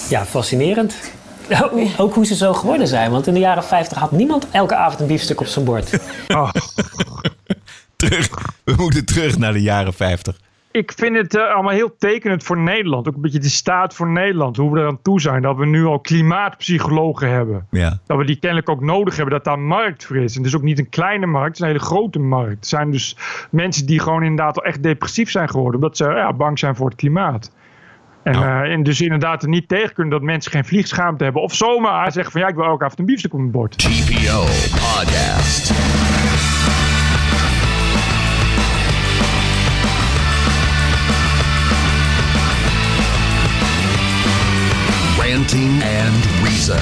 Ja, 0.09 0.25
fascinerend. 0.27 0.95
Ook- 1.63 1.73
Ook 2.03 2.15
hoe 2.15 2.27
ze 2.27 2.35
zo 2.35 2.53
geworden 2.53 2.89
zijn. 2.89 3.11
Want 3.11 3.27
in 3.27 3.35
de 3.35 3.41
jaren 3.41 3.65
50 3.65 3.99
had 3.99 4.11
niemand 4.13 4.47
elke 4.51 4.75
avond 4.75 5.01
een 5.01 5.07
biefstuk 5.07 5.41
op 5.41 5.47
zijn 5.47 5.65
bord. 5.65 5.91
Terug. 7.97 8.29
We 8.65 8.75
moeten 8.77 9.05
terug 9.05 9.39
naar 9.39 9.53
de 9.53 9.63
jaren 9.63 9.93
50. 9.95 10.37
Ik 10.71 10.93
vind 10.97 11.17
het 11.17 11.37
eh, 11.37 11.55
allemaal 11.55 11.73
heel 11.73 11.97
tekenend 11.99 12.43
voor 12.43 12.59
Nederland. 12.59 13.09
Ook 13.09 13.15
een 13.15 13.21
beetje 13.21 13.39
de 13.39 13.49
staat 13.49 13.95
voor 13.95 14.09
Nederland. 14.09 14.57
Hoe 14.57 14.73
we 14.73 14.81
er 14.81 14.87
aan 14.87 15.03
toe 15.03 15.21
zijn. 15.21 15.43
Dat 15.43 15.57
we 15.57 15.67
nu 15.67 15.85
al 15.85 16.01
klimaatpsychologen 16.01 17.31
hebben. 17.31 17.67
Ja. 17.71 17.99
Dat 18.07 18.19
we 18.19 18.25
die 18.25 18.39
kennelijk 18.39 18.69
ook 18.69 18.81
nodig 18.81 19.17
hebben. 19.17 19.35
Dat 19.35 19.45
daar 19.45 19.55
een 19.55 19.67
markt 19.67 20.05
voor 20.05 20.17
is. 20.17 20.33
En 20.33 20.39
het 20.39 20.51
is 20.51 20.57
ook 20.57 20.63
niet 20.63 20.79
een 20.79 20.89
kleine 20.89 21.27
markt. 21.27 21.47
Het 21.47 21.57
is 21.57 21.61
een 21.61 21.67
hele 21.67 21.85
grote 21.85 22.19
markt. 22.19 22.55
Het 22.55 22.67
zijn 22.67 22.91
dus 22.91 23.17
mensen 23.51 23.87
die 23.87 24.01
gewoon 24.01 24.23
inderdaad 24.23 24.57
al 24.57 24.65
echt 24.65 24.83
depressief 24.83 25.31
zijn 25.31 25.49
geworden. 25.49 25.75
Omdat 25.75 25.97
ze 25.97 26.05
ja, 26.05 26.33
bang 26.33 26.59
zijn 26.59 26.77
voor 26.77 26.89
het 26.89 26.97
klimaat. 26.97 27.51
En, 28.23 28.35
eh, 28.35 28.73
en 28.73 28.83
dus 28.83 29.01
inderdaad 29.01 29.43
er 29.43 29.49
niet 29.49 29.69
tegen 29.69 29.95
kunnen 29.95 30.13
dat 30.13 30.23
mensen 30.23 30.53
geen 30.53 30.65
vliegschaamte 30.65 31.25
hebben. 31.25 31.43
Of 31.43 31.55
zomaar 31.55 32.13
zeggen 32.13 32.33
van 32.33 32.41
ja, 32.41 32.49
ik 32.49 32.55
wil 32.55 32.65
elke 32.65 32.85
avond 32.85 32.99
een 32.99 33.07
biefstuk 33.07 33.33
op 33.33 33.39
mijn 33.39 33.51
bord. 33.51 33.79
TPO 33.79 34.45
Podcast. 34.71 35.73
Ranting 45.47 45.83
and 45.83 46.25
Reason. 46.43 46.79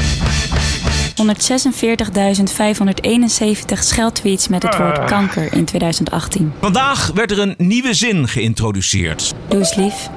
146.571 3.74 3.84
scheldtweets 3.84 4.48
met 4.48 4.62
het 4.62 4.76
woord 4.76 4.98
Ah. 4.98 5.06
kanker 5.06 5.52
in 5.52 5.64
2018. 5.64 6.52
Vandaag 6.60 7.10
werd 7.14 7.30
er 7.30 7.38
een 7.38 7.54
nieuwe 7.58 7.94
zin 7.94 8.28
geïntroduceerd. 8.28 9.34
Doe 9.48 9.72
lief. 9.76 10.08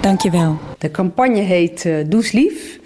Dankjewel. 0.00 0.58
De 0.78 0.90
campagne 0.90 1.40
heet 1.40 1.84
eh 1.84 1.94
Does 2.06 2.32
Lief. 2.32 2.78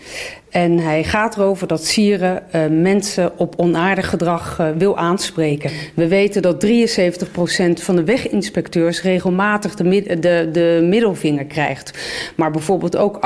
En 0.51 0.79
hij 0.79 1.05
gaat 1.05 1.37
erover 1.37 1.67
dat 1.67 1.85
Sieren 1.85 2.53
eh, 2.53 2.67
mensen 2.67 3.39
op 3.39 3.55
onaardig 3.57 4.09
gedrag 4.09 4.59
eh, 4.59 4.71
wil 4.77 4.99
aanspreken. 4.99 5.71
We 5.95 6.09
weten 6.09 6.43
dat 6.43 6.67
73% 6.67 6.69
van 7.83 7.97
de 7.97 8.05
weginspecteurs 8.05 9.03
regelmatig 9.03 9.75
de, 9.75 9.85
mid- 9.85 10.23
de, 10.23 10.49
de 10.53 10.81
middelvinger 10.83 11.45
krijgt. 11.45 11.99
Maar 12.37 12.51
bijvoorbeeld 12.51 12.97
ook 12.97 13.17
8% 13.17 13.19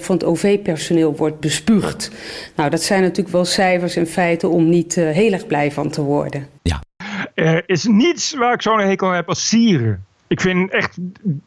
van 0.00 0.14
het 0.14 0.24
OV-personeel 0.24 1.16
wordt 1.16 1.40
bespuugd. 1.40 2.10
Nou, 2.56 2.70
dat 2.70 2.82
zijn 2.82 3.02
natuurlijk 3.02 3.34
wel 3.34 3.44
cijfers 3.44 3.96
en 3.96 4.06
feiten 4.06 4.50
om 4.50 4.68
niet 4.68 4.96
eh, 4.96 5.10
heel 5.10 5.32
erg 5.32 5.46
blij 5.46 5.72
van 5.72 5.90
te 5.90 6.02
worden. 6.02 6.48
Er 7.34 7.62
is 7.66 7.84
niets 7.84 8.34
waar 8.34 8.54
ik 8.54 8.62
zo'n 8.62 8.80
hekel 8.80 9.08
aan 9.08 9.14
heb 9.14 9.28
als 9.28 9.48
sieren. 9.48 10.04
Ik 10.32 10.40
vind 10.40 10.70
echt, 10.70 10.98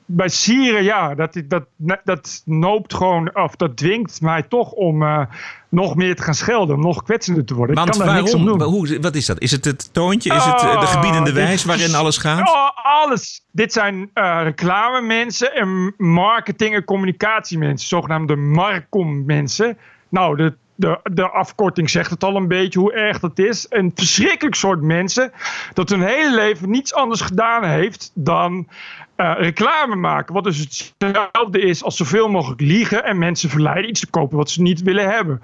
bij 0.06 0.30
sieren, 0.30 0.84
ja, 0.84 1.16
dat, 1.16 1.42
dat, 1.48 1.64
dat 2.04 2.42
noopt 2.46 2.94
gewoon, 2.94 3.36
of 3.36 3.56
dat 3.56 3.78
dwingt 3.78 4.22
mij 4.22 4.42
toch 4.44 4.72
om 4.72 5.04
eh, 5.04 5.22
nog 5.70 5.96
meer 5.96 6.16
te 6.16 6.22
gaan 6.24 6.34
schelden, 6.34 6.76
om 6.76 6.82
nog 6.82 7.04
kwetsender 7.04 7.46
te 7.46 7.54
worden. 7.54 7.76
Want 7.76 7.88
ik 7.88 7.94
kan 7.96 8.06
daar 8.06 8.16
niks 8.16 8.32
waarom? 8.34 8.52
aan 8.52 8.58
doen. 8.60 8.68
Hoe, 8.68 9.00
wat 9.00 9.16
is 9.16 9.26
dat? 9.26 9.40
Is 9.40 9.52
het 9.52 9.66
het 9.66 9.94
toontje? 9.94 10.34
Is 10.34 10.44
het 10.46 10.62
eh, 10.62 10.72
de 10.72 10.78
Ah, 10.78 10.92
gebiedende 10.92 11.34
wijs 11.34 11.54
is- 11.54 11.64
waarin 11.66 11.96
alles 11.96 12.18
gaat? 12.18 12.38
Ja, 12.38 12.74
alles. 12.84 13.46
Dit 13.52 13.74
zijn 13.74 14.10
eh 14.14 14.40
reclame 14.44 15.02
mensen 15.02 15.54
en 15.56 15.94
marketing- 15.98 16.76
en 16.76 16.84
communicatiemensen, 16.84 17.88
zogenaamde 17.88 18.36
Marcom 18.36 19.26
mensen. 19.26 19.78
Nou, 20.10 20.36
de, 20.38 20.54
de, 20.76 21.00
de 21.04 21.30
afkorting 21.30 21.90
zegt 21.90 22.10
het 22.10 22.24
al 22.24 22.36
een 22.36 22.48
beetje 22.48 22.80
hoe 22.80 22.94
erg 22.94 23.20
dat 23.20 23.40
is. 23.40 23.66
Een 23.70 23.92
verschrikkelijk 23.96 24.56
soort 24.56 24.82
mensen 24.82 25.32
dat 25.74 25.90
hun 25.90 26.02
hele 26.02 26.36
leven 26.36 26.70
niets 26.70 26.94
anders 26.94 27.22
gedaan 27.22 27.64
heeft 27.64 28.12
dan 28.14 28.68
eh, 29.16 29.34
reclame 29.38 29.96
maken. 29.96 30.34
Wat 30.34 30.44
dus 30.44 30.60
hetzelfde 30.60 31.62
is 31.62 31.84
als 31.84 31.98
zoveel 31.98 32.30
mogelijk 32.30 32.62
liegen 32.62 33.04
en 33.04 33.18
mensen 33.18 33.50
verleiden 33.50 33.90
iets 33.90 34.00
te 34.00 34.10
kopen 34.10 34.38
wat 34.38 34.50
ze 34.50 34.62
niet 34.62 34.82
willen 34.82 35.10
hebben. 35.10 35.42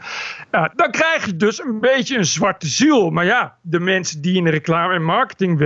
Eh, 0.49 0.65
dan 0.75 0.91
krijg 0.91 1.25
je 1.25 1.35
dus 1.35 1.63
een 1.63 1.79
beetje 1.79 2.17
een 2.17 2.25
zwarte 2.25 2.67
ziel. 2.67 3.09
Maar 3.09 3.25
ja, 3.25 3.55
de 3.61 3.79
mensen 3.79 4.21
die 4.21 4.35
in 4.35 4.43
de 4.43 4.49
reclame 4.49 4.93
en 4.93 5.03
marketing 5.03 5.57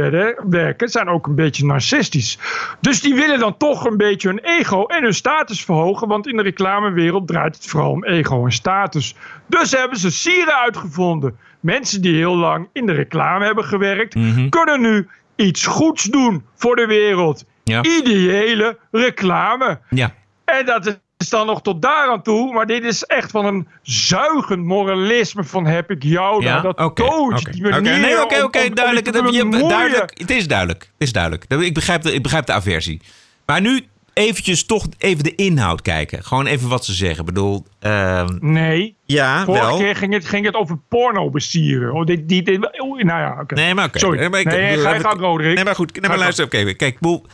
werken, 0.50 0.90
zijn 0.90 1.08
ook 1.08 1.28
een 1.28 1.36
beetje 1.36 1.66
narcistisch. 1.66 2.40
Dus 2.80 3.02
die 3.02 3.16
willen 3.16 3.40
dan 3.40 3.58
toch 3.58 3.86
een 3.86 3.98
beetje 3.98 4.28
hun 4.28 4.40
ego 4.40 4.86
en 4.86 5.04
hun 5.04 5.14
status 5.14 5.64
verhogen. 5.64 6.08
Want 6.08 6.28
in 6.28 6.38
de 6.38 6.44
reclamewereld 6.44 7.28
draait 7.28 7.56
het 7.56 7.66
vooral 7.66 7.92
om 7.92 8.04
ego 8.04 8.46
en 8.46 8.52
status. 8.52 9.16
Dus 9.48 9.72
hebben 9.72 9.98
ze 9.98 10.12
sieren 10.12 10.56
uitgevonden. 10.56 11.38
Mensen 11.60 12.02
die 12.02 12.16
heel 12.16 12.36
lang 12.36 12.70
in 12.74 12.86
de 12.86 12.94
reclame 12.94 13.46
hebben 13.46 13.64
gewerkt, 13.64 14.16
kunnen 14.50 14.82
nu 14.82 15.08
iets 15.36 15.66
goeds 15.66 16.04
doen 16.04 16.46
voor 16.56 16.76
de 16.76 16.86
wereld. 16.86 17.46
Ja. 17.72 17.84
Ideële 17.84 18.78
reclame. 18.92 19.80
Ja. 19.90 20.14
En 20.46 20.66
dat 20.66 21.00
is 21.18 21.30
dan 21.30 21.46
nog 21.46 21.62
tot 21.62 21.82
daar 21.82 22.08
aan 22.10 22.22
toe. 22.24 22.54
Maar 22.54 22.66
dit 22.66 22.84
is 22.84 23.04
echt 23.04 23.32
van 23.32 23.46
een 23.46 23.68
zuigend 23.82 24.64
moralisme 24.64 25.44
van 25.44 25.66
heb 25.66 25.92
ik 25.92 26.04
jou 26.04 26.44
Ja. 26.44 26.60
Dat 26.62 26.78
oké, 26.80 27.04
toont 27.04 27.40
oké. 27.40 27.52
die 27.52 27.62
manier 27.62 28.00
Nee, 28.00 28.24
oké, 28.24 28.44
oké, 28.44 28.70
duidelijk. 28.70 29.12
duidelijk. 29.14 30.12
Het 30.20 30.32
is 30.32 30.48
duidelijk. 30.48 30.82
Het 30.82 30.92
is 31.08 31.12
duidelijk. 31.12 31.46
Ik 31.60 31.74
begrijp 31.74 32.02
de, 32.02 32.14
ik 32.14 32.24
begrijp 32.24 32.46
de 32.46 32.54
aversie. 32.54 33.02
Maar 33.46 33.62
nu 33.62 33.82
eventjes 34.14 34.66
toch 34.66 34.86
even 34.98 35.24
de 35.24 35.36
inhoud 35.36 35.82
kijken. 35.82 36.24
Gewoon 36.24 36.46
even 36.46 36.70
wat 36.70 36.86
ze 36.86 36.94
zeggen. 36.94 37.20
Ik 37.20 37.26
bedoel... 37.26 37.66
ehm, 37.80 38.38
Nee. 38.40 38.96
Ja, 39.06 39.46
Vorige 39.46 39.66
wel. 39.66 39.78
keer 39.78 39.96
ging 39.96 40.14
het, 40.14 40.26
ging 40.26 40.46
het 40.46 40.56
over 40.56 40.78
porno 40.90 41.30
bestieren. 41.30 41.94
Oh, 41.94 42.06
dit, 42.06 42.30
dit, 42.30 42.46
dit- 42.46 42.60
nou 42.78 43.04
ja, 43.06 43.38
oké. 43.42 43.56
Nee, 43.56 43.74
maar 43.74 43.86
oké. 43.86 44.00
Sorry. 44.00 44.20
Nee, 44.20 44.30
maar 44.30 44.40
ik- 44.40 44.46
nee, 44.46 44.78
ga 44.78 44.94
je 44.94 45.00
gang, 45.00 45.20
Roderick. 45.20 45.56
Nee, 45.56 45.64
maar 45.64 45.76
goed. 45.76 46.00
Nee, 46.02 46.10
maar 46.10 46.18
luister, 46.20 46.46
oké. 46.46 46.64
Kijk, 46.64 46.82
ik 46.94 47.00
bedoel, 47.00 47.26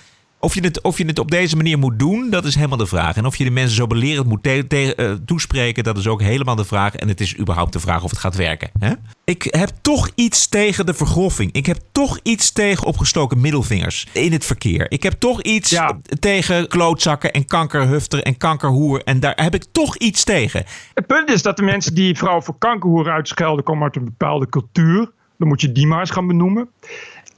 of 0.41 0.54
je, 0.54 0.62
het, 0.62 0.82
of 0.82 0.97
je 0.97 1.06
het 1.06 1.19
op 1.19 1.32
deze 1.32 1.56
manier 1.56 1.77
moet 1.77 1.99
doen, 1.99 2.30
dat 2.30 2.45
is 2.45 2.56
helemaal 2.56 2.77
de 2.77 2.86
vraag. 2.86 3.15
En 3.15 3.25
of 3.25 3.36
je 3.36 3.43
de 3.43 3.51
mensen 3.51 3.75
zo 3.75 3.88
belerend 3.88 4.27
moet 4.27 4.43
te- 4.43 4.65
te- 4.67 4.95
eh, 4.95 5.12
toespreken, 5.25 5.84
dat 5.84 5.97
is 5.97 6.08
ook 6.08 6.21
helemaal 6.21 6.56
de 6.56 6.65
vraag. 6.65 6.95
En 6.95 7.08
het 7.08 7.21
is 7.21 7.38
überhaupt 7.38 7.73
de 7.73 7.80
vraag 7.80 8.04
of 8.04 8.10
het 8.10 8.19
gaat 8.19 8.36
werken. 8.36 8.69
Hè? 8.80 8.91
Ik 9.23 9.43
heb 9.49 9.69
toch 9.82 10.10
iets 10.15 10.47
tegen 10.47 10.86
de 10.86 10.93
vergroffing. 10.93 11.51
Ik 11.51 11.65
heb 11.65 11.77
toch 11.91 12.19
iets 12.23 12.51
tegen 12.51 12.88
opgestoken 12.88 13.41
middelvingers 13.41 14.08
in 14.13 14.32
het 14.32 14.45
verkeer. 14.45 14.91
Ik 14.91 15.04
heb 15.04 15.13
toch 15.13 15.41
iets 15.41 15.80
tegen 16.19 16.67
klootzakken 16.67 17.32
en 17.32 17.45
kankerhufter 17.45 18.23
en 18.23 18.38
kankerhoer. 18.38 19.04
En 19.04 19.19
daar 19.19 19.43
heb 19.43 19.54
ik 19.54 19.65
toch 19.71 19.97
iets 19.97 20.23
tegen. 20.23 20.63
Het 20.93 21.08
punt 21.08 21.30
is 21.30 21.41
dat 21.41 21.58
de 21.58 21.63
mensen 21.63 21.95
die 21.95 22.17
vrouwen 22.17 22.43
voor 22.43 22.58
kankerhoeren 22.58 23.13
uitschelden... 23.13 23.63
komen 23.63 23.84
uit 23.84 23.95
een 23.95 24.06
bepaalde 24.06 24.49
cultuur. 24.49 25.12
Dan 25.38 25.47
moet 25.47 25.62
je 25.62 25.71
die 25.71 25.88
maar 25.88 25.99
eens 25.99 26.10
gaan 26.10 26.27
benoemen. 26.27 26.69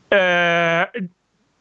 Eh, 0.07 0.81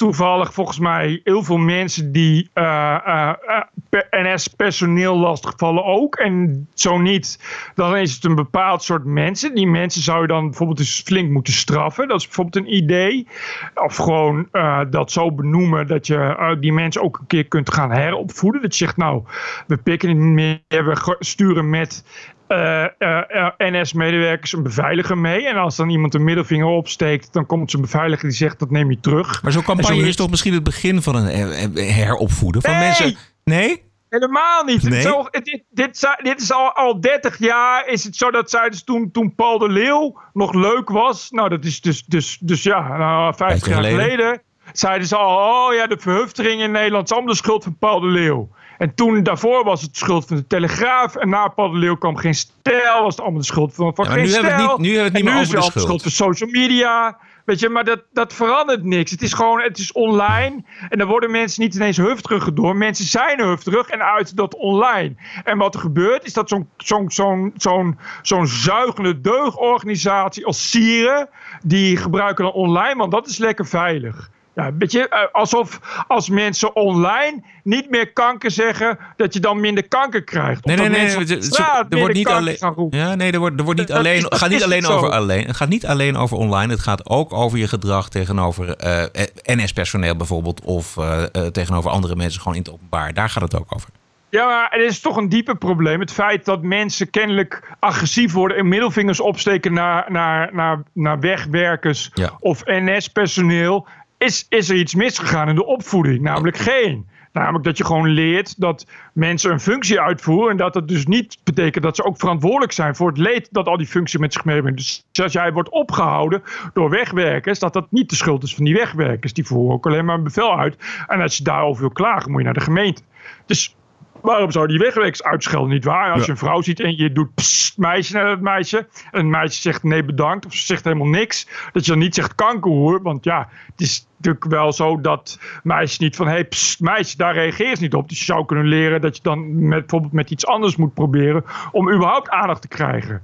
toevallig 0.03 0.53
volgens 0.55 0.79
mij 0.79 1.21
heel 1.25 1.43
veel 1.43 1.57
mensen 1.57 2.13
die 2.13 2.51
eh, 2.53 2.95
eh, 2.95 3.29
eh, 3.29 3.63
per- 3.89 4.07
NS-personeel 4.11 5.19
lastigvallen 5.19 5.85
ook. 5.85 6.15
En 6.15 6.69
zo 6.75 6.99
niet, 6.99 7.39
dan 7.75 7.97
is 7.97 8.15
het 8.15 8.25
een 8.25 8.35
bepaald 8.35 8.83
soort 8.83 9.05
mensen. 9.05 9.55
Die 9.55 9.67
mensen 9.67 10.03
zou 10.03 10.21
je 10.21 10.27
dan 10.27 10.45
bijvoorbeeld 10.45 10.79
eens 10.79 11.03
flink 11.05 11.31
moeten 11.31 11.53
straffen. 11.53 12.09
Dat 12.09 12.19
is 12.21 12.27
bijvoorbeeld 12.27 12.57
een 12.67 12.75
idee. 12.75 13.29
Of 13.75 13.97
gewoon 13.97 14.49
dat 14.91 15.13
zo 15.13 15.33
benoemen 15.33 15.87
dat 15.87 16.07
je 16.07 16.57
die 16.61 16.73
mensen 16.73 17.03
ook 17.03 17.19
een 17.19 17.27
keer 17.27 17.49
kunt 17.49 17.73
gaan 17.73 17.91
heropvoeden. 17.91 18.63
Dat 18.63 18.77
je 18.77 18.85
zegt, 18.85 18.97
nou, 18.97 19.23
we 19.67 19.77
pikken 19.77 20.09
het 20.09 20.19
niet 20.19 20.33
meer. 20.33 20.61
We 20.69 21.17
sturen 21.19 21.71
met 21.71 22.05
eh, 22.53 22.85
eh, 22.99 23.23
eh, 23.29 23.53
NS-medewerkers 23.59 24.53
een 24.53 24.63
beveiliger 24.63 25.19
mee. 25.19 25.49
En 25.49 25.57
als 25.57 25.77
dan 25.77 25.91
iemand 25.91 26.15
een 26.15 26.25
middelvinger 26.25 26.67
opsteekt, 26.67 27.33
dan 27.33 27.47
komt 27.47 27.71
zo'n 27.71 27.81
beveiliger 27.81 28.29
die 28.29 28.37
zegt 28.37 28.59
dat 28.59 28.71
neem 28.71 28.91
je 28.91 29.01
terug. 29.01 29.43
Maar 29.43 29.53
zo'n 29.53 29.63
campagne 29.63 30.01
zo 30.01 30.07
is 30.07 30.17
toch 30.17 30.31
misschien 30.31 30.55
het 30.55 30.63
begin 30.63 31.03
van 31.03 31.15
een 31.15 31.77
heropvoeden 31.77 32.63
van 32.63 32.71
Nee! 32.71 32.81
mensen? 32.81 33.17
Nee? 33.45 33.83
Helemaal 34.09 34.65
niet. 34.65 34.83
Nee? 34.83 35.01
Zo, 35.01 35.25
dit, 35.31 35.63
dit, 35.71 36.17
dit 36.23 36.41
is 36.41 36.53
al, 36.53 36.73
al 36.73 37.01
30 37.01 37.39
jaar. 37.39 37.89
Is 37.89 38.05
het 38.05 38.17
zo 38.17 38.31
dat 38.31 38.51
zeiden 38.51 38.79
ze 38.79 38.85
toen, 38.85 39.11
toen 39.11 39.35
Paul 39.35 39.59
de 39.59 39.69
Leeuw 39.69 40.21
nog 40.33 40.55
leuk 40.55 40.89
was. 40.89 41.31
Nou, 41.31 41.49
dat 41.49 41.65
is 41.65 41.81
dus, 41.81 42.05
dus, 42.05 42.39
dus 42.41 42.63
ja, 42.63 42.97
nou, 42.97 43.35
50 43.35 43.69
jaar 43.69 43.77
geleden. 43.77 44.01
geleden. 44.01 44.43
Zeiden 44.73 45.09
ze 45.09 45.17
al, 45.17 45.37
oh 45.37 45.75
ja, 45.75 45.87
de 45.87 45.99
verhuftering 45.99 46.61
in 46.61 46.71
Nederland 46.71 47.05
is 47.05 47.13
allemaal 47.13 47.31
de 47.31 47.37
schuld 47.37 47.65
van 47.65 47.77
Paul 47.79 48.01
de 48.01 48.07
Leeuw. 48.07 48.49
En 48.83 48.95
toen 48.95 49.23
daarvoor 49.23 49.65
was 49.65 49.83
het 49.83 49.91
de 49.93 49.99
schuld 49.99 50.27
van 50.27 50.37
de 50.37 50.47
Telegraaf. 50.47 51.17
En 51.17 51.29
na 51.29 51.53
kwam 51.99 52.17
geen 52.17 52.35
stijl. 52.35 53.03
Was 53.03 53.15
het 53.15 53.21
allemaal 53.21 53.41
de 53.41 53.47
schuld 53.47 53.75
van, 53.75 53.95
van 53.95 54.05
Ja, 54.05 54.11
geen 54.11 54.23
nu 54.25 54.29
hebben 54.33 54.51
we 54.51 54.57
het 54.57 54.63
stijl. 54.63 54.79
niet- 54.79 54.87
nu 54.87 54.95
hebben 54.97 55.13
we 55.13 55.19
het 55.19 55.27
niet 55.27 55.33
En 55.33 55.35
meer 55.35 55.35
nu 55.35 55.41
over 55.41 55.59
is 55.59 55.65
de 55.65 55.65
het 55.65 55.75
wel 55.75 55.99
schuld. 55.99 56.03
van 56.03 56.11
social 56.11 56.51
media. 56.51 57.19
Weet 57.45 57.61
je, 57.61 57.69
maar 57.69 57.85
dat, 57.85 58.03
dat 58.13 58.33
verandert 58.33 58.85
niks. 58.85 59.11
Het 59.11 59.23
is 59.23 59.33
gewoon, 59.33 59.61
het 59.61 59.79
is 59.79 59.93
online. 59.93 60.65
En 60.89 60.99
dan 60.99 61.09
worden 61.09 61.31
mensen 61.31 61.63
niet 61.63 61.75
ineens 61.75 61.97
hufterig 61.97 62.53
door. 62.53 62.77
Mensen 62.77 63.05
zijn 63.05 63.41
hufterig 63.41 63.89
en 63.89 64.03
uit 64.03 64.37
dat 64.37 64.55
online. 64.57 65.15
En 65.45 65.59
wat 65.59 65.75
er 65.75 65.81
gebeurt, 65.81 66.25
is 66.25 66.33
dat 66.33 66.49
zo'n 66.49 66.69
zo'n 66.77 67.11
zo'n 67.11 67.53
zo'n 67.57 67.99
zo'n 68.23 68.47
zuigende 68.47 69.21
deugorganisatie 69.21 70.47
als 70.47 70.71
Sieren, 70.71 71.29
die 71.63 71.97
gebruiken 71.97 72.45
dan 72.45 72.53
online, 72.55 72.97
want 72.97 73.13
dat 73.13 73.27
is 73.27 73.39
lekker 73.39 73.67
veilig. 73.67 74.31
Ja, 74.55 74.67
een 74.67 74.79
beetje 74.79 75.09
eh, 75.09 75.19
alsof 75.33 75.81
als 76.09 76.29
mensen 76.29 76.77
online 76.77 77.43
niet 77.65 77.91
meer 77.91 78.13
kanker 78.13 78.51
zeggen, 78.51 78.99
dat 79.17 79.35
je 79.35 79.41
dan 79.41 79.61
minder 79.61 79.89
kanker 79.89 80.23
krijgt. 80.25 80.65
Nee, 80.65 80.77
nee, 80.77 80.89
nee. 80.89 81.01
het- 81.01 81.59
er 81.91 81.99
wordt 81.99 82.15
niet 82.15 82.29
alleen. 82.29 82.57
Ja, 82.91 83.15
nee, 83.15 83.33
er 83.33 83.39
wordt, 83.39 83.59
er 83.59 83.65
wordt 83.65 83.79
niet 83.79 83.89
Dat 83.89 83.97
alleen. 83.99 84.23
Het 84.25 84.35
gaat 84.35 84.49
niet 84.51 84.63
alleen 84.65 84.83
zo. 84.83 84.93
over 84.93 85.11
alleen. 85.11 85.47
Het 85.47 85.57
gaat 85.57 85.69
niet 85.69 85.87
alleen 85.87 86.17
over 86.17 86.37
online. 86.37 86.73
Het 86.73 86.81
gaat 86.83 87.09
ook 87.09 87.33
over 87.33 87.59
je 87.59 87.69
gedrag 87.69 88.09
tegenover 88.09 88.77
eh, 88.77 89.05
NS-personeel 89.43 90.17
bijvoorbeeld, 90.17 90.61
of 90.65 90.97
eh, 90.97 91.23
tegenover 91.47 91.91
andere 91.91 92.17
mensen 92.17 92.41
gewoon 92.41 92.57
in 92.57 92.63
het 92.63 92.73
openbaar. 92.73 93.15
Daar 93.15 93.29
gaat 93.31 93.43
het 93.43 93.57
ook 93.57 93.75
over. 93.75 93.89
Ja, 94.29 94.47
maar 94.47 94.67
het 94.71 94.91
is 94.91 95.01
toch 95.01 95.17
een 95.17 95.29
dieper 95.29 95.57
probleem. 95.57 96.01
Het 96.01 96.13
feit 96.13 96.45
dat 96.45 96.63
mensen 96.63 97.11
kennelijk 97.11 97.63
agressief 97.79 98.33
worden 98.33 98.57
en 98.57 98.69
middelvingers 98.69 99.21
opsteken 99.21 99.73
naar, 99.73 100.05
naar, 100.13 100.51
naar, 100.55 100.83
naar 100.93 101.21
wegwerkers 101.21 102.11
Ja. 102.15 102.31
of 102.41 102.63
NS-personeel. 102.65 103.87
Is, 104.23 104.47
is 104.49 104.69
er 104.69 104.77
iets 104.77 104.95
misgegaan 104.95 105.49
in 105.49 105.55
de 105.55 105.67
opvoeding? 105.67 106.21
Namelijk 106.21 106.57
geen. 106.71 107.09
Namelijk 107.33 107.65
dat 107.65 107.79
je 107.79 107.85
gewoon 107.85 108.09
leert 108.09 108.61
dat 108.61 108.87
mensen 109.13 109.51
een 109.51 109.61
functie 109.61 110.01
uitvoeren. 110.01 110.51
En 110.51 110.57
dat 110.57 110.75
het 110.75 110.89
dus 110.89 111.07
niet 111.07 111.39
betekent 111.45 111.85
dat 111.85 111.97
ze 111.97 112.05
ook 112.05 112.19
verantwoordelijk 112.19 112.73
zijn 112.73 112.97
voor 112.97 113.09
het 113.09 113.19
leed 113.19 113.49
dat 113.51 113.67
al 113.67 113.77
die 113.77 113.87
functie 113.87 114.19
met 114.19 114.33
zich 114.33 114.45
meebrengt. 114.45 114.79
Dus 114.79 115.05
als 115.23 115.33
jij 115.33 115.53
wordt 115.53 115.69
opgehouden 115.69 116.43
door 116.73 116.91
wegwerkers, 116.91 117.59
dat 117.59 117.73
dat 117.73 117.91
niet 117.91 118.11
de 118.11 118.17
schuld 118.17 118.43
is 118.43 118.55
van 118.55 118.65
die 118.65 118.75
wegwerkers. 118.75 119.33
Die 119.33 119.47
voeren 119.47 119.75
ook 119.75 119.87
alleen 119.87 120.05
maar 120.05 120.17
een 120.17 120.23
bevel 120.23 120.59
uit. 120.59 120.77
En 121.07 121.21
als 121.21 121.37
je 121.37 121.45
daarover 121.45 121.81
wil 121.81 121.93
klagen, 121.93 122.31
moet 122.31 122.41
je 122.41 122.45
naar 122.45 122.55
de 122.55 122.61
gemeente. 122.61 123.03
Dus 123.47 123.77
Waarom 124.23 124.51
zou 124.51 124.67
die 124.67 124.79
wegwerkers 124.79 125.23
uitschelden, 125.23 125.71
niet 125.71 125.85
waar? 125.85 126.11
Als 126.11 126.19
Ja. 126.21 126.25
je 126.27 126.31
een 126.31 126.37
vrouw 126.39 126.63
ziet 126.63 126.81
en 126.81 126.97
je 126.97 127.13
doet 127.13 127.35
psst, 127.35 127.79
meisje 127.79 128.15
naar 128.15 128.25
dat 128.27 128.41
meisje. 128.41 128.79
En 129.11 129.19
het 129.21 129.27
meisje 129.27 129.61
zegt 129.61 129.83
nee 129.83 130.05
bedankt 130.05 130.47
of 130.47 130.55
ze 130.55 130.67
zegt 130.67 130.85
helemaal 130.85 131.07
niks. 131.07 131.49
Dat 131.73 131.85
je 131.85 131.91
dan 131.91 132.01
niet 132.01 132.15
zegt 132.15 132.35
kankerhoer. 132.35 133.03
Want 133.03 133.25
ja, 133.25 133.49
het 133.71 133.81
is 133.81 134.07
natuurlijk 134.17 134.45
wel 134.45 134.73
zo 134.73 135.01
dat 135.01 135.41
meisjes 135.63 135.99
niet 135.99 136.17
van... 136.17 136.27
Hé 136.27 136.33
hey, 136.33 136.45
psst, 136.45 136.81
meisje, 136.81 137.17
daar 137.17 137.35
reageer 137.35 137.69
je 137.71 137.77
niet 137.81 137.95
op. 137.95 138.09
Dus 138.09 138.19
je 138.19 138.25
zou 138.25 138.45
kunnen 138.45 138.67
leren 138.67 139.01
dat 139.01 139.17
je 139.17 139.23
dan 139.23 139.69
met, 139.69 139.79
bijvoorbeeld 139.79 140.13
met 140.13 140.31
iets 140.31 140.47
anders 140.47 140.77
moet 140.77 140.95
proberen... 140.95 141.45
om 141.73 141.93
überhaupt 141.93 142.29
aandacht 142.31 142.61
te 142.63 142.69
krijgen. 142.69 143.23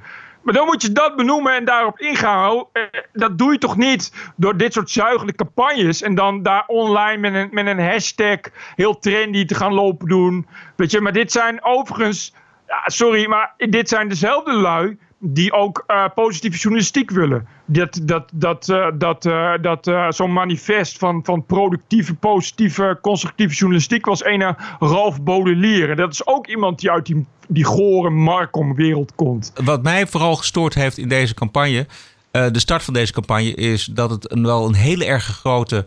Maar 0.49 0.57
dan 0.57 0.67
moet 0.67 0.83
je 0.83 0.93
dat 0.93 1.17
benoemen 1.17 1.55
en 1.55 1.65
daarop 1.65 1.99
ingaan. 1.99 2.65
Eh, 2.73 2.83
Dat 3.13 3.39
doe 3.39 3.53
je 3.53 3.59
toch 3.59 3.77
niet 3.77 4.33
door 4.37 4.57
dit 4.57 4.73
soort 4.73 4.91
zuigende 4.91 5.35
campagnes. 5.35 6.03
En 6.03 6.15
dan 6.15 6.43
daar 6.43 6.65
online 6.67 7.17
met 7.17 7.35
een, 7.35 7.49
met 7.51 7.67
een 7.67 7.81
hashtag 7.81 8.39
heel 8.75 8.99
trendy 8.99 9.45
te 9.45 9.55
gaan 9.55 9.75
lopen 9.75 10.09
doen. 10.09 10.47
Weet 10.77 10.91
je, 10.91 11.01
maar 11.01 11.13
dit 11.13 11.33
zijn 11.33 11.65
overigens. 11.65 12.35
Ja, 12.67 12.83
sorry, 12.87 13.27
maar 13.29 13.55
dit 13.57 13.89
zijn 13.89 14.09
dezelfde 14.09 14.53
lui 14.53 14.99
die 15.19 15.53
ook 15.53 15.85
eh, 15.87 16.05
positieve 16.15 16.59
journalistiek 16.59 17.11
willen. 17.11 17.47
Dat, 17.65 18.01
dat, 18.03 18.31
dat, 18.35 18.69
eh, 18.69 18.87
dat, 18.95 19.27
eh, 19.27 19.53
dat 19.61 20.15
zo'n 20.15 20.33
manifest 20.33 20.99
van, 20.99 21.25
van 21.25 21.47
productieve, 21.47 22.15
positieve, 22.15 22.99
constructieve 23.03 23.55
journalistiek 23.55 24.07
was 24.07 24.25
een 24.25 24.57
Ralf. 24.79 25.19
En 25.19 25.97
dat 25.97 26.13
is 26.13 26.27
ook 26.27 26.47
iemand 26.47 26.81
die 26.81 26.91
uit 26.91 27.07
die, 27.07 27.27
die 27.49 27.65
gore 27.65 28.11
Markom-wereld 28.11 29.15
komt. 29.15 29.53
Wat 29.65 29.83
mij 29.83 30.07
vooral 30.07 30.37
gestoord 30.37 30.75
heeft 30.75 30.99
in 30.99 31.09
deze 31.09 31.35
campagne, 31.35 31.87
de 32.31 32.59
start 32.59 32.83
van 32.83 32.95
deze 32.95 33.13
campagne, 33.13 33.55
is 33.55 33.85
dat 33.85 34.11
het 34.11 34.33
een, 34.33 34.43
wel 34.43 34.67
een 34.67 34.75
hele 34.75 35.05
erg 35.05 35.25
grote 35.25 35.87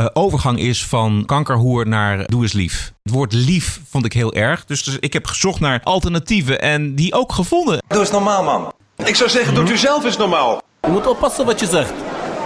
eh, 0.00 0.06
overgang 0.12 0.58
is 0.58 0.86
van 0.86 1.22
kankerhoer 1.26 1.88
naar 1.88 2.26
doe 2.26 2.42
eens 2.42 2.52
lief. 2.52 2.92
Het 3.02 3.12
woord 3.12 3.32
lief 3.32 3.80
vond 3.88 4.04
ik 4.04 4.12
heel 4.12 4.32
erg. 4.32 4.64
Dus, 4.64 4.84
dus 4.84 4.96
ik 5.00 5.12
heb 5.12 5.26
gezocht 5.26 5.60
naar 5.60 5.80
alternatieven 5.82 6.60
en 6.60 6.94
die 6.94 7.14
ook 7.14 7.32
gevonden. 7.32 7.82
Doe 7.88 8.00
eens 8.00 8.10
normaal, 8.10 8.44
man. 8.44 8.72
Ik 9.04 9.16
zou 9.16 9.30
zeggen, 9.30 9.54
doet 9.54 9.70
u 9.70 9.76
zelf 9.76 10.04
eens 10.04 10.16
normaal. 10.16 10.62
Je 10.80 10.88
moet 10.88 11.06
oppassen 11.06 11.46
wat 11.46 11.60
je 11.60 11.66
zegt. 11.66 11.92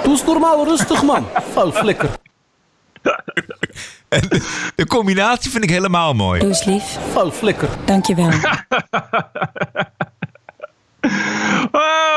Doe 0.03 0.13
eens 0.13 0.25
normaal 0.25 0.65
rustig, 0.65 1.03
man. 1.03 1.27
Vuil 1.53 1.73
flikker. 1.73 2.11
De 4.75 4.87
combinatie 4.87 5.51
vind 5.51 5.65
ik 5.65 5.71
helemaal 5.71 6.15
mooi. 6.15 6.41
Doe 6.41 6.49
eens 6.49 6.65
lief. 6.65 6.99
Vuil 7.13 7.31
flikker. 7.31 7.69
Dankjewel. 7.85 8.31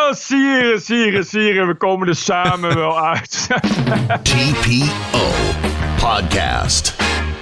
Oh, 0.08 0.14
sieren, 0.14 0.82
sieren, 0.82 1.26
sieren. 1.26 1.68
We 1.68 1.76
komen 1.76 2.08
er 2.08 2.16
samen 2.16 2.76
wel 2.76 3.00
uit. 3.00 3.48
TPO 4.30 5.28
Podcast. 6.00 6.96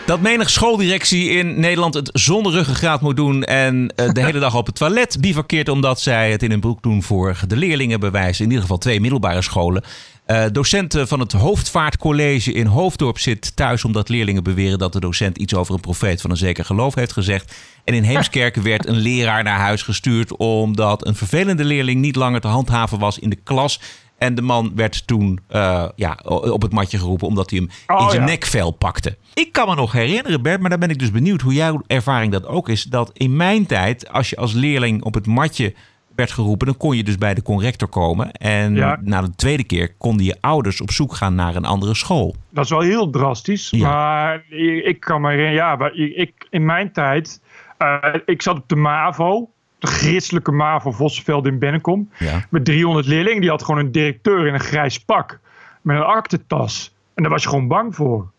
Dat 0.06 0.22
menig 0.22 0.50
schooldirectie 0.50 1.30
in 1.30 1.60
Nederland 1.60 1.94
het 1.94 2.10
zonder 2.14 2.52
ruggengraat 2.52 3.02
moet 3.02 3.16
doen 3.16 3.44
en 3.44 3.94
eh, 3.96 4.10
de 4.10 4.24
hele 4.24 4.40
dag 4.40 4.56
op 4.56 4.66
het 4.66 4.76
toilet 4.76 5.18
bivakkeert 5.22 5.70
omdat 5.70 6.00
zij 6.00 6.32
het 6.32 6.44
in 6.44 6.50
hun 6.50 6.60
broek 6.60 6.82
doen 6.82 7.04
voor 7.04 7.38
de 7.48 7.56
leerlingenbewijs. 7.56 8.40
In 8.40 8.46
ieder 8.46 8.62
geval 8.62 8.78
twee 8.78 9.02
middelbare 9.02 9.42
scholen. 9.42 9.84
Eh, 10.26 10.46
docenten 10.52 11.08
van 11.08 11.20
het 11.20 11.32
Hoofdvaartcollege 11.32 12.52
in 12.52 12.66
Hoofddorp 12.66 13.20
zit 13.20 13.56
thuis 13.56 13.84
omdat 13.84 14.10
leerlingen 14.10 14.44
beweren 14.44 14.80
dat 14.80 14.94
de 14.94 15.00
docent 15.00 15.38
iets 15.38 15.54
over 15.54 15.74
een 15.74 15.80
profeet 15.80 16.22
van 16.22 16.30
een 16.30 16.38
zeker 16.38 16.66
geloof 16.66 16.96
heeft 16.96 17.12
gezegd. 17.12 17.56
En 17.84 17.94
in 17.94 18.04
Heemskerk 18.04 18.56
werd 18.72 18.88
een 18.88 18.96
leraar 18.96 19.44
naar 19.44 19.60
huis 19.60 19.82
gestuurd 19.82 20.36
omdat 20.36 21.08
een 21.08 21.16
vervelende 21.16 21.64
leerling 21.64 22.02
niet 22.02 22.16
langer 22.16 22.42
te 22.42 22.48
handhaven 22.48 23.00
was 23.00 23.20
in 23.20 23.30
de 23.30 23.36
klas. 23.36 23.80
En 24.18 24.36
de 24.36 24.42
man 24.42 24.72
werd 24.76 25.08
toen 25.08 25.40
eh, 25.48 25.86
ja, 25.96 26.20
op 26.24 26.62
het 26.62 26.72
matje 26.72 26.98
geroepen 26.98 27.28
omdat 27.28 27.50
hij 27.50 27.60
hem 27.60 27.98
Oh, 27.98 28.04
in 28.04 28.10
zijn 28.10 28.22
ja. 28.22 28.28
nekvel 28.28 28.72
pakte. 28.72 29.18
Ik 29.34 29.52
kan 29.52 29.68
me 29.68 29.76
nog 29.76 29.92
herinneren, 29.92 30.42
Bert, 30.42 30.62
maar 30.62 30.70
dan 30.70 30.80
ben 30.80 30.90
ik 30.90 31.00
dus 31.00 31.12
benieuwd 31.12 31.42
hoe 31.42 31.54
jouw 31.54 31.82
ervaring 31.88 32.32
dat 32.32 32.46
ook 32.46 32.70
is. 32.70 32.84
Dat 32.84 33.12
in 33.14 33.36
mijn 33.36 33.66
tijd, 33.66 34.10
als 34.12 34.30
je 34.30 34.36
als 34.36 34.54
leerling 34.54 35.04
op 35.04 35.14
het 35.14 35.28
matje 35.28 35.74
werd 36.16 36.32
geroepen, 36.32 36.68
dan 36.68 36.78
kon 36.78 36.96
je 36.98 37.04
dus 37.04 37.18
bij 37.18 37.34
de 37.34 37.42
corrector 37.42 37.88
komen. 37.88 38.32
En 38.32 38.76
Ja. 38.76 39.00
na 39.02 39.22
de 39.22 39.36
tweede 39.36 39.64
keer 39.64 39.94
konden 39.98 40.26
je 40.26 40.38
ouders 40.42 40.82
op 40.82 40.92
zoek 40.92 41.14
gaan 41.14 41.36
naar 41.36 41.56
een 41.56 41.66
andere 41.66 41.96
school. 41.96 42.36
Dat 42.50 42.64
is 42.64 42.70
wel 42.70 42.80
heel 42.80 43.10
drastisch. 43.10 43.70
Ja. 43.70 43.90
Maar 43.90 44.44
ik, 44.84 45.00
kan 45.00 45.22
me 45.22 45.28
herinneren, 45.30 45.56
ja, 45.58 45.76
maar 45.76 45.94
ik, 45.94 46.48
in 46.50 46.66
mijn 46.66 46.92
tijd, 46.92 47.42
eh, 47.78 47.98
ik 48.26 48.42
zat 48.42 48.58
op 48.58 48.70
de 48.70 48.76
MAVO, 48.76 49.50
de 49.80 49.88
christelijke 49.88 50.52
MAVO 50.52 50.92
Vossenveld 50.92 51.46
in 51.46 51.60
Bennekom, 51.60 52.10
Ja. 52.20 52.46
met 52.50 52.66
300 52.66 53.06
leerlingen. 53.08 53.42
Die 53.42 53.50
had 53.50 53.64
gewoon 53.64 53.80
een 53.86 53.92
directeur 53.92 54.48
in 54.48 54.54
een 54.54 54.60
grijs 54.60 55.00
pak, 55.00 55.40
met 55.82 55.96
een 55.98 56.04
aktentas. 56.04 56.94
En 57.14 57.24
daar 57.24 57.32
was 57.32 57.44
je 57.44 57.50
gewoon 57.50 57.68
bang 57.68 57.96
voor. 57.96 58.32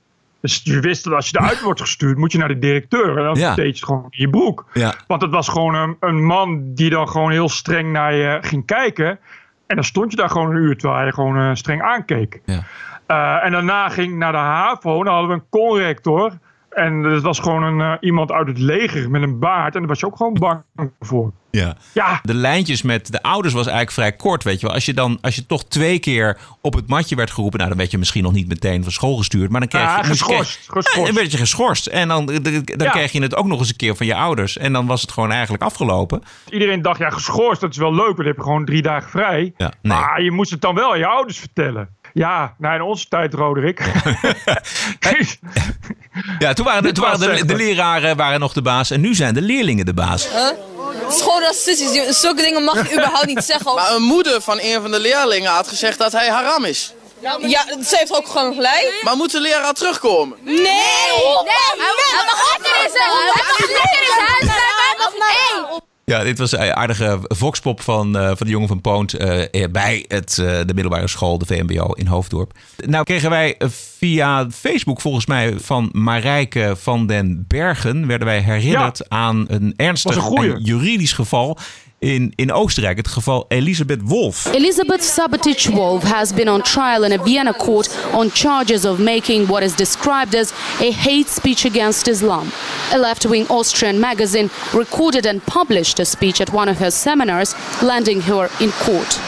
Dus 0.46 0.60
je 0.64 0.80
wist 0.80 1.04
dat 1.04 1.12
als 1.12 1.30
je 1.30 1.38
eruit 1.40 1.62
wordt 1.62 1.80
gestuurd, 1.80 2.18
moet 2.18 2.32
je 2.32 2.38
naar 2.38 2.48
de 2.48 2.58
directeur. 2.58 3.18
En 3.18 3.24
dan 3.24 3.34
Ja. 3.34 3.54
deed 3.54 3.64
je 3.64 3.70
het 3.72 3.84
gewoon 3.84 4.02
in 4.10 4.20
je 4.20 4.30
broek. 4.30 4.66
Ja. 4.72 4.94
Want 5.06 5.22
het 5.22 5.30
was 5.30 5.48
gewoon 5.48 5.74
een, 5.74 5.96
een 6.00 6.24
man 6.24 6.74
die 6.74 6.90
dan 6.90 7.08
gewoon 7.08 7.30
heel 7.30 7.48
streng 7.48 7.92
naar 7.92 8.14
je 8.14 8.38
ging 8.40 8.66
kijken. 8.66 9.18
En 9.66 9.74
dan 9.76 9.84
stond 9.84 10.10
je 10.10 10.16
daar 10.16 10.30
gewoon 10.30 10.50
een 10.50 10.56
uur 10.62 10.76
terwijl 10.76 11.00
hij 11.00 11.12
gewoon 11.12 11.36
eh, 11.38 11.50
streng 11.54 11.82
aankeek. 11.82 12.40
Ja. 12.44 12.60
Eh, 13.06 13.44
en 13.44 13.52
daarna 13.52 13.88
ging 13.88 14.10
ik 14.12 14.16
naar 14.18 14.32
de 14.32 14.38
HAVO. 14.38 15.04
Dan 15.04 15.12
hadden 15.12 15.30
we 15.30 15.36
een 15.36 15.48
conrector. 15.50 16.32
En 16.76 17.02
dat 17.02 17.22
was 17.22 17.38
gewoon 17.38 17.62
een, 17.62 17.80
eh, 17.80 17.92
iemand 18.00 18.32
uit 18.32 18.46
het 18.46 18.58
leger 18.58 19.10
met 19.10 19.22
een 19.22 19.38
baard. 19.38 19.74
En 19.74 19.80
daar 19.80 19.88
was 19.88 20.00
je 20.00 20.06
ook 20.06 20.16
gewoon 20.16 20.34
bang 20.34 20.62
voor. 21.00 21.32
Ja. 21.50 21.76
Ja. 21.94 22.20
De 22.22 22.34
lijntjes 22.34 22.82
met 22.82 23.12
de 23.12 23.22
ouders 23.22 23.54
was 23.54 23.66
eigenlijk 23.66 23.96
vrij 23.96 24.12
kort, 24.12 24.44
weet 24.44 24.60
je 24.60 24.66
wel. 24.66 24.74
Als 24.74 24.84
je 24.86 24.94
dan, 24.94 25.18
als 25.20 25.34
je 25.34 25.46
toch 25.46 25.64
twee 25.64 25.98
keer 25.98 26.38
op 26.60 26.74
het 26.74 26.88
matje 26.88 27.16
werd 27.16 27.30
geroepen, 27.30 27.56
nou 27.58 27.70
dan 27.70 27.78
werd 27.78 27.90
je 27.90 27.98
misschien 27.98 28.22
nog 28.22 28.32
niet 28.32 28.48
meteen 28.48 28.82
van 28.82 28.92
school 28.92 29.16
gestuurd, 29.16 29.50
maar 29.50 29.60
dan 29.60 29.68
kreeg 29.68 29.82
Ja, 29.82 29.96
je... 29.96 30.02
je- 30.02 30.08
geschorst, 30.08 30.58
geschorst. 30.58 30.94
Ja, 30.94 31.04
dan 31.04 31.14
werd 31.14 31.32
je 31.32 31.38
geschorst. 31.38 31.86
En 31.86 32.08
dan, 32.08 32.26
dan 32.26 32.62
Ja. 32.76 32.90
kreeg 32.90 33.12
je 33.12 33.22
het 33.22 33.36
ook 33.36 33.46
nog 33.46 33.58
eens 33.58 33.68
een 33.68 33.76
keer 33.76 33.96
van 33.96 34.06
je 34.06 34.14
ouders. 34.14 34.56
En 34.58 34.72
dan 34.72 34.86
was 34.86 35.00
het 35.02 35.12
gewoon 35.12 35.30
eigenlijk 35.32 35.62
afgelopen. 35.62 36.22
Iedereen 36.50 36.82
dacht, 36.82 36.98
ja, 36.98 37.10
geschorst, 37.10 37.60
dat 37.60 37.70
is 37.70 37.76
wel 37.76 37.94
leuk. 37.94 38.04
Want 38.04 38.16
dan 38.16 38.26
heb 38.26 38.36
je 38.36 38.42
gewoon 38.42 38.64
drie 38.64 38.82
dagen 38.82 39.10
vrij. 39.10 39.52
Ja, 39.56 39.72
nee. 39.82 39.96
Maar 39.98 40.22
je 40.22 40.30
moest 40.30 40.50
het 40.50 40.60
dan 40.60 40.74
wel 40.74 40.92
aan 40.92 40.98
je 40.98 41.06
ouders 41.06 41.38
vertellen. 41.38 41.95
Ja, 42.16 42.54
nou 42.58 42.74
in 42.74 42.80
onze 42.82 43.08
tijd, 43.08 43.34
Roderick. 43.34 43.80
Ja, 46.38 46.52
toen 46.52 46.64
waren, 46.64 46.82
de, 46.82 46.92
toen 46.92 47.04
waren 47.04 47.46
de, 47.46 47.54
leraren 47.54 48.16
waren 48.16 48.40
nog 48.40 48.52
de 48.52 48.62
baas 48.62 48.90
en 48.90 49.00
nu 49.00 49.14
zijn 49.14 49.34
de 49.34 49.40
leerlingen 49.42 49.86
de 49.86 49.94
baas. 49.94 50.28
Huh? 50.28 50.48
Het 51.04 51.14
is 51.14 51.20
gewoon 51.22 51.40
racistisch. 51.42 51.94
Je- 51.94 52.12
Zulke 52.12 52.42
dingen 52.42 52.64
mag 52.64 52.88
je 52.88 52.92
überhaupt 52.92 53.26
niet 53.26 53.44
zeggen. 53.44 53.74
Maar 53.74 53.94
een 53.94 54.02
moeder 54.02 54.40
van 54.40 54.58
een 54.60 54.80
van 54.82 54.90
de 54.90 54.98
leerlingen 55.00 55.50
had 55.50 55.68
gezegd 55.68 55.98
dat 55.98 56.12
hij 56.12 56.28
haram 56.28 56.64
is. 56.64 56.94
Ja, 57.40 57.64
ze 57.84 57.96
heeft 57.96 58.16
ook 58.16 58.26
gewoon 58.28 58.54
gelijk. 58.54 59.00
Maar 59.02 59.16
moet 59.16 59.30
de 59.32 59.40
leraar 59.40 59.72
terugkomen? 59.72 60.38
Nee! 60.42 60.54
Nee! 60.54 60.62
Hij 61.76 62.24
mag 62.26 62.50
lekker 62.52 62.84
in 62.84 62.90
zijn 62.92 63.10
huis. 63.10 63.32
Hij 65.18 65.80
Ja, 66.10 66.22
dit 66.22 66.38
was 66.38 66.52
een 66.52 66.74
aardige 66.74 67.18
voxpop 67.22 67.80
van, 67.80 68.18
eh, 68.18 68.26
van 68.26 68.46
de 68.46 68.52
jongen 68.52 68.68
van 68.68 68.80
Poont 68.80 69.14
eh, 69.14 69.62
eh, 69.62 69.70
bij 69.70 70.04
het, 70.08 70.34
de 70.34 70.74
middelbare 70.74 71.08
school, 71.08 71.38
de 71.38 71.46
VMBO 71.46 71.92
in 71.92 72.06
Hoofddorp. 72.06 72.52
Nou 72.86 73.04
kregen 73.04 73.30
wij 73.30 73.56
via 73.98 74.50
Facebook 74.50 75.00
volgens 75.00 75.26
mij 75.26 75.54
van 75.58 75.88
Marijke 75.92 76.74
van 76.78 77.06
den 77.06 77.44
Bergen, 77.48 78.06
werden 78.06 78.26
wij 78.26 78.40
herinnerd 78.40 79.08
aan 79.08 79.44
een 79.48 79.74
ernstig 79.76 80.16
een 80.16 80.52
en 80.52 80.60
juridisch 80.62 81.12
geval 81.12 81.58
in, 81.98 82.32
in 82.34 82.52
Oostenrijk. 82.52 82.96
Het 82.96 83.08
geval 83.08 83.44
Elisabeth 83.48 84.00
Wolf. 84.02 84.44
Elizabeth 84.52 85.04
Sabatic 85.04 85.66
Wolf 85.72 86.02
has 86.02 86.32
been 86.32 86.48
on 86.48 86.62
trial 86.62 87.04
in 87.04 87.20
a 87.20 87.22
Vienna 87.22 87.52
court 87.52 87.96
on 88.12 88.30
charges 88.30 88.84
of 88.84 88.98
making 88.98 89.46
what 89.46 89.62
is 89.62 89.74
described 89.74 90.34
as 90.34 90.52
a 90.80 90.92
hate 90.92 91.28
speech 91.28 91.64
against 91.64 92.06
Islam. 92.06 92.48
A 92.92 92.96
left 92.96 93.24
wing 93.24 93.48
Austrian 93.48 94.00
magazine 94.00 94.48
recorded 94.72 95.26
and 95.26 95.44
published 95.44 95.98
a 96.00 96.04
speech 96.04 96.40
at 96.40 96.52
one 96.52 96.70
of 96.70 96.78
her 96.78 96.90
seminars, 96.90 97.54
landing 97.82 98.22
her 98.22 98.50
in 98.58 98.70
court. 98.84 99.18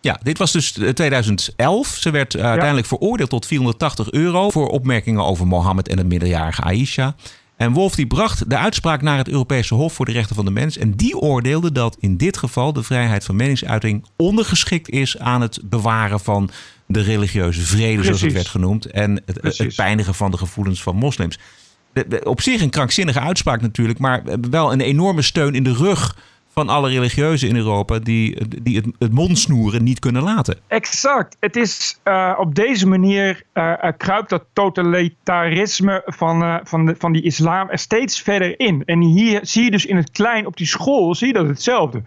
Ja, 0.00 0.18
dit 0.22 0.38
was 0.38 0.52
dus 0.52 0.78
eh, 0.78 0.88
2011. 0.88 1.88
Ze 1.88 2.10
werd 2.10 2.34
eh, 2.34 2.44
uiteindelijk 2.44 2.86
veroordeeld 2.86 3.30
tot 3.30 3.46
480 3.46 4.10
euro 4.10 4.50
voor 4.50 4.68
opmerkingen 4.68 5.24
over 5.24 5.46
Mohammed 5.46 5.88
en 5.88 5.96
de 5.96 6.04
minderjarige 6.04 6.62
Aisha. 6.62 7.14
En 7.62 7.72
Wolf 7.72 7.94
die 7.94 8.06
bracht 8.06 8.50
de 8.50 8.56
uitspraak 8.56 9.02
naar 9.02 9.18
het 9.18 9.28
Europese 9.28 9.74
Hof 9.74 9.92
voor 9.92 10.06
de 10.06 10.12
Rechten 10.12 10.34
van 10.36 10.44
de 10.44 10.50
Mens. 10.50 10.76
En 10.76 10.90
die 10.96 11.16
oordeelde 11.16 11.72
dat 11.72 11.96
in 12.00 12.16
dit 12.16 12.36
geval 12.36 12.72
de 12.72 12.82
vrijheid 12.82 13.24
van 13.24 13.36
meningsuiting 13.36 14.04
ondergeschikt 14.16 14.88
is 14.88 15.18
aan 15.18 15.40
het 15.40 15.60
bewaren 15.64 16.20
van 16.20 16.50
de 16.86 17.00
religieuze 17.00 17.60
vrede, 17.60 18.02
zoals 18.02 18.20
het 18.20 18.32
werd 18.32 18.48
genoemd. 18.48 18.86
En 18.86 19.22
het, 19.26 19.72
pijnigen 19.76 20.14
van 20.14 20.30
de 20.30 20.36
gevoelens 20.38 20.82
van 20.82 20.96
moslims. 20.96 21.38
De- 21.92 22.08
de- 22.08 22.24
op 22.24 22.40
zich 22.40 22.60
een 22.60 22.70
krankzinnige 22.70 23.20
uitspraak 23.20 23.60
natuurlijk, 23.60 23.98
maar 23.98 24.22
wel 24.50 24.72
een 24.72 24.80
enorme 24.80 25.22
steun 25.22 25.54
in 25.54 25.64
de 25.64 25.74
rug 25.74 26.16
van 26.52 26.68
alle 26.68 26.88
religieuzen 26.88 27.48
in 27.48 27.56
Europa 27.56 27.98
die, 27.98 28.36
die 28.62 28.76
het, 28.76 28.86
het 28.98 29.12
mond 29.12 29.38
snoeren 29.38 29.84
niet 29.84 29.98
kunnen 29.98 30.22
laten. 30.22 30.58
Exact. 30.66 31.36
Het 31.40 31.56
is 31.56 32.00
eh, 32.02 32.34
op 32.38 32.54
deze 32.54 32.88
manier 32.88 33.42
eh, 33.52 33.72
eh, 33.72 33.92
kruipt 33.96 34.30
dat 34.30 34.44
totalitarisme 34.52 36.02
van, 36.04 36.60
van, 36.64 36.86
de, 36.86 36.94
van 36.98 37.12
die 37.12 37.22
islam 37.22 37.70
er 37.70 37.78
steeds 37.78 38.22
verder 38.22 38.58
in. 38.60 38.82
En 38.84 39.00
hier 39.00 39.40
zie 39.42 39.64
je 39.64 39.70
dus 39.70 39.86
in 39.86 39.96
het 39.96 40.10
klein 40.10 40.46
op 40.46 40.56
die 40.56 40.66
school 40.66 41.14
zie 41.14 41.26
je 41.26 41.32
dat 41.32 41.46
hetzelfde. 41.46 42.02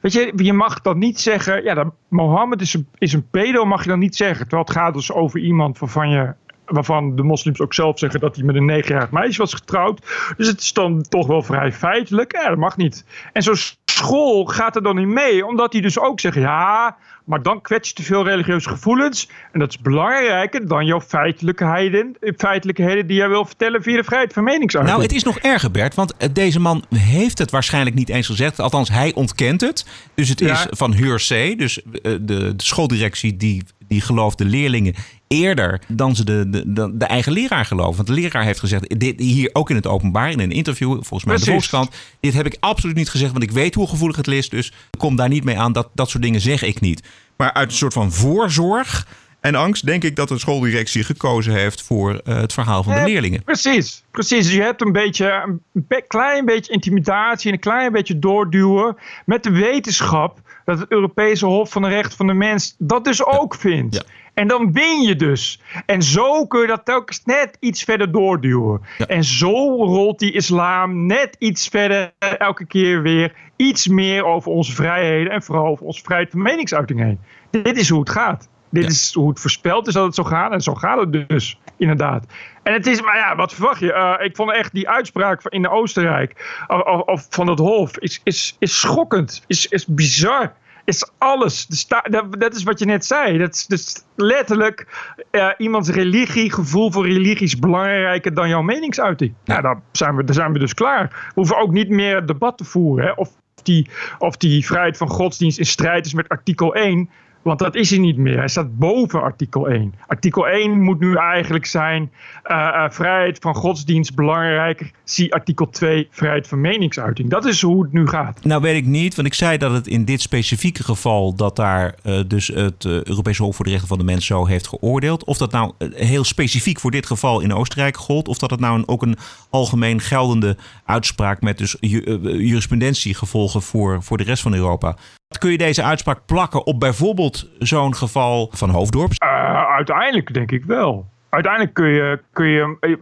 Weet 0.00 0.12
je, 0.12 0.32
je 0.36 0.52
mag 0.52 0.80
dan 0.80 0.98
niet 0.98 1.20
zeggen, 1.20 1.62
ja, 1.62 1.74
dat 1.74 1.86
Mohammed 2.08 2.60
is 2.60 2.74
een, 2.74 2.88
is 2.98 3.12
een 3.12 3.28
pedo, 3.30 3.64
mag 3.64 3.82
je 3.82 3.88
dan 3.88 3.98
niet 3.98 4.16
zeggen. 4.16 4.48
Terwijl 4.48 4.62
het 4.62 4.76
gaat 4.76 4.94
dus 4.94 5.12
over 5.12 5.40
iemand 5.40 5.78
waarvan 5.78 6.10
je 6.10 6.34
waarvan 6.66 7.16
de 7.16 7.22
moslims 7.22 7.60
ook 7.60 7.74
zelf 7.74 7.98
zeggen 7.98 8.20
dat 8.20 8.36
hij 8.36 8.44
met 8.44 8.56
een 8.56 8.64
negenjarig 8.64 9.10
meisje 9.10 9.40
was 9.40 9.54
getrouwd. 9.54 10.00
Dus 10.36 10.46
het 10.46 10.60
is 10.60 10.72
dan 10.72 11.02
toch 11.08 11.26
wel 11.26 11.42
vrij 11.42 11.72
feitelijk. 11.72 12.32
Ja, 12.32 12.48
dat 12.48 12.58
mag 12.58 12.76
niet. 12.76 13.04
En 13.32 13.42
zo'n 13.42 13.56
school 13.84 14.44
gaat 14.44 14.76
er 14.76 14.82
dan 14.82 14.96
niet 14.96 15.06
mee, 15.06 15.46
omdat 15.46 15.72
die 15.72 15.82
dus 15.82 15.98
ook 15.98 16.20
zeggen, 16.20 16.42
ja, 16.42 16.96
maar 17.24 17.42
dan 17.42 17.60
kwets 17.60 17.88
je 17.88 17.94
te 17.94 18.02
veel 18.02 18.24
religieuze 18.24 18.68
gevoelens. 18.68 19.28
En 19.52 19.60
dat 19.60 19.68
is 19.68 19.78
belangrijker 19.78 20.68
dan 20.68 20.86
jouw 20.86 21.00
feitelijkheden, 21.00 22.16
feitelijkheden 22.36 23.06
die 23.06 23.16
jij 23.16 23.28
wil 23.28 23.44
vertellen 23.44 23.82
via 23.82 23.96
de 23.96 24.04
vrijheid 24.04 24.32
van 24.32 24.44
meningsuiting. 24.44 24.96
Nou, 24.96 25.06
het 25.08 25.16
is 25.16 25.24
nog 25.24 25.38
erger, 25.38 25.70
Bert, 25.70 25.94
want 25.94 26.16
eh, 26.16 26.28
deze 26.32 26.60
man 26.60 26.84
heeft 26.94 27.38
het 27.38 27.50
waarschijnlijk 27.50 27.96
niet 27.96 28.08
eens 28.08 28.26
gezegd. 28.26 28.60
Althans, 28.60 28.88
hij 28.90 29.12
ontkent 29.14 29.60
het. 29.60 29.86
Dus 30.14 30.28
het 30.28 30.40
Ja. 30.40 30.52
is 30.52 30.66
van 30.70 30.94
hearsay. 30.94 31.56
Dus 31.56 31.82
eh, 31.82 31.88
de, 32.02 32.20
de 32.20 32.54
schooldirectie 32.56 33.36
die, 33.36 33.62
die 33.88 34.00
gelooft 34.00 34.38
de 34.38 34.44
leerlingen 34.44 34.94
eerder 35.28 35.80
dan 35.88 36.16
ze 36.16 36.24
de, 36.24 36.50
de, 36.50 36.72
de, 36.72 36.96
de 36.96 37.04
eigen 37.04 37.32
leraar 37.32 37.64
geloven. 37.64 37.96
Want 37.96 38.08
de 38.08 38.14
leraar 38.14 38.44
heeft 38.44 38.60
gezegd, 38.60 39.00
dit, 39.00 39.20
hier 39.20 39.50
ook 39.52 39.70
in 39.70 39.76
het 39.76 39.86
openbaar, 39.86 40.30
in 40.30 40.40
een 40.40 40.50
interview, 40.52 40.90
volgens 40.92 41.24
mij 41.24 41.34
in 41.34 41.40
de 41.40 41.46
Precies. 41.46 41.68
Volkskrant. 41.70 42.02
Dit 42.20 42.34
heb 42.34 42.46
ik 42.46 42.56
absoluut 42.60 42.96
niet 42.96 43.10
gezegd, 43.10 43.32
want 43.32 43.44
ik 43.44 43.50
weet 43.50 43.74
hoe 43.74 43.88
gevoelig 43.88 44.16
het 44.16 44.28
is. 44.28 44.48
Dus 44.48 44.72
kom 44.98 45.16
daar 45.16 45.28
niet 45.28 45.44
mee 45.44 45.58
aan. 45.58 45.72
Dat, 45.72 45.88
dat 45.94 46.10
soort 46.10 46.22
dingen 46.22 46.40
zeg 46.40 46.62
ik 46.62 46.80
niet. 46.80 47.02
Maar 47.36 47.52
uit 47.52 47.68
een 47.70 47.76
soort 47.76 47.92
van 47.92 48.12
voorzorg 48.12 49.06
en 49.40 49.54
angst 49.54 49.86
denk 49.86 50.04
ik 50.04 50.16
dat 50.16 50.28
de 50.28 50.38
schooldirectie 50.38 51.04
gekozen 51.04 51.52
heeft 51.52 51.82
voor 51.82 52.14
eh, 52.24 52.36
het 52.36 52.52
verhaal 52.52 52.82
van 52.82 52.92
de 52.92 52.98
Eh, 52.98 53.06
leerlingen. 53.06 53.42
Precies, 53.44 54.02
precies. 54.10 54.44
Dus 54.44 54.54
je 54.54 54.62
hebt 54.62 54.80
een 54.80 54.92
beetje, 54.92 55.58
een 55.72 56.04
klein 56.08 56.44
beetje 56.44 56.72
intimidatie 56.72 57.48
en 57.48 57.54
een 57.54 57.60
klein 57.60 57.92
beetje 57.92 58.18
doorduwen 58.18 58.96
met 59.24 59.42
de 59.42 59.50
wetenschap 59.50 60.40
dat 60.66 60.78
het 60.78 60.90
Europese 60.90 61.46
Hof 61.46 61.70
van 61.70 61.82
de 61.82 61.88
Rechten 61.88 62.16
van 62.16 62.26
de 62.26 62.34
Mens 62.34 62.74
dat 62.78 63.04
dus 63.04 63.24
ook 63.24 63.54
vindt. 63.54 64.04
En 64.34 64.48
dan 64.48 64.72
win 64.72 65.00
je 65.02 65.16
dus. 65.16 65.60
En 65.86 66.02
zo 66.02 66.46
kun 66.46 66.60
je 66.60 66.66
dat 66.66 66.84
telkens 66.84 67.24
net 67.24 67.56
iets 67.60 67.82
verder 67.82 68.12
doorduwen. 68.12 68.80
En 69.06 69.24
zo 69.24 69.84
rolt 69.84 70.18
die 70.18 70.32
islam 70.32 71.06
net 71.06 71.36
iets 71.38 71.68
verder 71.68 72.12
elke 72.38 72.66
keer 72.66 73.02
weer 73.02 73.34
iets 73.56 73.88
meer 73.88 74.24
over 74.24 74.50
onze 74.50 74.72
vrijheden 74.72 75.32
en 75.32 75.42
vooral 75.42 75.66
over 75.66 75.86
onze 75.86 76.02
vrijheid 76.02 76.30
van 76.30 76.42
meningsuiting 76.42 77.00
heen. 77.00 77.20
Dit 77.50 77.78
is 77.78 77.88
hoe 77.88 78.00
het 78.00 78.10
gaat. 78.10 78.48
Dit 78.70 78.90
is 78.90 79.14
hoe 79.14 79.28
het 79.28 79.40
voorspeld 79.40 79.86
is 79.86 79.94
dat 79.94 80.04
het 80.04 80.14
zou 80.14 80.26
gaan. 80.26 80.52
En 80.52 80.60
zo 80.60 80.74
gaat 80.74 80.98
het 80.98 81.28
dus, 81.28 81.58
inderdaad. 81.76 82.26
En 82.62 82.72
het 82.72 82.86
is, 82.86 83.02
maar 83.02 83.16
ja, 83.16 83.36
wat 83.36 83.54
verwacht 83.54 83.80
je? 83.80 83.92
Eh, 83.92 84.24
ik 84.26 84.36
vond 84.36 84.52
echt 84.52 84.72
die 84.72 84.88
uitspraak 84.88 85.42
van 85.42 85.50
in 85.50 85.68
Oostenrijk, 85.68 86.64
of, 86.68 87.00
of- 87.00 87.26
van 87.30 87.46
het 87.46 87.58
Hof, 87.58 87.98
is, 87.98 88.20
is, 88.24 88.56
is 88.58 88.80
schokkend. 88.80 89.44
Is, 89.46 89.66
is 89.66 89.86
bizar. 89.86 90.52
Is 90.84 91.10
alles. 91.18 91.66
De 91.66 92.00
dat, 92.10 92.40
dat 92.40 92.54
is 92.54 92.62
wat 92.62 92.78
je 92.78 92.84
net 92.84 93.04
zei. 93.04 93.38
Dat 93.38 93.54
is 93.54 93.66
dus 93.66 94.02
letterlijk 94.16 94.86
eh, 95.30 95.48
iemands 95.58 95.88
religie, 95.88 96.52
gevoel 96.52 96.92
voor 96.92 97.06
religie 97.06 97.46
is 97.46 97.58
belangrijker 97.58 98.34
dan 98.34 98.48
jouw 98.48 98.62
meningsuiting. 98.62 99.34
Nou, 99.44 99.62
daar 99.62 99.80
zijn 99.92 100.16
we, 100.16 100.24
daar 100.24 100.34
zijn 100.34 100.52
we 100.52 100.58
dus 100.58 100.74
klaar. 100.74 101.08
We 101.08 101.32
hoeven 101.34 101.58
ook 101.58 101.72
niet 101.72 101.88
meer 101.88 102.14
het 102.14 102.26
debat 102.26 102.58
te 102.58 102.64
voeren. 102.64 103.06
Hè? 103.06 103.12
Of, 103.12 103.30
die, 103.62 103.90
of 104.18 104.36
die 104.36 104.66
vrijheid 104.66 104.96
van 104.96 105.08
godsdienst 105.08 105.58
in 105.58 105.66
strijd 105.66 106.06
is 106.06 106.14
met 106.14 106.28
artikel 106.28 106.74
1. 106.74 107.10
Want 107.46 107.58
dat 107.58 107.74
is 107.74 107.90
hij 107.90 107.98
niet 107.98 108.16
meer. 108.16 108.38
Hij 108.38 108.48
staat 108.48 108.78
boven 108.78 109.22
artikel 109.22 109.68
1. 109.68 109.94
Artikel 110.06 110.48
1 110.48 110.80
moet 110.80 111.00
nu 111.00 111.14
eigenlijk 111.14 111.66
zijn 111.66 112.10
eh, 112.42 112.56
eh, 112.56 112.90
vrijheid 112.90 113.38
van 113.38 113.54
godsdienst 113.54 114.14
belangrijker. 114.14 114.90
Zie 115.04 115.34
artikel 115.34 115.68
2 115.70 116.08
vrijheid 116.10 116.48
van 116.48 116.60
meningsuiting. 116.60 117.30
Dat 117.30 117.44
is 117.44 117.62
hoe 117.62 117.82
het 117.82 117.92
nu 117.92 118.06
gaat. 118.06 118.44
Nou 118.44 118.62
weet 118.62 118.76
ik 118.76 118.86
niet, 118.86 119.14
want 119.14 119.28
ik 119.28 119.34
zei 119.34 119.58
dat 119.58 119.72
het 119.72 119.86
in 119.86 120.04
dit 120.04 120.20
specifieke 120.20 120.84
geval... 120.84 121.34
dat 121.34 121.56
daar 121.56 121.94
eh, 122.02 122.20
dus 122.26 122.46
het 122.46 122.84
Europese 122.84 123.42
Hof 123.42 123.56
voor 123.56 123.64
de 123.64 123.70
Rechten 123.70 123.88
van 123.88 123.98
de 123.98 124.04
Mens 124.04 124.26
zo 124.26 124.46
heeft 124.46 124.66
geoordeeld. 124.66 125.24
Of 125.24 125.38
dat 125.38 125.52
nou 125.52 125.72
heel 125.94 126.24
specifiek 126.24 126.80
voor 126.80 126.90
dit 126.90 127.06
geval 127.06 127.40
in 127.40 127.54
Oostenrijk 127.54 127.96
gold... 127.96 128.28
of 128.28 128.38
dat 128.38 128.50
het 128.50 128.60
nou 128.60 128.78
een, 128.78 128.88
ook 128.88 129.02
een 129.02 129.16
algemeen 129.50 130.00
geldende 130.00 130.56
uitspraak... 130.84 131.40
met 131.40 131.58
dus 131.58 131.76
ju- 131.80 132.04
eh, 132.04 132.22
jurisprudentiegevolgen 132.22 133.62
voor, 133.62 134.02
voor 134.02 134.16
de 134.16 134.24
rest 134.24 134.42
van 134.42 134.54
Europa. 134.54 134.96
Kun 135.38 135.50
je 135.50 135.58
deze 135.58 135.82
uitspraak 135.82 136.26
plakken 136.26 136.66
op 136.66 136.80
bijvoorbeeld 136.80 137.48
zo'n 137.58 137.94
geval 137.94 138.50
van 138.52 138.70
Hoofddorp? 138.70 139.10
Eh, 139.12 139.64
uiteindelijk 139.74 140.34
denk 140.34 140.50
ik 140.50 140.64
wel. 140.64 141.06
Uiteindelijk 141.28 141.74
kun 141.74 141.88
je, 141.88 142.20
kun 142.32 142.46
je, 142.46 142.76
eh, 142.80 142.92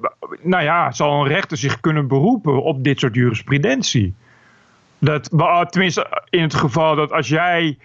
nou 0.42 0.62
ja, 0.62 0.92
zal 0.92 1.20
een 1.20 1.28
rechter 1.28 1.56
zich 1.56 1.80
kunnen 1.80 2.08
beroepen 2.08 2.62
op 2.62 2.84
dit 2.84 2.98
soort 3.00 3.14
jurisprudentie. 3.14 4.14
Dat, 4.98 5.28
wa- 5.32 5.64
tenminste, 5.66 6.22
in 6.30 6.42
het 6.42 6.54
geval 6.54 6.96
dat 6.96 7.12
als 7.12 7.28
jij 7.28 7.78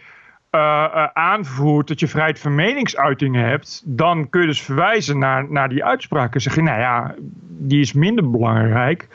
eh, 0.49 0.83
eh, 0.93 1.07
aanvoert 1.13 1.87
dat 1.87 1.99
je 1.99 2.07
vrijheid 2.07 2.39
van 2.39 2.55
meningsuiting 2.55 3.35
hebt, 3.35 3.81
dan 3.85 4.29
kun 4.29 4.41
je 4.41 4.47
dus 4.47 4.61
verwijzen 4.61 5.19
naar, 5.19 5.51
naar 5.51 5.69
die 5.69 5.83
uitspraken. 5.83 6.33
En 6.33 6.41
zeggen, 6.41 6.63
nou 6.63 6.79
ja, 6.79 7.15
die 7.47 7.81
is 7.81 7.93
minder 7.93 8.29
belangrijk 8.29 9.07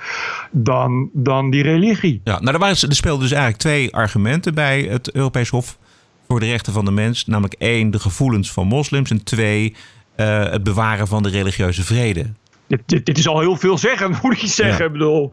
dan, 0.51 1.11
dan 1.13 1.51
die 1.51 1.63
religie. 1.63 2.21
Ja, 2.25 2.41
nou, 2.41 2.55
er, 2.55 2.59
waren, 2.59 2.89
er 2.89 2.95
speelden 2.95 3.23
dus 3.23 3.33
eigenlijk 3.33 3.63
twee 3.63 3.95
argumenten 3.95 4.55
bij 4.55 4.83
het 4.83 5.13
Europees 5.13 5.49
Hof 5.49 5.79
voor 6.29 6.41
de 6.41 6.47
Rechten 6.47 6.73
van 6.73 6.85
de 6.85 6.91
Mens. 6.91 7.27
Namelijk 7.27 7.55
één, 7.59 7.91
de 7.91 7.99
gevoelens 7.99 8.53
van 8.53 8.67
moslims. 8.67 9.11
En 9.11 9.25
twee, 9.25 9.77
eh, 10.17 10.51
het 10.51 10.63
bewaren 10.63 11.07
van 11.07 11.23
de 11.23 11.29
religieuze 11.29 11.85
vrede. 11.85 12.33
Dit, 12.67 12.83
dit, 12.87 13.07
dit 13.07 13.19
is 13.19 13.29
al 13.29 13.41
heel 13.41 13.57
veel 13.57 13.79
zeggen, 13.79 14.11
moet 14.23 14.43
ik 14.43 14.49
zeggen. 14.49 14.79
Ja. 14.79 14.85
Ik 14.85 14.93
bedoel, 14.93 15.33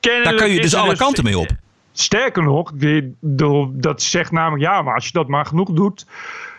Daar 0.00 0.34
kun 0.34 0.50
je 0.50 0.60
dus 0.60 0.74
alle 0.74 0.96
kanten 0.96 1.24
mee 1.24 1.38
op. 1.38 1.50
Sterker 1.92 2.42
nog, 2.42 2.72
die, 2.74 3.16
de- 3.20 3.70
dat 3.72 4.02
zegt 4.02 4.30
namelijk 4.30 4.62
ja, 4.62 4.82
maar 4.82 4.94
als 4.94 5.06
je 5.06 5.12
dat 5.12 5.28
maar 5.28 5.46
genoeg 5.46 5.70
doet, 5.72 6.06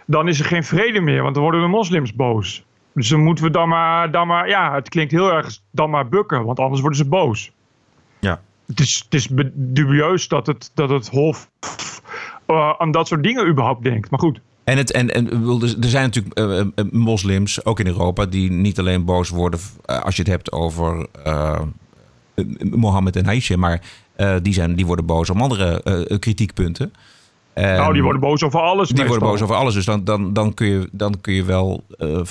dan 0.05 0.27
is 0.27 0.39
er 0.39 0.45
geen 0.45 0.63
vrede 0.63 1.01
meer, 1.01 1.21
want 1.21 1.33
dan 1.33 1.43
worden 1.43 1.61
de 1.61 1.67
moslims 1.67 2.13
boos. 2.13 2.63
Dus 2.93 3.09
dan 3.09 3.23
moeten 3.23 3.43
we 3.43 3.51
dan 3.51 3.69
maar, 3.69 4.11
dan 4.11 4.27
maar 4.27 4.47
ja, 4.47 4.73
het 4.73 4.89
klinkt 4.89 5.11
heel 5.11 5.33
erg 5.33 5.59
dan 5.71 5.89
maar 5.89 6.09
bukken, 6.09 6.45
want 6.45 6.59
anders 6.59 6.81
worden 6.81 6.97
ze 6.97 7.05
boos. 7.05 7.51
Ja. 8.19 8.41
Het 8.67 8.79
is, 8.79 9.01
het 9.05 9.13
is 9.13 9.27
dubieus 9.53 10.27
dat 10.27 10.47
het, 10.47 10.71
dat 10.73 10.89
het 10.89 11.09
Hof 11.09 11.49
eh, 12.45 12.73
aan 12.77 12.91
dat 12.91 13.07
soort 13.07 13.23
dingen 13.23 13.47
überhaupt 13.47 13.83
denkt. 13.83 14.09
Maar 14.09 14.19
goed. 14.19 14.39
En, 14.63 14.77
het, 14.77 14.91
en, 14.91 15.13
en 15.13 15.23
bedoel, 15.25 15.61
er 15.61 15.75
zijn 15.79 16.03
natuurlijk 16.03 16.37
eh, 16.37 16.59
eh, 16.59 16.67
moslims, 16.91 17.65
ook 17.65 17.79
in 17.79 17.87
Europa, 17.87 18.25
die 18.25 18.51
niet 18.51 18.79
alleen 18.79 19.05
boos 19.05 19.29
worden 19.29 19.59
als 19.85 20.15
je 20.15 20.21
het 20.21 20.31
hebt 20.31 20.51
over 20.51 21.07
Mohammed 22.71 23.15
en 23.15 23.25
Aisha, 23.25 23.57
maar 23.57 23.81
die, 24.41 24.53
zijn, 24.53 24.75
die 24.75 24.85
worden 24.85 25.05
boos 25.05 25.29
om 25.29 25.41
andere 25.41 25.83
eh, 25.83 26.19
kritiekpunten. 26.19 26.93
En 27.53 27.77
nou, 27.77 27.93
die 27.93 28.03
worden 28.03 28.21
boos 28.21 28.43
over 28.43 28.59
alles. 28.59 28.89
Die 28.89 29.05
worden 29.05 29.27
boos 29.27 29.41
over 29.41 29.55
alles, 29.55 29.73
dus 29.73 29.85
dan, 29.85 30.03
dan, 30.03 30.33
dan, 30.33 30.53
kun, 30.53 30.67
je, 30.67 30.89
dan 30.91 31.21
kun 31.21 31.33
je 31.33 31.43
wel 31.43 31.83
eh, 31.97 32.21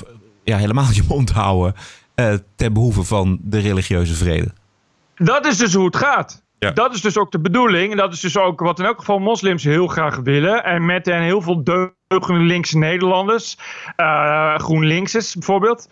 ja, 0.45 0.57
helemaal 0.57 0.93
je 0.95 1.05
mond 1.09 1.31
houden 1.31 1.75
eh, 2.15 2.35
ten 2.57 2.73
behoeve 2.73 3.03
van 3.03 3.39
de 3.43 3.59
religieuze 3.59 4.15
vrede. 4.15 4.53
Dat 5.15 5.47
is 5.47 5.57
dus 5.57 5.75
hoe 5.75 5.85
het 5.85 5.97
gaat. 5.97 6.43
Dat 6.75 6.95
is 6.95 7.01
dus 7.01 7.19
ook 7.19 7.33
de 7.33 7.41
bedoeling. 7.41 7.91
En 7.91 7.97
dat 7.97 8.13
is 8.13 8.21
dus 8.21 8.39
ook 8.39 8.61
wat 8.61 8.79
in 8.79 8.85
elk 8.85 8.99
geval 8.99 9.19
moslims 9.19 9.65
heel 9.65 9.87
graag 9.87 10.17
willen. 10.17 10.65
En 10.65 10.87
met 10.87 11.07
hen 11.07 11.23
heel 11.23 11.41
veel 11.43 11.65
deugende 11.65 12.41
linkse 12.41 12.79
Nederlanders. 12.79 13.59
eh 13.97 14.55
GroenLinksers 14.59 15.35
bijvoorbeeld. 15.35 15.89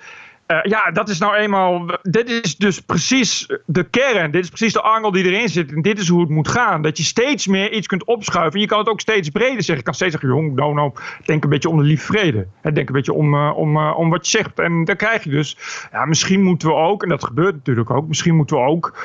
Eh, 0.50 0.58
ja, 0.62 0.90
dat 0.90 1.08
is 1.08 1.18
nou 1.18 1.34
eenmaal. 1.34 1.86
Dit 2.02 2.30
is 2.30 2.56
dus 2.56 2.80
precies 2.80 3.46
de 3.66 3.84
kern. 3.84 4.30
Dit 4.30 4.42
is 4.42 4.48
precies 4.48 4.72
de 4.72 4.80
angel 4.82 5.10
die 5.10 5.24
erin 5.24 5.48
zit. 5.48 5.72
En 5.72 5.82
dit 5.82 5.98
is 5.98 6.08
hoe 6.08 6.20
het 6.20 6.28
moet 6.28 6.48
gaan. 6.48 6.82
Dat 6.82 6.96
je 6.96 7.04
steeds 7.04 7.46
meer 7.46 7.72
iets 7.72 7.86
kunt 7.86 8.04
opschuiven. 8.04 8.60
Je 8.60 8.66
kan 8.66 8.78
het 8.78 8.88
ook 8.88 9.00
steeds 9.00 9.28
breder 9.28 9.62
zeggen. 9.62 9.76
Je 9.76 9.82
kan 9.82 9.94
steeds 9.94 10.10
zeggen: 10.10 10.30
jong, 10.30 10.54
nou, 10.54 10.74
nou, 10.74 10.92
denk 11.24 11.44
een 11.44 11.50
beetje 11.50 11.68
om 11.68 11.76
de 11.76 11.82
lief 11.82 12.02
vrede. 12.02 12.46
Hè, 12.60 12.72
denk 12.72 12.88
een 12.88 12.94
beetje 12.94 13.12
om, 13.12 13.34
uh, 13.34 13.52
om, 13.56 13.76
uh, 13.76 13.98
om 13.98 14.10
wat 14.10 14.30
je 14.30 14.38
zegt. 14.38 14.58
En 14.58 14.84
dan 14.84 14.96
krijg 14.96 15.24
je 15.24 15.30
dus. 15.30 15.56
Ja, 15.92 16.04
misschien 16.04 16.42
moeten 16.42 16.68
we 16.68 16.74
ook, 16.74 17.02
en 17.02 17.08
dat 17.08 17.24
gebeurt 17.24 17.54
natuurlijk 17.54 17.90
ook. 17.90 18.08
Misschien 18.08 18.36
moeten 18.36 18.56
we 18.56 18.62
ook 18.62 18.98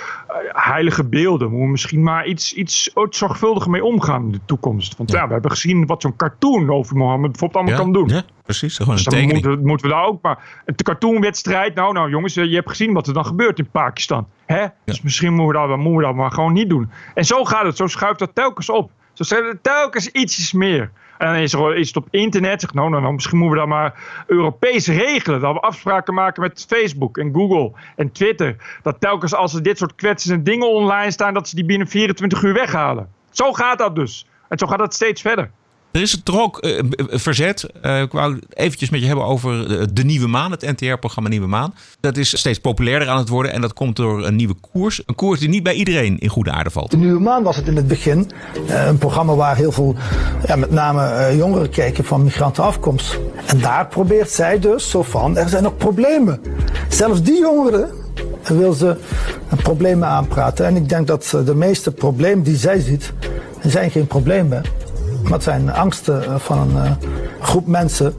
heilige 0.47 1.03
beelden. 1.03 1.47
Moeten 1.47 1.65
we 1.65 1.71
misschien 1.71 2.03
maar 2.03 2.25
iets, 2.25 2.53
iets 2.53 2.91
zorgvuldiger 3.10 3.71
mee 3.71 3.84
omgaan 3.84 4.23
in 4.23 4.31
de 4.31 4.39
toekomst. 4.45 4.97
Want 4.97 5.12
ja, 5.12 5.19
ja 5.19 5.27
we 5.27 5.34
hebben 5.34 5.51
gezien 5.51 5.86
wat 5.86 6.01
zo'n 6.01 6.15
cartoon 6.15 6.69
over 6.69 6.95
Mohammed 6.97 7.31
bijvoorbeeld 7.31 7.63
allemaal 7.63 7.86
Ja, 7.86 7.91
kan 7.91 7.93
doen. 7.93 8.10
ja, 8.10 8.23
precies. 8.45 8.77
Gewoon 8.77 8.95
Dus 8.95 9.05
een 9.05 9.12
dan 9.12 9.19
tekening. 9.19 9.45
moeten, 9.45 9.65
moeten 9.67 9.88
we 9.88 9.93
daar 9.93 10.05
ook 10.05 10.21
maar. 10.21 10.62
Een 10.65 10.75
cartoonwedstrijd. 10.75 11.75
Nou, 11.75 11.93
nou 11.93 12.10
jongens, 12.10 12.36
eh, 12.36 12.45
je 12.45 12.55
hebt 12.55 12.69
gezien 12.69 12.93
wat 12.93 13.08
er 13.08 13.13
dan 13.13 13.25
gebeurt 13.25 13.60
in 13.60 13.69
Pakistan. 13.69 14.27
Hè? 14.45 14.65
Dus 14.86 15.01
misschien 15.01 15.34
moeten 15.34 15.62
we, 15.62 15.67
dat, 15.67 15.77
moeten 15.77 15.97
we 15.97 16.03
dat 16.03 16.15
maar 16.15 16.31
gewoon 16.31 16.53
niet 16.53 16.69
doen. 16.69 16.89
En 17.13 17.25
zo 17.25 17.43
gaat 17.43 17.65
het. 17.65 17.77
Zo 17.77 17.88
schuift 17.88 18.19
dat 18.19 18.36
telkens 18.36 18.69
op. 18.69 18.91
Zo 19.13 19.23
zijn 19.23 19.43
er 19.43 19.62
telkens 19.62 20.08
ietsjes 20.08 20.53
meer. 20.53 20.91
En 21.17 21.27
dan 21.27 21.36
is, 21.36 21.53
er, 21.53 21.75
is 21.75 21.88
het 21.88 21.97
op 21.97 22.08
internet. 22.12 22.62
Zeg, 22.62 22.73
nou, 22.73 22.89
nou, 22.89 23.01
nou, 23.01 23.13
misschien 23.13 23.38
moeten 23.38 23.55
we 23.55 23.67
dat 23.67 23.77
maar 23.77 24.23
Europees 24.27 24.88
regelen. 24.88 25.39
Dat 25.39 25.53
we 25.53 25.60
afspraken 25.60 26.13
maken 26.13 26.41
met 26.41 26.65
Facebook 26.67 27.17
en 27.17 27.34
Google 27.34 27.71
en 27.95 28.12
Twitter. 28.12 28.55
Dat 28.81 28.99
telkens 28.99 29.34
als 29.34 29.53
er 29.53 29.63
dit 29.63 29.77
soort 29.77 29.95
kwetsende 29.95 30.43
dingen 30.43 30.69
online 30.71 31.12
staan, 31.12 31.34
dat 31.34 31.49
ze 31.49 31.55
die 31.55 31.65
binnen 31.65 31.88
24 31.88 32.43
uur 32.43 32.53
weghalen. 32.53 33.10
Zo 33.29 33.53
gaat 33.53 33.77
dat 33.77 33.95
dus. 33.95 34.27
En 34.49 34.58
zo 34.58 34.67
gaat 34.67 34.79
dat 34.79 34.93
steeds 34.93 35.21
verder. 35.21 35.51
Er 35.95 36.01
is 36.01 36.21
toch 36.23 36.39
ook 36.41 36.58
eh, 36.60 36.79
b- 36.89 37.03
verzet. 37.10 37.65
Eh, 37.81 38.01
ik 38.01 38.12
wou 38.12 38.39
eventjes 38.53 38.89
met 38.89 38.99
je 38.99 39.05
hebben 39.08 39.25
over 39.25 39.67
de, 39.93 40.03
Nieuwe 40.03 40.27
Maan, 40.27 40.51
het 40.51 40.62
NTR-programma 40.62 41.29
Nieuwe 41.29 41.47
Maan. 41.47 41.73
Dat 41.99 42.17
is 42.17 42.38
steeds 42.38 42.60
populairder 42.60 43.08
aan 43.10 43.17
het 43.17 43.29
worden 43.29 43.51
en 43.51 43.62
dat 43.62 43.73
komt 43.73 43.95
door 43.95 44.25
een 44.25 44.36
nieuwe 44.36 44.55
koers. 44.71 45.01
Een 45.05 45.15
koers 45.15 45.39
die 45.39 45.49
niet 45.49 45.63
bij 45.63 45.73
iedereen 45.73 46.17
in 46.19 46.29
goede 46.29 46.51
aarde 46.51 46.69
valt. 46.69 46.91
De 46.91 46.97
Nieuwe 46.97 47.19
Maan 47.19 47.43
was 47.43 47.55
het 47.55 47.67
in 47.67 47.75
het 47.75 47.88
begin. 47.88 48.31
eh, 48.67 48.86
een 48.88 48.97
programma 48.97 49.36
waar 49.36 49.55
heel 49.55 49.71
veel, 49.71 49.95
ja, 50.47 50.55
met 50.55 50.71
name 50.71 51.01
eh, 51.08 51.38
jongeren 51.38 51.69
kijken 51.69 52.03
van 52.03 52.23
migrantenafkomst. 52.23 53.19
En 53.45 53.60
daar 53.60 53.88
probeert 53.88 54.29
zij 54.31 54.60
dus 54.60 54.89
zo 54.89 55.03
van, 55.03 55.38
er 55.38 55.49
zijn 55.49 55.63
nog 55.63 55.77
problemen. 55.77 56.41
Zelfs 56.89 57.21
die 57.21 57.39
jongeren 57.39 57.89
wil 58.43 58.73
ze 58.73 58.95
problemen 59.63 60.08
aanpraten. 60.08 60.65
En 60.65 60.75
ik 60.75 60.89
denk 60.89 61.08
dat 61.08 61.31
eh, 61.36 61.45
de 61.45 61.55
meeste 61.55 61.91
problemen 61.91 62.43
die 62.43 62.55
zij 62.58 62.79
ziet, 62.79 63.13
zijn 63.63 63.91
geen 63.91 64.08
problemen. 64.08 64.62
Maar 65.25 65.33
het 65.33 65.43
zijn 65.43 65.71
angsten 65.71 66.23
eh, 66.25 66.35
van 66.39 66.57
een 66.59 66.83
eh, 66.85 66.91
groep 67.41 67.67
mensen 67.67 68.13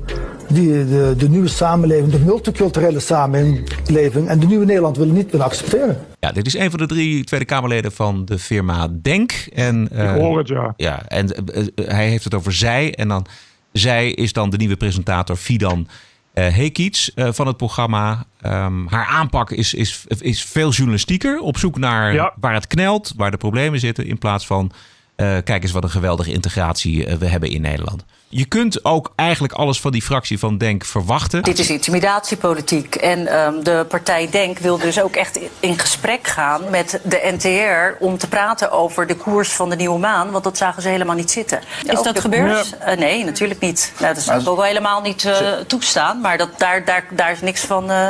die 0.49 0.69
de, 0.87 1.15
de 1.19 1.29
nieuwe 1.29 1.49
samenleving, 1.49 2.13
de 2.13 2.19
multiculturele 2.19 3.01
samenleving 3.01 4.29
en 4.29 4.39
de 4.41 4.47
nieuwe 4.47 4.65
Nederland 4.65 4.97
willen 4.97 5.15
niet 5.15 5.31
willen 5.31 5.47
accepteren. 5.47 5.99
Ja, 6.21 6.33
dit 6.33 6.47
is 6.47 6.55
een 6.55 6.71
van 6.71 6.79
de 6.79 6.87
drie 6.87 7.25
Tweede 7.25 7.47
Kamerleden 7.47 7.93
van 7.93 8.25
de 8.25 8.39
firma 8.39 8.89
Denk. 9.03 9.33
En, 9.55 9.89
eh, 9.93 10.15
Ik 10.15 10.21
hoor 10.21 10.39
het, 10.39 10.49
ja. 10.49 10.73
Ja, 10.77 11.03
en 11.09 11.47
eh, 11.47 11.67
eh, 11.75 11.89
hij 11.89 12.09
heeft 12.09 12.25
het 12.25 12.35
over 12.35 12.53
zij. 12.53 12.95
En 12.95 13.09
dan 13.09 13.27
zij 13.73 14.11
is 14.11 14.33
dan 14.33 14.51
de 14.51 14.57
nieuwe 14.57 14.77
presentator 14.77 15.37
Fidan 15.37 15.89
eh 16.33 16.71
eh, 17.15 17.33
van 17.33 17.47
het 17.47 17.57
programma. 17.57 18.25
Ehm, 18.41 18.87
haar 18.87 19.07
aanpak 19.07 19.51
is, 19.51 19.75
is, 19.75 20.05
is 20.19 20.45
veel 20.45 20.71
journalistieker. 20.71 21.39
Op 21.39 21.59
zoek 21.59 21.79
naar 21.79 22.15
Ja. 22.15 22.33
waar 22.41 22.55
het 22.55 22.67
knelt, 22.67 23.13
waar 23.17 23.31
de 23.31 23.37
problemen 23.37 23.81
zitten. 23.81 24.07
In 24.07 24.19
plaats 24.19 24.47
van, 24.47 24.71
eh, 24.73 24.79
kijk 25.17 25.63
eens 25.63 25.73
wat 25.73 25.85
een 25.85 25.91
geweldige 25.91 26.33
integratie 26.33 27.07
eh, 27.07 27.17
we 27.17 27.27
hebben 27.27 27.51
in 27.51 27.61
Nederland. 27.61 28.05
Je 28.37 28.45
kunt 28.45 28.85
ook 28.85 29.13
eigenlijk 29.15 29.53
alles 29.53 29.81
van 29.81 29.93
die 29.93 30.03
fractie 30.03 30.39
van 30.39 30.59
Denk 30.59 30.85
verwachten. 30.85 31.43
Dit 31.43 31.59
is 31.59 31.71
intimidatiepolitiek. 31.71 32.95
En 32.95 33.27
ehm, 33.27 33.63
de 33.63 33.87
partij 33.89 34.29
Denk 34.31 34.59
wil 34.59 34.79
dus 34.79 35.01
ook 35.01 35.17
echt 35.17 35.39
in 35.61 35.79
gesprek 35.79 36.27
gaan 36.27 36.61
met 36.71 37.01
de 37.05 37.35
NTR 37.37 38.05
om 38.05 38.19
te 38.19 38.29
praten 38.29 38.71
over 38.73 39.07
de 39.07 39.15
koers 39.17 39.53
van 39.53 39.71
de 39.71 39.77
nieuwe 39.77 39.99
maan. 39.99 40.31
Want 40.31 40.45
dat 40.45 40.57
zagen 40.57 40.83
ze 40.83 40.89
helemaal 40.89 41.15
niet 41.17 41.31
zitten. 41.31 41.61
Is 41.87 42.03
dat 42.03 42.21
gebeurd? 42.21 42.79
Eh, 42.79 42.97
nee, 42.97 43.25
natuurlijk 43.25 43.61
niet. 43.61 43.93
Nou, 44.01 44.15
dat 44.15 44.23
is 44.23 44.31
ook 44.31 44.57
wel 44.57 44.63
helemaal 44.65 45.01
niet 45.03 45.25
eh, 45.25 45.53
toestaan. 45.67 46.21
Maar 46.21 46.39
dat, 46.39 46.49
daar, 46.59 46.85
daar, 46.85 47.05
daar 47.11 47.31
is 47.31 47.41
niks 47.41 47.61
van. 47.61 47.91
eh, 47.91 48.09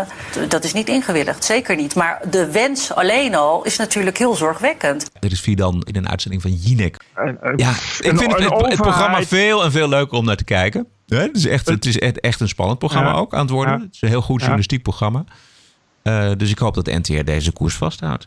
dat 0.48 0.64
is 0.64 0.72
niet 0.72 0.88
ingewilligd. 0.88 1.44
Zeker 1.44 1.76
niet. 1.76 1.94
Maar 1.94 2.20
de 2.30 2.50
wens 2.50 2.92
alleen 2.94 3.34
al 3.34 3.64
is 3.64 3.76
natuurlijk 3.76 4.18
heel 4.18 4.34
zorgwekkend. 4.34 5.10
Dit 5.20 5.32
is 5.32 5.40
Fidan 5.40 5.82
in 5.84 5.96
een 5.96 6.08
uitzending 6.08 6.42
van 6.42 6.52
Jinek. 6.52 6.96
Ja, 7.56 7.70
ik 7.70 8.10
een- 8.10 8.18
vind 8.18 8.32
het, 8.32 8.40
een 8.40 8.52
het, 8.52 8.66
het 8.66 8.80
programma 8.80 9.22
veel 9.22 9.64
en 9.64 9.72
veel 9.72 9.88
leuker 9.88 10.15
om 10.16 10.24
naar 10.24 10.37
te 10.37 10.44
kijken. 10.44 10.87
Het 11.07 11.37
is 11.37 11.46
echt, 11.46 11.68
het 11.68 11.87
is 11.87 11.98
echt, 11.98 12.20
echt 12.20 12.40
een 12.40 12.48
spannend 12.48 12.79
programma 12.79 13.11
Ja. 13.11 13.16
ook 13.16 13.35
aan 13.35 13.40
het 13.40 13.50
worden. 13.50 13.79
Ja. 13.79 13.85
Het 13.85 13.94
is 13.94 14.00
een 14.00 14.09
heel 14.09 14.22
goed 14.22 14.40
journalistiek 14.40 14.83
programma. 14.83 15.24
Eh, 16.02 16.31
dus 16.37 16.50
ik 16.50 16.59
hoop 16.59 16.74
dat 16.74 16.85
de 16.85 16.98
NTR 16.98 17.24
deze 17.24 17.52
koers 17.52 17.74
vasthoudt. 17.74 18.26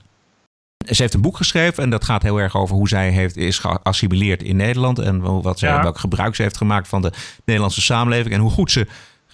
Ze 0.87 1.01
heeft 1.01 1.13
een 1.13 1.21
boek 1.21 1.37
geschreven 1.37 1.83
en 1.83 1.89
dat 1.89 2.05
gaat 2.05 2.21
heel 2.23 2.37
erg 2.37 2.55
over 2.55 2.75
hoe 2.75 2.87
zij 2.87 3.09
heeft, 3.09 3.37
is 3.37 3.59
geassimileerd 3.59 4.43
in 4.43 4.55
Nederland. 4.55 4.99
En 4.99 5.41
wat 5.41 5.59
zij, 5.59 5.81
welk 5.81 5.97
gebruik 5.97 6.35
ze 6.35 6.41
heeft 6.41 6.57
gemaakt 6.57 6.87
van 6.87 7.01
de 7.01 7.11
Nederlandse 7.45 7.81
samenleving. 7.81 8.33
En 8.33 8.39
hoe 8.39 8.51
goed 8.51 8.71
ze 8.71 8.87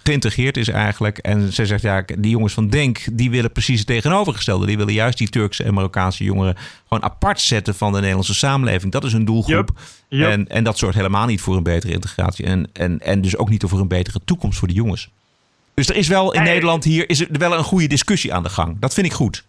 geïntegreerd 0.08 0.58
is 0.58 0.68
eigenlijk. 0.68 1.18
En 1.18 1.54
ze 1.54 1.66
zegt, 1.66 1.82
ja, 1.82 2.04
die 2.18 2.32
jongens 2.32 2.54
van 2.54 2.70
Denk, 2.70 3.00
die 3.12 3.30
willen 3.30 3.52
precies 3.52 3.78
het 3.78 3.88
tegenovergestelde. 3.88 4.66
Die 4.66 4.78
willen 4.78 4.94
juist 4.94 5.18
die 5.18 5.30
Turkse 5.30 5.64
en 5.64 5.74
Marokkaanse 5.74 6.24
jongeren 6.24 6.56
gewoon 6.88 7.04
apart 7.04 7.42
zetten 7.42 7.76
van 7.76 7.92
de 7.92 8.00
Nederlandse 8.00 8.34
samenleving. 8.34 8.92
Dat 8.92 9.04
is 9.04 9.12
hun 9.12 9.26
doelgroep. 9.26 9.72
Yep. 10.10 10.30
En, 10.30 10.48
en 10.48 10.64
dat 10.64 10.78
zorgt 10.78 10.96
helemaal 10.96 11.26
niet 11.26 11.42
voor 11.42 11.58
een 11.58 11.64
betere 11.64 11.94
integratie. 11.94 12.46
En, 12.46 12.70
en, 12.74 13.00
en 13.00 13.22
dus 13.22 13.38
ook 13.38 13.50
niet 13.50 13.64
voor 13.68 13.80
een 13.80 13.88
betere 13.88 14.20
toekomst 14.26 14.60
voor 14.60 14.68
de 14.68 14.74
jongens. 14.74 15.10
Dus 15.74 15.90
er 15.90 15.96
is 15.96 16.08
wel 16.08 16.34
in 16.34 16.44
Nederland 16.44 16.84
hier 16.84 17.10
is 17.10 17.20
er 17.20 17.28
wel 17.32 17.54
een 17.54 17.64
goede 17.64 17.88
discussie 17.88 18.34
aan 18.34 18.44
de 18.44 18.50
gang. 18.50 18.80
Dat 18.80 18.94
vind 18.94 19.06
ik 19.06 19.14
goed. 19.14 19.46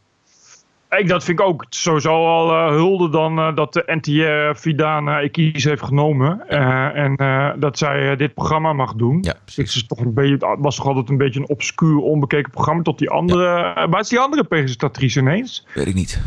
Ik, 0.91 1.09
dat 1.09 1.25
vind 1.25 1.41
ik 1.41 1.47
ook 1.47 1.67
sowieso 1.69 2.11
al 2.27 2.51
eh, 2.53 2.69
hulde 2.69 3.09
dan 3.11 3.39
eh, 3.39 3.55
dat 3.55 3.73
de 3.73 3.83
NTR 3.87 4.59
Vidana 4.61 5.21
Ekis 5.21 5.65
heeft 5.65 5.83
genomen. 5.83 6.49
Eh, 6.49 6.97
en 7.05 7.17
eh, 7.17 7.51
dat 7.59 7.79
zij 7.79 8.11
eh, 8.11 8.19
dit 8.19 8.35
programma 8.35 8.73
mag 8.73 8.95
doen. 8.95 9.19
Ja, 9.23 9.35
Het 9.45 9.57
is 9.59 9.87
toch 9.87 9.99
een 9.99 10.15
beetje, 10.15 10.33
het 10.47 10.59
was 10.61 10.77
toch 10.77 10.87
altijd 10.87 11.09
een 11.09 11.17
beetje 11.17 11.41
een 11.41 11.49
obscuur, 11.49 11.97
onbekeken 11.99 12.51
programma. 12.51 12.83
Tot 12.83 12.99
die 12.99 13.11
andere. 13.11 13.57
eh, 13.75 13.87
waar 13.91 14.01
is 14.01 14.09
die 14.09 14.19
andere 14.21 14.45
presentatrice 14.45 15.21
ineens? 15.21 15.67
Weet 15.75 15.87
ik 15.87 15.95
niet. 15.95 16.21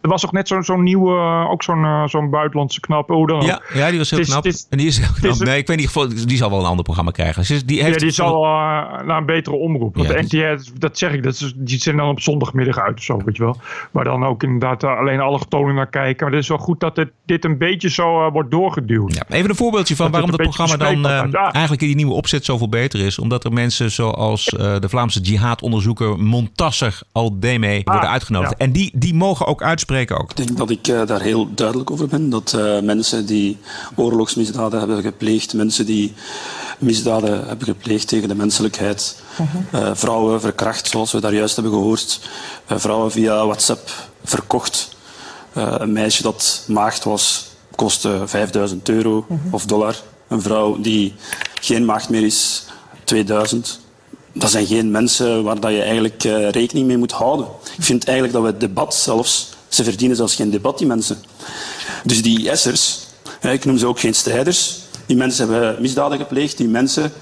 Er 0.00 0.08
was 0.08 0.20
toch 0.20 0.32
net 0.32 0.54
zo'n 0.60 0.82
nieuwe, 0.82 1.10
eh, 1.16 1.50
ook 1.50 1.62
zo'n 1.62 1.84
eh, 1.84 2.06
zo'n 2.06 2.30
buitenlandse 2.30 2.80
knap. 2.80 3.10
Oh, 3.10 3.26
dan 3.26 3.36
ook. 3.36 3.42
Ja, 3.46 3.60
ja, 3.74 3.88
die 3.88 3.98
was 3.98 4.10
heel 4.10 4.18
is- 4.18 4.28
knap. 4.28 4.46
is- 4.46 4.66
en 4.70 4.78
die 4.78 4.86
is 4.86 4.98
heel 4.98 5.12
knap. 5.20 5.30
is- 5.32 5.38
nee, 5.38 5.58
ik 5.58 5.66
weet 5.66 5.76
niet, 5.76 5.96
of- 5.96 6.06
die 6.06 6.36
zal 6.36 6.50
wel 6.50 6.58
een 6.58 6.64
ander 6.64 6.84
programma 6.84 7.10
krijgen. 7.10 7.42
Is- 7.42 7.64
die 7.64 7.82
heeft 7.82 7.94
ja, 7.94 8.00
die 8.00 8.10
zal 8.10 8.44
uh, 8.44 8.50
naar 9.06 9.16
een 9.16 9.26
betere 9.26 9.56
omroep. 9.56 9.96
Want 9.96 10.08
Ja, 10.08 10.14
de 10.14 10.22
NTR, 10.56 10.70
dat 10.78 10.98
zeg 10.98 11.12
ik, 11.12 11.22
dat 11.22 11.32
is, 11.32 11.52
die 11.56 11.78
zenden 11.78 12.04
dan 12.04 12.10
op 12.14 12.20
zondagmiddag 12.20 12.78
uit 12.78 12.96
of 12.96 13.02
zo, 13.02 13.20
weet 13.24 13.36
je 13.36 13.42
wel. 13.42 13.56
Maar 13.90 14.04
dan 14.04 14.24
ook 14.24 14.42
inderdaad 14.42 14.84
uh, 14.84 14.98
alleen 14.98 15.20
alle 15.20 15.38
getonen 15.38 15.74
naar 15.74 15.86
kijken. 15.90 16.24
Maar 16.24 16.34
het 16.34 16.42
is 16.42 16.48
wel 16.48 16.58
goed 16.58 16.80
dat 16.80 16.94
dit, 16.96 17.08
dit 17.26 17.44
een 17.44 17.58
beetje 17.58 17.90
zo 17.90 18.26
uh, 18.26 18.32
wordt 18.32 18.50
doorgeduwd. 18.50 19.14
Ja, 19.14 19.22
even 19.36 19.50
een 19.50 19.56
voorbeeldje 19.56 19.96
van 19.96 20.04
Dat 20.04 20.14
waarom 20.14 20.30
dat 20.30 20.40
programma 20.40 20.76
dan 20.76 21.06
eh, 21.06 21.44
eigenlijk 21.52 21.80
in 21.82 21.86
die 21.88 21.96
nieuwe 21.96 22.12
opzet 22.14 22.44
zoveel 22.44 22.68
beter 22.68 23.00
is. 23.00 23.18
Omdat 23.18 23.44
er 23.44 23.52
mensen 23.52 23.90
zoals 23.90 24.48
eh, 24.48 24.78
de 24.78 24.88
Vlaamse 24.88 25.20
jihadonderzoeker 25.20 26.18
Montasser 26.18 26.98
Aldeme 27.12 27.80
worden 27.84 28.08
uitgenodigd. 28.10 28.56
En 28.56 28.72
die, 28.72 28.90
die 28.94 29.14
mogen 29.14 29.46
ook 29.46 29.62
uitspreken 29.62 29.88
ook. 29.90 30.30
Ik 30.30 30.36
denk 30.36 30.56
dat 30.56 30.70
ik 30.70 30.88
eh, 30.88 31.06
daar 31.06 31.20
heel 31.20 31.54
duidelijk 31.54 31.90
over 31.90 32.08
ben. 32.08 32.30
Dat 32.30 32.52
eh, 32.52 32.80
mensen 32.80 33.26
die 33.26 33.58
oorlogsmisdaden 33.96 34.78
hebben 34.78 35.02
gepleegd, 35.02 35.54
mensen 35.54 35.86
die 35.86 36.14
misdaden 36.78 37.46
hebben 37.46 37.66
gepleegd 37.66 38.08
tegen 38.08 38.28
de 38.28 38.34
menselijkheid, 38.34 39.22
eh, 39.70 39.90
vrouwen 39.92 40.40
verkracht, 40.40 40.88
zoals 40.88 41.12
we 41.12 41.20
daar 41.20 41.34
juist 41.34 41.54
hebben 41.54 41.72
gehoord, 41.72 42.20
eh, 42.66 42.78
vrouwen 42.78 43.10
via 43.10 43.46
WhatsApp 43.46 43.90
verkocht. 44.24 44.96
Eh, 45.52 45.74
een 45.78 45.92
meisje 45.92 46.22
dat 46.22 46.64
maagd 46.68 47.04
was, 47.04 47.48
kostte 47.74 48.22
5000 48.24 48.88
euro 48.88 49.26
of 49.50 49.64
dollar. 49.64 49.96
Een 50.28 50.42
vrouw 50.42 50.80
die 50.80 51.14
geen 51.60 51.84
maagd 51.84 52.08
meer 52.08 52.22
is, 52.22 52.64
2000. 53.04 53.80
Dat 54.32 54.50
zijn 54.50 54.66
geen 54.66 54.90
mensen 54.90 55.42
waar 55.42 55.60
dat 55.60 55.70
je 55.70 55.82
eigenlijk 55.82 56.24
eh, 56.24 56.50
rekening 56.50 56.86
mee 56.86 56.96
moet 56.96 57.12
houden. 57.12 57.46
Ik 57.76 57.84
vind 57.84 58.04
eigenlijk 58.04 58.32
dat 58.32 58.42
we 58.42 58.48
het 58.48 58.60
debat 58.60 58.94
zelfs, 58.94 59.48
ze 59.70 59.84
verdienen 59.84 60.16
zelfs 60.16 60.34
geen 60.34 60.50
debat, 60.50 60.78
die 60.78 60.86
mensen. 60.86 61.22
Dus 62.04 62.22
die 62.22 62.50
hè, 63.40 63.52
ik 63.52 63.64
noem 63.64 63.78
ze 63.78 63.86
ook 63.86 64.00
geen 64.00 64.14
strijders, 64.14 64.80
die 65.06 65.16
mensen 65.16 65.48
hebben 65.48 65.82
misdaden 65.82 66.18
gepleegd, 66.18 66.56
die 66.56 66.68
mensen 66.68 67.12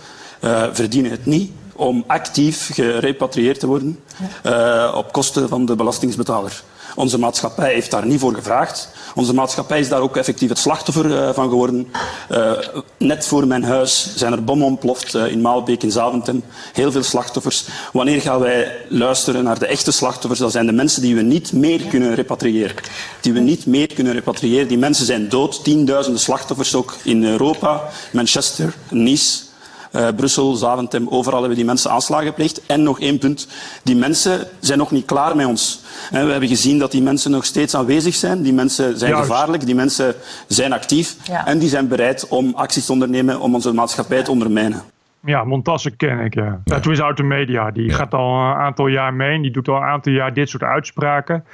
eh, 0.40 0.64
verdienen 0.72 1.10
het 1.10 1.26
niet 1.26 1.50
om 1.74 2.04
actief 2.06 2.70
gerepatrieerd 2.72 3.60
te 3.60 3.66
worden 3.66 4.00
eh, 4.42 4.94
op 4.96 5.12
kosten 5.12 5.48
van 5.48 5.66
de 5.66 5.76
belastingsbetaler. 5.76 6.62
Onze 6.94 7.18
maatschappij 7.18 7.72
heeft 7.72 7.90
daar 7.90 8.06
niet 8.06 8.20
voor 8.20 8.34
gevraagd. 8.34 8.88
Onze 9.18 9.34
maatschappij 9.34 9.80
is 9.80 9.88
daar 9.88 10.00
ook 10.00 10.16
effectief 10.16 10.48
het 10.48 10.58
slachtoffer 10.58 11.18
eh, 11.18 11.34
van 11.34 11.48
geworden. 11.48 11.88
Eh, 12.28 12.52
net 12.96 13.26
voor 13.26 13.46
mijn 13.46 13.64
huis 13.64 14.12
zijn 14.16 14.32
er 14.32 14.44
bommen 14.44 14.66
ontploft 14.66 15.14
eh, 15.14 15.26
in 15.26 15.40
Maalbeek, 15.40 15.82
in 15.82 15.90
Zaventem. 15.90 16.42
Heel 16.72 16.92
veel 16.92 17.02
slachtoffers. 17.02 17.64
Wanneer 17.92 18.20
gaan 18.20 18.40
wij 18.40 18.76
luisteren 18.88 19.44
naar 19.44 19.58
de 19.58 19.66
echte 19.66 19.92
slachtoffers? 19.92 20.40
Dat 20.40 20.52
zijn 20.52 20.66
de 20.66 20.72
mensen 20.72 21.02
die 21.02 21.14
we 21.14 21.22
niet 21.22 21.52
meer 21.52 21.80
kunnen 21.80 22.14
repatriëren. 22.14 22.76
Die 23.20 23.32
we 23.32 23.40
niet 23.40 23.66
meer 23.66 23.94
kunnen 23.94 24.12
repatriëren. 24.12 24.68
Die 24.68 24.78
mensen 24.78 25.06
zijn 25.06 25.28
dood. 25.28 25.64
Tienduizenden 25.64 26.20
slachtoffers 26.20 26.74
ook 26.74 26.96
in 27.02 27.24
Europa. 27.24 27.82
Manchester, 28.12 28.74
Nice. 28.90 29.47
Eh, 29.92 30.08
Brussel, 30.16 30.54
Zaventem, 30.54 31.08
overal 31.08 31.38
hebben 31.38 31.56
die 31.56 31.66
mensen 31.66 31.90
aanslagen 31.90 32.26
gepleegd. 32.26 32.66
En 32.66 32.82
nog 32.82 33.00
één 33.00 33.18
punt, 33.18 33.48
die 33.82 33.96
mensen 33.96 34.46
zijn 34.60 34.78
nog 34.78 34.90
niet 34.90 35.04
klaar 35.04 35.36
met 35.36 35.46
ons. 35.46 35.82
En 36.10 36.24
we 36.24 36.30
hebben 36.30 36.48
gezien 36.48 36.78
dat 36.78 36.90
die 36.90 37.02
mensen 37.02 37.30
nog 37.30 37.44
steeds 37.44 37.74
aanwezig 37.74 38.14
zijn. 38.14 38.42
Die 38.42 38.52
mensen 38.52 38.98
zijn 38.98 39.10
Juist. 39.10 39.26
gevaarlijk, 39.28 39.66
die 39.66 39.74
mensen 39.74 40.14
zijn 40.46 40.72
actief. 40.72 41.16
Ja. 41.24 41.46
En 41.46 41.58
die 41.58 41.68
zijn 41.68 41.88
bereid 41.88 42.28
om 42.28 42.52
acties 42.54 42.86
te 42.86 42.92
ondernemen 42.92 43.40
om 43.40 43.54
onze 43.54 43.72
maatschappij 43.72 44.22
te 44.22 44.30
ondermijnen. 44.30 44.82
Ja, 45.24 45.44
Montasse 45.44 45.90
ken 45.90 46.18
ik, 46.20 46.34
ja. 46.34 46.60
ja. 46.64 46.80
Toen 46.80 46.92
is 46.92 47.00
uit 47.00 47.16
de 47.16 47.22
media. 47.22 47.70
Die 47.70 47.92
gaat 47.92 48.14
al 48.14 48.34
een 48.34 48.54
aantal 48.56 48.86
jaar 48.86 49.14
mee. 49.14 49.34
en 49.34 49.42
Die 49.42 49.50
doet 49.50 49.68
al 49.68 49.76
een 49.76 49.82
aantal 49.82 50.12
jaar 50.12 50.34
dit 50.34 50.48
soort 50.48 50.62
uitspraken. 50.62 51.44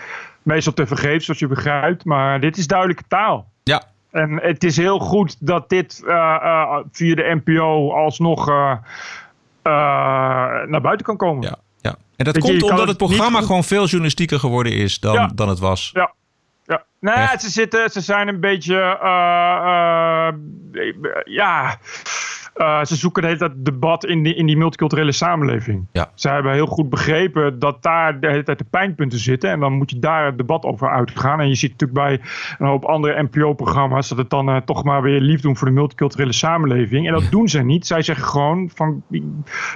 Meestal 0.42 0.72
te 0.72 0.86
vergeefs, 0.86 1.24
zoals 1.24 1.40
je 1.40 1.46
begrijpt. 1.46 2.04
Maar 2.04 2.40
dit 2.40 2.56
is 2.56 2.66
duidelijke 2.66 3.02
taal. 3.08 3.48
Ja. 3.62 3.82
En 4.14 4.40
het 4.42 4.64
is 4.64 4.76
heel 4.76 4.98
goed 4.98 5.36
dat 5.40 5.68
dit 5.68 6.02
eh, 6.06 6.14
eh, 6.14 6.76
via 6.92 7.14
de 7.14 7.40
NPO 7.44 7.92
alsnog 7.92 8.48
eh, 8.48 8.76
naar 10.66 10.80
buiten 10.80 11.06
kan 11.06 11.16
komen. 11.16 11.42
Ja. 11.42 11.56
ja. 11.80 11.96
En 12.16 12.24
dat 12.24 12.34
Weet 12.34 12.44
komt 12.44 12.60
je 12.60 12.62
omdat 12.64 12.88
het 12.88 13.00
niet 13.00 13.08
programma 13.08 13.40
gewoon 13.40 13.64
veel 13.64 13.84
journalistieker 13.86 14.38
geworden 14.38 14.72
is 14.72 15.00
dan, 15.00 15.14
Ja. 15.14 15.30
dan 15.34 15.48
het 15.48 15.58
was. 15.58 15.90
Ja. 15.92 16.12
Ja. 16.64 16.84
Echt? 17.00 17.42
ze, 17.42 17.50
zitten, 17.50 17.90
ze 17.90 18.00
zijn 18.00 18.28
een 18.28 18.40
beetje. 18.40 18.74
ja. 21.24 21.78
Eh, 22.54 22.84
ze 22.84 22.96
zoeken 22.96 23.22
de 23.22 23.28
hele 23.28 23.40
tijd 23.40 23.52
debat 23.56 24.04
in 24.04 24.22
die, 24.22 24.34
in 24.34 24.46
die 24.46 24.56
multiculturele 24.56 25.12
samenleving. 25.12 25.86
Ja. 25.92 26.10
Ze 26.14 26.28
hebben 26.28 26.52
heel 26.52 26.66
goed 26.66 26.90
begrepen 26.90 27.58
dat 27.58 27.82
daar 27.82 28.20
de 28.20 28.30
hele 28.30 28.42
tijd 28.42 28.58
de 28.58 28.64
pijnpunten 28.64 29.18
zitten. 29.18 29.50
En 29.50 29.60
dan 29.60 29.72
moet 29.72 29.90
je 29.90 29.98
daar 29.98 30.26
het 30.26 30.38
debat 30.38 30.64
over 30.64 30.90
uitgaan. 30.90 31.40
En 31.40 31.48
je 31.48 31.54
ziet 31.54 31.70
natuurlijk 31.70 32.00
bij 32.00 32.20
een 32.58 32.66
hoop 32.66 32.84
andere 32.84 33.22
NPO-programma's 33.22 34.08
dat 34.08 34.18
het 34.18 34.30
dan 34.30 34.48
eh, 34.48 34.56
toch 34.56 34.84
maar 34.84 35.02
weer 35.02 35.20
lief 35.20 35.40
doen 35.40 35.56
voor 35.56 35.66
de 35.66 35.74
multiculturele 35.74 36.32
samenleving. 36.32 37.06
En 37.06 37.12
dat 37.12 37.30
doen 37.30 37.48
ze 37.48 37.62
niet. 37.62 37.86
Zij 37.86 38.02
zeggen 38.02 38.26
gewoon 38.26 38.70
van 38.74 39.02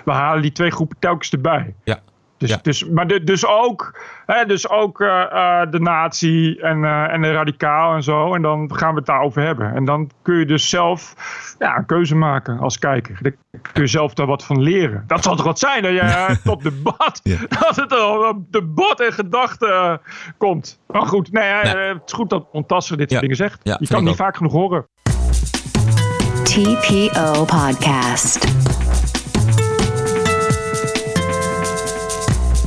we 0.05 0.13
halen 0.13 0.43
die 0.43 0.53
twee 0.53 0.71
groepen 0.71 0.97
telkens 0.99 1.31
erbij. 1.31 1.75
Ja. 1.85 2.01
Dus, 2.39 2.63
dus, 2.63 2.89
maar 2.89 3.07
de- 3.07 3.25
dus 3.25 3.47
ook, 3.47 3.99
hè, 4.27 4.47
dus 4.47 4.69
ook 4.69 5.01
eh, 5.01 5.23
eh, 5.23 5.71
de 5.71 5.81
natie 5.81 6.61
en, 6.61 6.85
eh, 6.85 7.13
en 7.13 7.23
de 7.23 7.33
radicaal 7.33 7.95
en 7.95 8.03
zo. 8.03 8.35
En 8.35 8.43
dan 8.43 8.71
gaan 8.75 8.91
we 8.91 8.97
het 8.97 9.07
daarover 9.07 9.43
hebben. 9.43 9.75
En 9.75 9.85
dan 9.85 10.11
kun 10.23 10.35
je 10.39 10.47
dus 10.47 10.69
zelf 10.69 11.15
ja, 11.59 11.77
een 11.77 11.87
keuze 11.87 12.15
maken 12.17 12.59
als 12.59 12.79
kijker. 12.79 13.19
Dan 13.23 13.33
kun 13.73 13.83
je 13.83 13.89
zelf 13.89 14.15
daar 14.15 14.27
wat 14.27 14.45
van 14.45 14.61
leren. 14.63 15.05
Dat 15.07 15.23
zal 15.23 15.37
toch 15.37 15.45
wat 15.45 15.59
zijn 15.59 15.83
dat 15.83 15.93
je 15.93 16.37
tot 16.45 16.63
debat, 16.63 17.21
dat 17.61 17.77
het 17.77 17.93
op 18.31 18.53
debat 18.53 19.01
en 19.01 19.13
gedachten 19.13 20.01
komt. 20.37 20.81
Maar 20.87 21.07
goed, 21.07 21.33
nee, 21.33 21.45
het 21.53 22.03
is 22.07 22.13
goed 22.13 22.31
dat 22.31 22.53
Montasser 22.53 22.97
dit 22.97 23.09
soort 23.11 23.21
dingen 23.23 23.37
zegt. 23.37 23.61
Ja, 23.63 23.77
je 23.81 23.87
kan 23.87 23.97
ik 23.99 24.03
niet 24.03 24.13
ook. 24.13 24.17
vaak 24.19 24.37
genoeg 24.37 24.53
horen. 24.53 24.87
TPO 26.45 27.45
Podcast. 27.45 28.47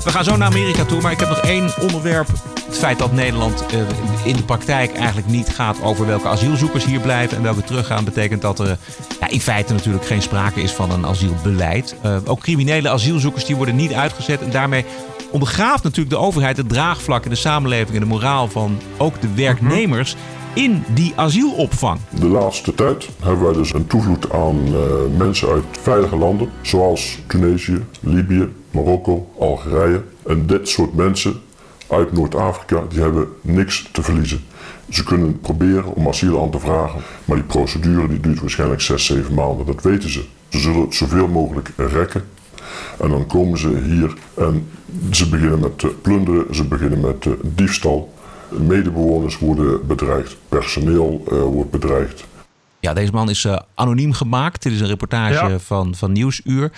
We 0.04 0.12
gaan 0.12 0.24
zo 0.24 0.38
naar 0.38 0.48
Amerika 0.48 0.86
toe, 0.86 1.02
maar 1.02 1.12
ik 1.12 1.20
heb 1.20 1.30
nog 1.30 1.42
één 1.42 1.70
onderwerp. 1.82 2.28
Het 2.66 2.78
feit 2.78 3.00
dat 3.00 3.12
Nederland 3.12 3.66
eh, 3.66 3.80
in 4.24 4.36
de 4.36 4.44
praktijk 4.44 4.94
eigenlijk 4.94 5.28
niet 5.28 5.50
gaat 5.50 5.82
over 5.82 6.06
welke 6.06 6.28
asielzoekers 6.28 6.86
hier 6.86 7.00
blijven 7.00 7.38
en 7.38 7.44
welke 7.44 7.64
teruggaan, 7.64 8.04
betekent 8.04 8.42
dat 8.42 8.60
er 8.60 8.78
ja, 9.20 9.28
in 9.28 9.42
feite 9.42 9.74
natuurlijk 9.74 10.06
geen 10.06 10.22
sprake 10.22 10.62
is 10.62 10.72
van 10.72 10.92
een 10.92 11.06
asielbeleid. 11.06 11.96
Eh, 12.02 12.18
ook 12.26 12.40
criminele 12.40 12.90
asielzoekers 12.90 13.46
die 13.46 13.56
worden 13.56 13.76
niet 13.76 13.94
uitgezet 13.94 14.42
en 14.42 14.52
daarmee 14.52 14.86
ondergraaft 15.32 15.84
natuurlijk 15.84 16.16
de 16.16 16.22
overheid 16.22 16.58
het 16.58 16.70
draagvlak 16.70 17.24
in 17.24 17.30
de 17.30 17.36
samenleving 17.36 17.94
en 17.94 18.00
de 18.00 18.06
moraal 18.06 18.48
van 18.48 18.82
ook 18.98 19.22
de 19.22 19.34
werknemers 19.34 20.16
in 20.54 20.84
die 20.94 21.14
asielopvang. 21.16 22.00
De 22.20 22.28
laatste 22.28 22.74
tijd 22.74 23.10
hebben 23.24 23.44
wij 23.46 23.54
dus 23.54 23.74
een 23.74 23.88
toevloed 23.88 24.32
aan 24.32 24.58
eh, 24.66 25.18
mensen 25.18 25.48
uit 25.50 25.64
veilige 25.72 26.16
landen, 26.16 26.50
zoals 26.62 27.20
Tunesië, 27.28 27.86
Libië, 28.00 28.48
Marokko, 28.72 29.32
Algerije. 29.40 30.04
En 30.26 30.46
dit 30.46 30.70
soort 30.70 30.94
mensen 30.94 31.34
uit 31.88 32.12
Noord-Afrika, 32.12 32.84
die 32.90 33.02
hebben 33.02 33.28
niks 33.42 33.90
te 33.92 34.02
verliezen. 34.02 34.44
Ze 34.90 35.04
kunnen 35.04 35.40
proberen 35.40 35.96
om 35.96 36.08
asiel 36.08 36.42
aan 36.42 36.52
te 36.52 36.60
vragen, 36.60 37.02
maar 37.26 37.38
die 37.38 37.46
procedure 37.46 38.08
die 38.08 38.20
duurt 38.20 38.40
waarschijnlijk 38.40 38.82
6, 38.82 39.06
7 39.06 39.34
maanden, 39.34 39.66
dat 39.66 39.82
weten 39.82 40.10
ze. 40.10 40.26
Ze 40.50 40.60
zullen 40.60 40.82
het 40.82 40.96
zoveel 40.96 41.28
mogelijk 41.28 41.72
rekken. 41.78 42.24
En 43.00 43.10
dan 43.10 43.28
komen 43.28 43.58
ze 43.60 43.82
hier 43.86 44.14
en 44.34 44.68
ze 45.12 45.30
beginnen 45.30 45.60
met 45.60 45.84
eh, 45.84 45.90
plunderen, 46.02 46.56
ze 46.56 46.66
beginnen 46.66 47.00
met 47.00 47.26
eh, 47.26 47.32
diefstal. 47.44 48.14
Medebewoners 48.52 49.38
worden 49.40 49.88
bedreigd, 49.88 50.36
personeel 50.50 51.24
eh, 51.32 51.42
wordt 51.42 51.72
bedreigd. 51.72 52.24
Ja, 52.80 52.94
deze 52.94 53.12
man 53.12 53.30
is 53.30 53.46
eh, 53.46 53.58
anoniem 53.76 54.14
gemaakt. 54.14 54.64
Dit 54.64 54.72
is 54.74 54.80
een 54.82 54.88
reportage 54.88 55.50
Ja. 55.50 55.60
van, 55.60 55.96
van 55.96 56.12
Nieuwsuur. 56.12 56.72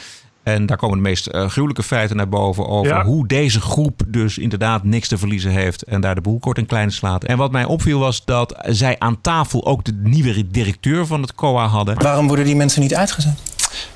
En 0.43 0.65
daar 0.65 0.77
komen 0.77 0.97
de 0.97 1.03
meest 1.03 1.27
eh, 1.27 1.49
gruwelijke 1.49 1.83
feiten 1.83 2.15
naar 2.15 2.29
boven 2.29 2.67
over 2.67 2.93
Ja. 2.93 3.03
hoe 3.05 3.27
deze 3.27 3.61
groep 3.61 4.01
dus 4.07 4.37
inderdaad 4.37 4.83
niks 4.83 5.07
te 5.07 5.17
verliezen 5.17 5.51
heeft 5.51 5.81
en 5.83 6.01
daar 6.01 6.15
de 6.15 6.21
boel 6.21 6.39
kort 6.39 6.57
en 6.57 6.65
klein 6.65 6.91
slaat. 6.91 7.23
En 7.23 7.37
wat 7.37 7.51
mij 7.51 7.65
opviel 7.65 7.99
was 7.99 8.25
dat 8.25 8.55
zij 8.67 8.95
aan 8.99 9.21
tafel 9.21 9.65
ook 9.65 9.83
de 9.83 9.93
nieuwe 10.03 10.47
directeur 10.47 11.05
van 11.05 11.21
het 11.21 11.35
COA 11.35 11.67
hadden. 11.67 12.01
Waarom 12.01 12.27
worden 12.27 12.45
die 12.45 12.55
mensen 12.55 12.81
niet 12.81 12.95
uitgezet? 12.95 13.33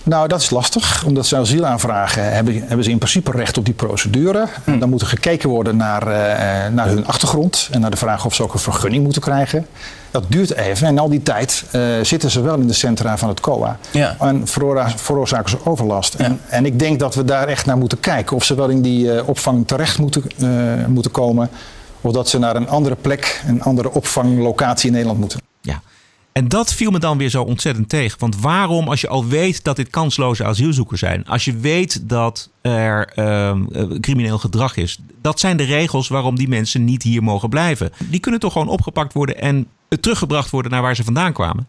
Nou, 0.03 0.28
dat 0.28 0.41
is 0.41 0.49
lastig. 0.49 1.03
Omdat 1.05 1.25
ze 1.25 1.38
asiel 1.38 1.65
aanvragen, 1.65 2.34
hebben, 2.34 2.63
hebben 2.67 2.84
ze 2.84 2.91
in 2.91 2.97
principe 2.97 3.32
recht 3.32 3.57
op 3.57 3.65
die 3.65 3.73
procedure. 3.73 4.45
En 4.65 4.80
Dan 4.80 4.89
moet 4.89 5.01
er 5.01 5.07
gekeken 5.07 5.49
worden 5.49 5.78
naar, 5.78 6.01
eh, 6.07 6.71
naar 6.73 6.88
hun 6.88 7.05
achtergrond. 7.07 7.67
En 7.71 7.82
naar 7.82 7.89
de 7.91 7.97
vraag 7.97 8.25
of 8.25 8.36
ze 8.36 8.43
ook 8.43 8.53
een 8.53 8.59
vergunning 8.59 9.03
moeten 9.03 9.21
krijgen. 9.21 9.67
Dat 10.11 10.23
duurt 10.28 10.53
even. 10.53 10.88
En 10.88 10.97
al 10.99 11.09
die 11.09 11.23
tijd 11.23 11.63
eh, 11.71 11.82
zitten 12.01 12.32
ze 12.32 12.41
wel 12.41 12.55
in 12.59 12.67
de 12.67 12.73
centra 12.73 13.17
van 13.17 13.30
het 13.30 13.39
COA. 13.39 13.78
En 14.19 14.47
veroorza- 14.47 14.89
veroorzaken 14.97 15.49
ze 15.49 15.57
overlast. 15.63 16.13
En, 16.13 16.39
en 16.47 16.65
ik 16.65 16.80
denk 16.80 16.99
dat 16.99 17.15
we 17.15 17.23
daar 17.25 17.47
echt 17.47 17.65
naar 17.65 17.78
moeten 17.78 17.99
kijken. 17.99 18.36
Of 18.36 18.43
ze 18.43 18.55
wel 18.55 18.67
in 18.69 18.82
die 18.82 19.13
eh, 19.15 19.28
opvang 19.28 19.67
terecht 19.67 19.99
moeten, 19.99 20.23
eh, 20.39 20.86
moeten 20.88 21.11
komen. 21.11 21.49
Of 22.01 22.11
dat 22.13 22.30
ze 22.30 22.39
naar 22.39 22.55
een 22.55 22.69
andere 22.69 22.95
plek, 22.95 23.41
een 23.47 23.61
andere 23.63 23.91
opvanglocatie 23.91 24.86
in 24.88 24.91
Nederland 24.93 25.19
moeten. 25.19 25.39
Ja. 25.61 25.82
En 26.38 26.47
dat 26.47 26.73
viel 26.73 26.91
me 26.91 26.99
dan 26.99 27.17
weer 27.17 27.29
zo 27.29 27.43
ontzettend 27.43 27.89
tegen. 27.89 28.19
Want 28.19 28.39
waarom, 28.39 28.88
als 28.88 29.01
je 29.01 29.07
al 29.07 29.25
weet 29.25 29.63
dat 29.63 29.75
dit 29.75 29.89
kansloze 29.89 30.43
asielzoekers 30.43 30.99
zijn, 30.99 31.25
als 31.25 31.45
je 31.45 31.57
weet 31.57 32.09
dat 32.09 32.49
er 32.61 33.07
ehm, 33.15 33.65
eh, 33.71 33.99
crimineel 33.99 34.38
gedrag 34.38 34.75
is, 34.75 34.99
dat 35.21 35.39
zijn 35.39 35.57
de 35.57 35.63
regels 35.63 36.07
waarom 36.07 36.35
die 36.35 36.47
mensen 36.47 36.83
niet 36.85 37.03
hier 37.03 37.23
mogen 37.23 37.49
blijven. 37.49 37.91
Die 38.09 38.19
kunnen 38.19 38.39
toch 38.39 38.51
gewoon 38.51 38.67
opgepakt 38.67 39.13
worden 39.13 39.38
en 39.38 39.67
eh, 39.88 39.97
teruggebracht 39.97 40.49
worden 40.49 40.71
naar 40.71 40.81
waar 40.81 40.95
ze 40.95 41.03
vandaan 41.03 41.33
kwamen? 41.33 41.67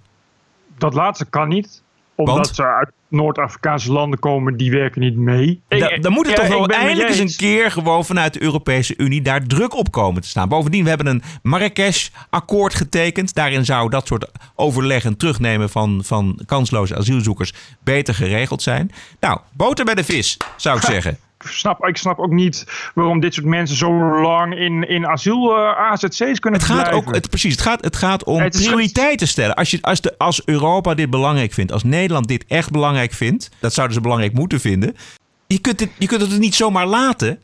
Dat 0.78 0.94
laatste 0.94 1.24
kan 1.24 1.48
niet. 1.48 1.82
Omdat 2.18 2.34
Want? 2.34 2.54
ze 2.54 2.62
uit 2.62 2.90
Noord-Afrikaanse 3.08 3.92
landen 3.92 4.18
komen, 4.18 4.56
die 4.56 4.70
werken 4.70 5.00
niet 5.00 5.16
mee. 5.16 5.60
Da- 5.68 5.96
dan 6.00 6.12
moet 6.12 6.24
er 6.26 6.30
ja, 6.30 6.36
toch 6.36 6.48
wel 6.48 6.66
eindelijk 6.66 7.08
eens 7.08 7.18
een 7.18 7.36
keer 7.36 7.70
gewoon 7.70 8.04
vanuit 8.04 8.32
de 8.32 8.42
Europese 8.42 8.94
Unie 8.96 9.22
daar 9.22 9.46
druk 9.46 9.74
op 9.74 9.90
komen 9.92 10.22
te 10.22 10.28
staan. 10.28 10.48
Bovendien, 10.48 10.82
we 10.82 10.88
hebben 10.88 11.06
een 11.06 11.22
Marrakesh-akkoord 11.42 12.74
getekend. 12.74 13.34
Daarin 13.34 13.64
zou 13.64 13.90
dat 13.90 14.06
soort 14.06 14.30
overleg 14.54 15.04
en 15.04 15.16
terugnemen 15.16 15.70
van, 15.70 16.00
van 16.04 16.40
kansloze 16.46 16.96
asielzoekers 16.96 17.52
beter 17.84 18.14
geregeld 18.14 18.62
zijn. 18.62 18.90
Nou, 19.20 19.40
boter 19.52 19.84
bij 19.84 19.94
de 19.94 20.04
vis, 20.04 20.36
zou 20.56 20.76
ik 20.76 20.82
zeggen. 20.94 21.18
Ik 21.44 21.50
snap, 21.50 21.86
ik 21.86 21.96
snap 21.96 22.18
ook 22.18 22.30
niet 22.30 22.64
waarom 22.94 23.20
dit 23.20 23.34
soort 23.34 23.46
mensen 23.46 23.76
zo 23.76 24.20
lang 24.20 24.54
in, 24.54 24.88
in 24.88 25.06
asiel 25.06 25.56
eh, 25.56 25.90
AZC's 25.90 26.38
kunnen 26.40 26.60
Het 26.60 26.68
gaat 26.68 26.76
verblijven. 26.76 27.08
ook, 27.08 27.14
het, 27.14 27.28
precies, 27.28 27.52
het 27.52 27.60
gaat, 27.60 27.84
het 27.84 27.96
gaat 27.96 28.24
om 28.24 28.40
Het 28.40 28.56
prioriteiten 28.56 29.28
stellen. 29.28 29.54
Als, 29.54 29.70
je, 29.70 29.78
als, 29.82 30.00
de, 30.00 30.14
als 30.18 30.42
Europa 30.46 30.94
dit 30.94 31.10
belangrijk 31.10 31.52
vindt, 31.52 31.72
als 31.72 31.82
Nederland 31.84 32.28
dit 32.28 32.44
echt 32.48 32.70
belangrijk 32.70 33.12
vindt, 33.12 33.50
dat 33.58 33.72
zouden 33.72 33.96
ze 33.96 34.02
belangrijk 34.02 34.32
moeten 34.32 34.60
vinden. 34.60 34.96
Je 35.46 35.58
kunt, 35.60 35.80
het, 35.80 35.90
je 35.98 36.06
kunt 36.06 36.20
het 36.20 36.38
niet 36.38 36.54
zomaar 36.54 36.86
laten. 36.86 37.40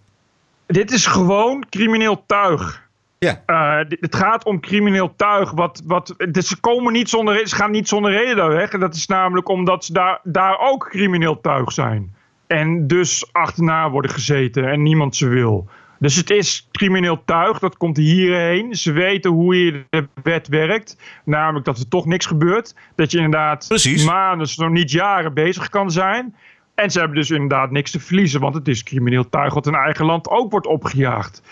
Dit 0.67 0.93
is 0.93 1.07
gewoon 1.07 1.65
crimineel 1.71 2.25
tuig. 2.27 2.83
Ja. 3.19 3.43
Eh, 3.47 3.89
dit- 3.89 4.01
het 4.01 4.15
gaat 4.17 4.45
om 4.45 4.61
crimineel 4.61 5.15
tuig. 5.17 5.51
Wat, 5.51 5.83
wat, 5.85 6.15
dus 6.31 6.49
ze, 6.49 6.61
komen 6.61 6.93
niet 6.93 7.09
zonder, 7.09 7.49
ze 7.49 7.55
gaan 7.57 7.71
niet 7.71 7.89
zonder 7.89 8.11
reden 8.13 8.37
daar 8.37 8.49
weg. 8.53 8.71
En 8.71 8.81
dat 8.81 8.95
is 8.95 9.07
namelijk 9.07 9.49
omdat 9.49 9.85
ze 9.85 9.93
daar, 9.93 10.21
daar 10.23 10.59
ook 10.59 10.89
crimineel 10.91 11.41
tuig 11.41 11.73
zijn. 11.73 12.14
En 12.47 12.87
dus 12.87 13.33
achterna 13.33 13.91
worden 13.91 14.11
gezeten 14.11 14.71
en 14.71 14.83
niemand 14.83 15.17
ze 15.17 15.29
wil. 15.29 15.69
Dus 15.99 16.17
het 16.17 16.31
is 16.31 16.69
crimineel 16.73 17.25
tuig, 17.25 17.59
dat 17.59 17.77
komt 17.77 17.97
hierheen. 17.97 18.75
Ze 18.75 18.93
weten 18.93 19.31
hoe 19.31 19.55
hier 19.55 19.87
de 19.91 20.09
wet 20.23 20.49
werkt. 20.49 20.99
Namelijk 21.25 21.65
dat 21.65 21.79
er 21.79 21.89
toch 21.89 22.07
niks 22.07 22.27
gebeurt. 22.27 22.75
Dat 22.95 23.11
je 23.11 23.17
inderdaad 23.19 23.69
maanden, 24.05 24.49
zo 24.49 24.69
niet 24.69 24.91
jaren 24.91 25.35
bezig 25.35 25.69
kan 25.69 25.91
zijn. 25.91 26.35
En 26.75 26.91
ze 26.91 26.99
hebben 26.99 27.17
dus 27.17 27.31
inderdaad 27.31 27.71
niks 27.71 27.91
te 27.91 28.01
verliezen. 28.01 28.41
Want 28.41 28.55
het 28.55 28.69
is 28.69 28.83
crimineel 28.83 29.29
tuig 29.29 29.55
wat 29.55 29.67
in 29.67 29.75
eigen 29.75 30.05
land 30.05 30.29
ook 30.29 30.51
wordt 30.51 30.67
opgejaagd. 30.67 31.43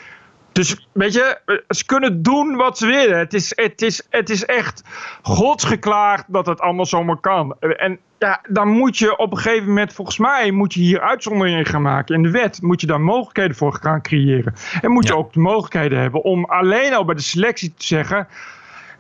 Dus 0.52 0.88
weet 0.92 1.12
je, 1.12 1.38
eh, 1.46 1.56
ze 1.68 1.84
kunnen 1.84 2.22
doen 2.22 2.56
wat 2.56 2.78
ze 2.78 2.86
willen. 2.86 3.18
Het 3.18 3.34
is, 3.34 3.52
het 3.54 3.82
is, 3.82 4.06
het 4.10 4.30
is 4.30 4.44
echt 4.44 4.82
godsgeklaagd 5.22 6.24
dat 6.28 6.46
het 6.46 6.60
allemaal 6.60 6.86
zomaar 6.86 7.20
kan. 7.20 7.56
En 7.60 7.98
ja, 8.18 8.40
dan 8.48 8.68
moet 8.68 8.98
je 8.98 9.16
op 9.16 9.32
een 9.32 9.38
gegeven 9.38 9.68
moment, 9.68 9.92
volgens 9.92 10.18
mij, 10.18 10.50
moet 10.50 10.74
je 10.74 10.80
hier 10.80 11.00
uitzonderingen 11.00 11.66
gaan 11.66 11.82
maken. 11.82 12.14
In 12.14 12.22
de 12.22 12.30
wet 12.30 12.62
moet 12.62 12.80
je 12.80 12.86
daar 12.86 13.00
mogelijkheden 13.00 13.56
voor 13.56 13.74
gaan 13.74 14.02
creëren. 14.02 14.54
En 14.80 14.90
moet 14.90 15.06
je 15.06 15.16
ook 15.16 15.32
de 15.32 15.40
mogelijkheden 15.40 15.98
hebben 15.98 16.22
om 16.22 16.44
alleen 16.44 16.94
al 16.94 17.04
bij 17.04 17.14
de 17.14 17.22
selectie 17.22 17.74
te 17.76 17.86
zeggen... 17.86 18.28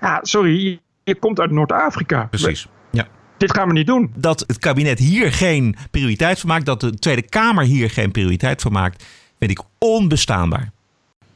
Ja, 0.00 0.18
sorry, 0.22 0.80
je 1.04 1.14
komt 1.14 1.40
uit 1.40 1.50
Noord-Afrika. 1.50 2.26
Precies. 2.30 2.68
Ja. 2.90 3.06
dit 3.36 3.54
gaan 3.54 3.66
we 3.66 3.72
niet 3.72 3.86
doen. 3.86 4.12
Dat 4.16 4.44
het 4.46 4.58
kabinet 4.58 4.98
hier 4.98 5.32
geen 5.32 5.76
prioriteit 5.90 6.40
van 6.40 6.48
maakt, 6.48 6.66
dat 6.66 6.80
de 6.80 6.94
Tweede 6.94 7.22
Kamer 7.22 7.64
hier 7.64 7.90
geen 7.90 8.10
prioriteit 8.10 8.62
van 8.62 8.72
maakt, 8.72 9.04
vind 9.38 9.50
ik 9.50 9.60
onbestaanbaar. 9.78 10.72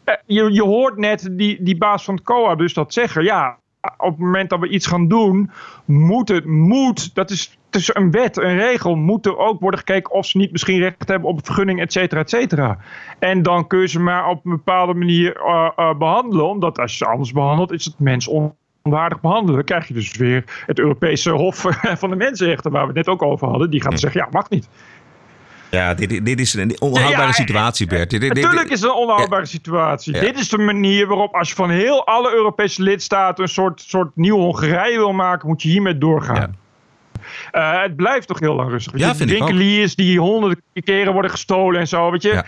Eh, 0.07 0.15
Je, 0.27 0.53
je 0.53 0.63
hoort 0.63 0.97
net 0.97 1.29
die, 1.33 1.63
die 1.63 1.77
baas 1.77 2.05
van 2.05 2.15
het 2.15 2.25
COA 2.25 2.55
dus 2.55 2.75
dat 2.75 2.93
zeggen. 2.93 3.25
Ja, 3.25 3.59
op 3.97 4.11
het 4.11 4.19
moment 4.19 4.51
dat 4.51 4.61
we 4.61 4.69
iets 4.69 4.87
gaan 4.87 5.09
doen, 5.09 5.51
moet 5.85 6.29
het, 6.29 6.45
moet, 6.45 7.15
dat 7.15 7.31
is, 7.31 7.59
het 7.67 7.81
is 7.81 7.95
een 7.95 8.11
wet, 8.11 8.37
een 8.37 8.57
regel, 8.57 8.95
moet 8.95 9.27
er 9.27 9.39
ook 9.39 9.61
worden 9.61 9.81
gekeken 9.81 10.13
of 10.13 10.27
ze 10.27 10.39
niet 10.39 10.53
misschien 10.53 10.79
recht 10.79 11.09
hebben 11.09 11.29
op 11.29 11.37
een 11.37 11.45
vergunning, 11.45 11.81
et 11.81 11.93
cetera, 11.93 12.21
et 12.21 12.31
cetera. 12.31 12.79
En 13.19 13.43
dan 13.43 13.67
kun 13.67 13.81
je 13.81 13.89
ze 13.89 14.01
maar 14.01 14.29
op 14.29 14.45
een 14.45 14.51
bepaalde 14.51 14.95
manier 14.95 15.37
eh, 15.37 15.71
eh, 15.77 15.99
behandelen, 15.99 16.49
omdat 16.49 16.79
als 16.79 16.91
je 16.91 16.97
ze 16.97 17.11
anders 17.11 17.33
behandelt, 17.33 17.73
is 17.73 17.85
het 17.85 17.99
mens 17.99 18.29
onwaardig 18.83 19.21
behandelen. 19.21 19.55
Dan 19.55 19.65
krijg 19.65 19.89
je 19.89 19.95
dus 19.95 20.17
weer 20.17 20.45
het 20.67 20.79
Europese 20.79 21.31
Hof 21.31 21.57
van 22.03 22.11
de 22.11 22.17
Mensenrechten, 22.17 22.71
waar 22.71 22.81
we 22.81 22.87
het 22.87 22.97
net 22.97 23.09
ook 23.09 23.23
over 23.23 23.49
hadden. 23.49 23.71
Die 23.71 23.83
gaat 23.83 24.01
zeggen, 24.01 24.21
ja, 24.21 24.29
mag 24.31 24.51
niet. 24.51 24.69
Ja, 25.71 25.95
dit, 25.95 26.25
dit 26.25 26.41
is 26.41 26.55
een 26.55 26.81
onhoudbare 26.81 27.21
Ja, 27.21 27.27
ja, 27.27 27.33
situatie, 27.33 27.87
Bert. 27.87 28.11
Dit- 28.11 28.21
dit- 28.21 28.35
Natuurlijk 28.35 28.71
is 28.71 28.81
het 28.81 28.91
een 28.91 28.97
onhoudbare 28.97 29.47
situatie. 29.47 30.13
Dit 30.13 30.39
is 30.39 30.49
de 30.49 30.59
manier 30.59 31.07
waarop, 31.07 31.35
als 31.35 31.49
je 31.49 31.55
van 31.55 31.71
heel 31.71 32.07
alle 32.07 32.33
Europese 32.33 32.83
lidstaten 32.83 33.43
een 33.45 33.51
soort, 33.51 33.81
soort 33.81 34.11
nieuw 34.17 34.37
Hongarije 34.37 34.97
wil 34.97 35.13
maken, 35.13 35.49
moet 35.49 35.63
je 35.63 35.69
hiermee 35.69 35.99
doorgaan. 35.99 36.57
Eh, 37.51 37.83
het 37.83 37.97
blijft 37.97 38.27
toch 38.29 38.41
heel 38.41 38.55
lang 38.55 38.71
rustig. 38.71 38.99
Ja, 38.99 39.15
vind 39.15 39.31
ik 39.31 39.43
ook. 39.43 39.49
winkeliers 39.49 39.95
die 39.95 40.21
honderden 40.21 40.63
keren 40.85 41.13
worden 41.13 41.31
gestolen 41.31 41.81
en 41.81 41.89
zo, 41.89 42.11
weet 42.11 42.23
je, 42.23 42.45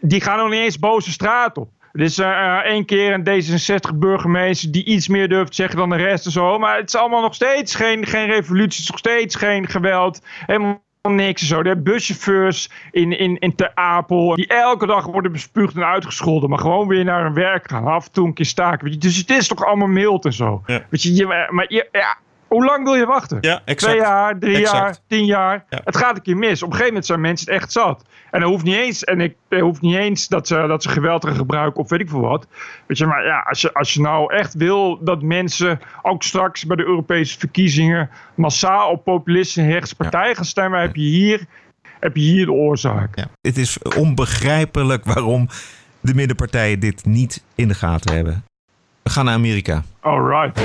die 0.00 0.20
gaan 0.20 0.38
nog 0.38 0.50
niet 0.50 0.60
eens 0.60 0.78
boze 0.78 1.10
straat 1.10 1.58
op. 1.58 1.70
Er 1.92 2.00
is 2.00 2.18
eh, 2.18 2.28
eh, 2.28 2.56
één 2.56 2.84
keer 2.84 3.12
een 3.12 3.24
D66-burgemeester 3.24 4.70
die 4.70 4.84
iets 4.84 5.08
meer 5.08 5.28
durft 5.28 5.48
te 5.50 5.54
zeggen 5.56 5.76
dan 5.76 5.88
de 5.90 5.96
rest 5.96 6.24
en 6.26 6.32
zo. 6.32 6.58
Maar 6.58 6.76
het 6.76 6.88
is 6.88 7.00
allemaal 7.00 7.22
nog 7.22 7.34
steeds 7.34 7.74
geen, 7.74 8.06
geen 8.06 8.26
revolutie. 8.26 8.68
Het 8.70 8.78
is 8.78 8.90
nog 8.90 8.98
steeds 8.98 9.34
geen 9.36 9.68
geweld. 9.68 10.20
Helemaal 10.46 10.82
niks 11.08 11.40
en 11.40 11.46
zo. 11.46 11.62
Zijn 11.62 11.82
buschauffeurs 11.82 12.70
in, 12.90 13.18
in, 13.18 13.38
in 13.38 13.54
Ter 13.54 13.70
Apel. 13.74 14.34
Die 14.34 14.46
elke 14.46 14.86
dag 14.86 15.06
worden 15.06 15.32
bespuugd 15.32 15.76
en 15.76 15.84
uitgescholden. 15.84 16.48
Maar 16.50 16.58
gewoon 16.58 16.88
weer 16.88 17.04
naar 17.04 17.22
hun 17.22 17.34
werk 17.34 17.70
gaan. 17.70 17.86
Af 17.86 18.06
en 18.06 18.12
toe 18.12 18.26
een 18.26 18.34
keer 18.34 18.46
staken. 18.46 18.84
Weet 18.84 18.94
je. 18.94 19.00
Dus 19.00 19.16
het 19.16 19.30
is 19.30 19.48
toch 19.48 19.64
allemaal 19.64 19.88
mild 19.88 20.24
en 20.24 20.32
zo. 20.32 20.62
Weet 20.66 21.02
je, 21.02 21.14
je, 21.14 21.48
maar 21.50 21.66
ja, 21.68 22.16
hoe 22.50 22.64
lang 22.64 22.84
wil 22.84 22.94
je 22.94 23.06
wachten? 23.06 23.38
Ja, 23.40 23.60
exact. 23.64 23.92
Twee 23.92 24.06
jaar, 24.06 24.38
drie 24.38 24.56
Exact. 24.56 24.78
jaar, 24.78 24.96
tien 25.06 25.24
jaar. 25.24 25.64
Het 25.68 25.96
gaat 25.96 26.16
een 26.16 26.22
keer 26.22 26.36
mis. 26.36 26.62
Op 26.62 26.62
een 26.62 26.72
gegeven 26.72 26.86
moment 26.86 27.06
zijn 27.06 27.20
mensen 27.20 27.52
het 27.52 27.62
echt 27.62 27.72
zat. 27.72 28.04
En 28.30 28.40
dat 28.40 28.48
hoeft 28.48 28.64
niet 28.64 28.74
eens, 28.74 29.04
en 29.04 29.20
ik, 29.20 29.36
hoeft 29.48 29.80
niet 29.80 29.96
eens 29.96 30.28
dat, 30.28 30.46
ze, 30.46 30.64
dat 30.66 30.82
ze 30.82 30.88
geweld 30.88 31.24
gaan 31.24 31.34
gebruiken 31.34 31.80
of 31.80 31.88
weet 31.90 32.00
ik 32.00 32.08
veel 32.08 32.20
wat. 32.20 32.46
Weet 32.86 32.98
je, 32.98 33.06
maar 33.06 33.24
ja, 33.24 33.40
als 33.48 33.60
je, 33.60 33.72
als 33.74 33.94
je 33.94 34.00
nou 34.00 34.34
echt 34.34 34.54
wil 34.54 35.04
dat 35.04 35.22
mensen 35.22 35.80
ook 36.02 36.22
straks 36.22 36.66
bij 36.66 36.76
de 36.76 36.84
Europese 36.84 37.38
verkiezingen 37.38 38.10
massaal 38.34 38.90
op 38.90 39.04
populistische 39.04 39.60
en 39.60 39.70
rechtse 39.70 39.96
partijen 39.96 40.36
gaan 40.36 40.44
stemmen, 40.44 40.80
heb 40.80 40.96
je 40.96 41.02
hier, 41.02 41.44
heb 42.00 42.16
je 42.16 42.22
hier 42.22 42.46
de 42.46 42.52
oorzaak. 42.52 43.24
Het 43.40 43.56
is 43.56 43.78
onbegrijpelijk 43.96 45.04
waarom 45.04 45.48
de 46.00 46.14
middenpartijen 46.14 46.80
dit 46.80 47.04
niet 47.04 47.42
in 47.54 47.68
de 47.68 47.74
gaten 47.74 48.14
hebben. 48.14 48.44
We 49.02 49.10
gaan 49.10 49.24
naar 49.24 49.34
Amerika. 49.34 49.82
All 50.00 50.20
right. 50.20 50.60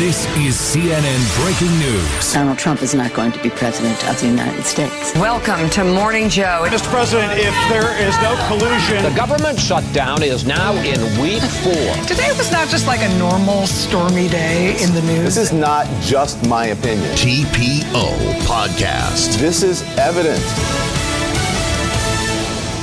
This 0.00 0.24
is 0.38 0.56
CNN 0.56 1.20
breaking 1.44 1.78
news. 1.78 2.32
Donald 2.32 2.56
Trump 2.56 2.80
is 2.80 2.94
not 2.94 3.12
going 3.12 3.32
to 3.32 3.42
be 3.42 3.50
president 3.50 4.02
of 4.08 4.18
the 4.18 4.28
United 4.28 4.64
States. 4.64 5.12
Welcome 5.14 5.68
to 5.76 5.84
Morning 5.84 6.30
Joe. 6.30 6.64
Mr. 6.64 6.88
President, 6.88 7.30
if 7.34 7.52
there 7.68 7.92
is 8.08 8.16
no 8.22 8.34
collusion. 8.48 9.02
The 9.02 9.14
government 9.14 9.60
shutdown 9.60 10.22
is 10.22 10.46
now 10.46 10.72
in 10.72 10.98
week 11.20 11.42
four. 11.42 11.92
Today 12.06 12.32
was 12.38 12.50
not 12.50 12.68
just 12.68 12.86
like 12.86 13.02
a 13.02 13.18
normal 13.18 13.66
stormy 13.66 14.30
day 14.30 14.82
in 14.82 14.94
the 14.94 15.02
news. 15.02 15.34
This 15.34 15.36
is 15.36 15.52
not 15.52 15.86
just 16.00 16.48
my 16.48 16.68
opinion. 16.68 17.10
TPO 17.14 18.08
Podcast. 18.46 19.38
This 19.38 19.62
is 19.62 19.82
evidence. 19.98 20.48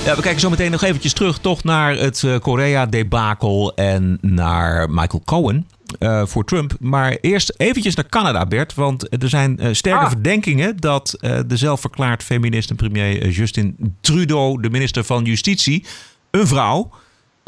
Ja, 0.05 0.15
we 0.15 0.21
kijken 0.21 0.39
zo 0.39 0.49
meteen 0.49 0.71
nog 0.71 0.83
eventjes 0.83 1.13
terug 1.13 1.39
toch 1.39 1.63
naar 1.63 1.95
het 1.95 2.23
eh, 2.23 2.39
Korea-debakel 2.39 3.75
en 3.75 4.17
naar 4.21 4.89
Michael 4.89 5.21
Cohen 5.25 5.67
eh, 5.99 6.25
voor 6.25 6.45
Trump. 6.45 6.73
Maar 6.79 7.17
eerst 7.21 7.53
eventjes 7.57 7.95
naar 7.95 8.09
Canada, 8.09 8.45
Bert. 8.45 8.73
Want 8.73 9.21
er 9.23 9.29
zijn 9.29 9.59
eh, 9.59 9.73
sterke 9.73 9.99
Ah. 10.03 10.09
verdenkingen 10.09 10.77
dat 10.77 11.13
eh, 11.19 11.39
de 11.47 11.57
zelfverklaard 11.57 12.23
feminist 12.23 12.69
en 12.69 12.75
premier 12.75 13.29
Justin 13.29 13.95
Trudeau, 14.01 14.61
de 14.61 14.69
minister 14.69 15.03
van 15.03 15.23
Justitie, 15.23 15.85
een 16.31 16.47
vrouw, 16.47 16.91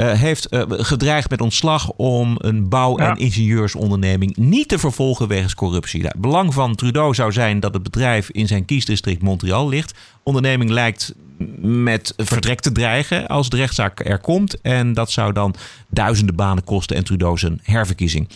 eh, 0.00 0.12
heeft 0.12 0.46
eh, 0.46 0.62
gedreigd 0.68 1.30
met 1.30 1.40
ontslag 1.40 1.90
om 1.90 2.34
een 2.38 2.68
bouw- 2.68 2.96
en 2.96 3.16
ingenieursonderneming 3.16 4.36
niet 4.36 4.68
te 4.68 4.78
vervolgen 4.78 5.28
wegens 5.28 5.54
corruptie. 5.54 6.00
Nou, 6.00 6.12
het 6.12 6.20
belang 6.20 6.54
van 6.54 6.74
Trudeau 6.74 7.14
zou 7.14 7.32
zijn 7.32 7.60
dat 7.60 7.74
het 7.74 7.82
bedrijf 7.82 8.30
in 8.30 8.46
zijn 8.46 8.64
kiesdistrict 8.64 9.22
Montreal 9.22 9.68
ligt. 9.68 9.98
Onderneming 10.22 10.70
lijkt 10.70 11.14
met 11.60 12.14
vertrek 12.16 12.60
te 12.60 12.72
dreigen 12.72 13.26
als 13.26 13.48
de 13.48 13.56
rechtszaak 13.56 14.06
er 14.06 14.18
komt. 14.18 14.60
En 14.60 14.92
dat 14.92 15.10
zou 15.10 15.32
dan 15.32 15.54
duizenden 15.88 16.34
banen 16.34 16.64
kosten 16.64 16.96
en 16.96 17.04
Trudeau 17.04 17.38
zijn 17.38 17.60
herverkiezing. 17.62 18.28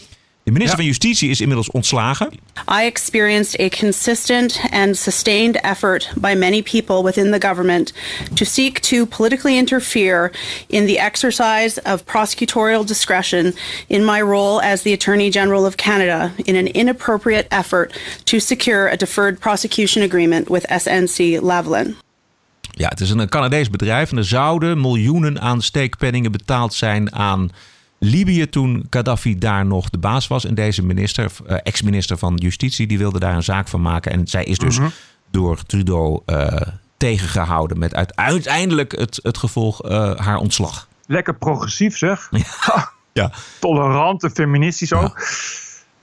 De 0.44 0.50
minister 0.50 0.76
van 0.76 0.86
Justitie 0.86 1.30
is 1.30 1.40
inmiddels 1.40 1.70
ontslagen. 1.70 2.30
I 2.80 2.84
experienced 2.84 3.60
a 3.60 3.68
consistent 3.68 4.60
and 4.70 4.96
sustained 4.96 5.56
effort 5.56 6.12
by 6.16 6.34
many 6.34 6.62
people 6.62 7.02
within 7.02 7.30
the 7.30 7.46
government 7.46 7.92
to 8.34 8.44
seek 8.44 8.80
to 8.80 9.06
politically 9.06 9.56
interfere 9.56 10.30
in 10.66 10.86
the 10.86 10.98
exercise 10.98 11.80
of 11.82 12.04
prosecutorial 12.04 12.86
discretion 12.86 13.54
in 13.86 14.04
my 14.04 14.20
role 14.20 14.60
as 14.62 14.82
the 14.82 14.92
Attorney 14.92 15.30
General 15.30 15.66
of 15.66 15.76
Canada 15.76 16.30
in 16.44 16.56
an 16.56 16.66
inappropriate 16.66 17.46
effort 17.50 17.92
to 18.24 18.38
secure 18.38 18.88
a 18.88 18.96
deferred 18.96 19.38
prosecution 19.38 20.02
agreement 20.02 20.50
with 20.50 20.66
SNC 20.68 21.40
Lavalin. 21.40 21.96
Ja, 22.70 22.88
het 22.88 23.00
is 23.00 23.10
een 23.10 23.28
Canadees 23.28 23.70
bedrijf 23.70 24.10
en 24.10 24.16
er 24.16 24.24
zouden 24.24 24.80
miljoenen 24.80 25.40
aan 25.40 25.62
steekpenningen 25.62 26.32
betaald 26.32 26.74
zijn 26.74 27.14
aan 27.14 27.50
Libië 28.04 28.48
toen 28.48 28.86
Gaddafi 28.90 29.38
daar 29.38 29.66
nog 29.66 29.90
de 29.90 29.98
baas 29.98 30.26
was. 30.26 30.44
En 30.44 30.54
deze 30.54 30.82
minister, 30.84 31.30
eh, 31.46 31.56
ex-minister 31.62 32.18
van 32.18 32.34
Justitie, 32.34 32.86
die 32.86 32.98
wilde 32.98 33.18
daar 33.18 33.34
een 33.34 33.42
zaak 33.42 33.68
van 33.68 33.82
maken. 33.82 34.12
En 34.12 34.26
zij 34.26 34.44
is 34.44 34.58
dus 34.58 34.78
Mhm. 34.78 34.88
door 35.30 35.62
Trudeau 35.62 36.20
eh, 36.26 36.60
tegengehouden 36.96 37.78
met 37.78 37.94
uit- 37.94 38.16
uiteindelijk 38.16 38.92
het, 38.98 39.20
het 39.22 39.38
gevolg 39.38 39.82
eh, 39.82 40.16
haar 40.16 40.36
ontslag. 40.36 40.88
Lekker 41.06 41.34
progressief 41.34 41.96
zeg. 41.96 42.30
Ja. 43.12 43.30
Tolerant 43.60 44.22
en 44.22 44.30
feministisch 44.30 44.92
ook. 44.92 45.26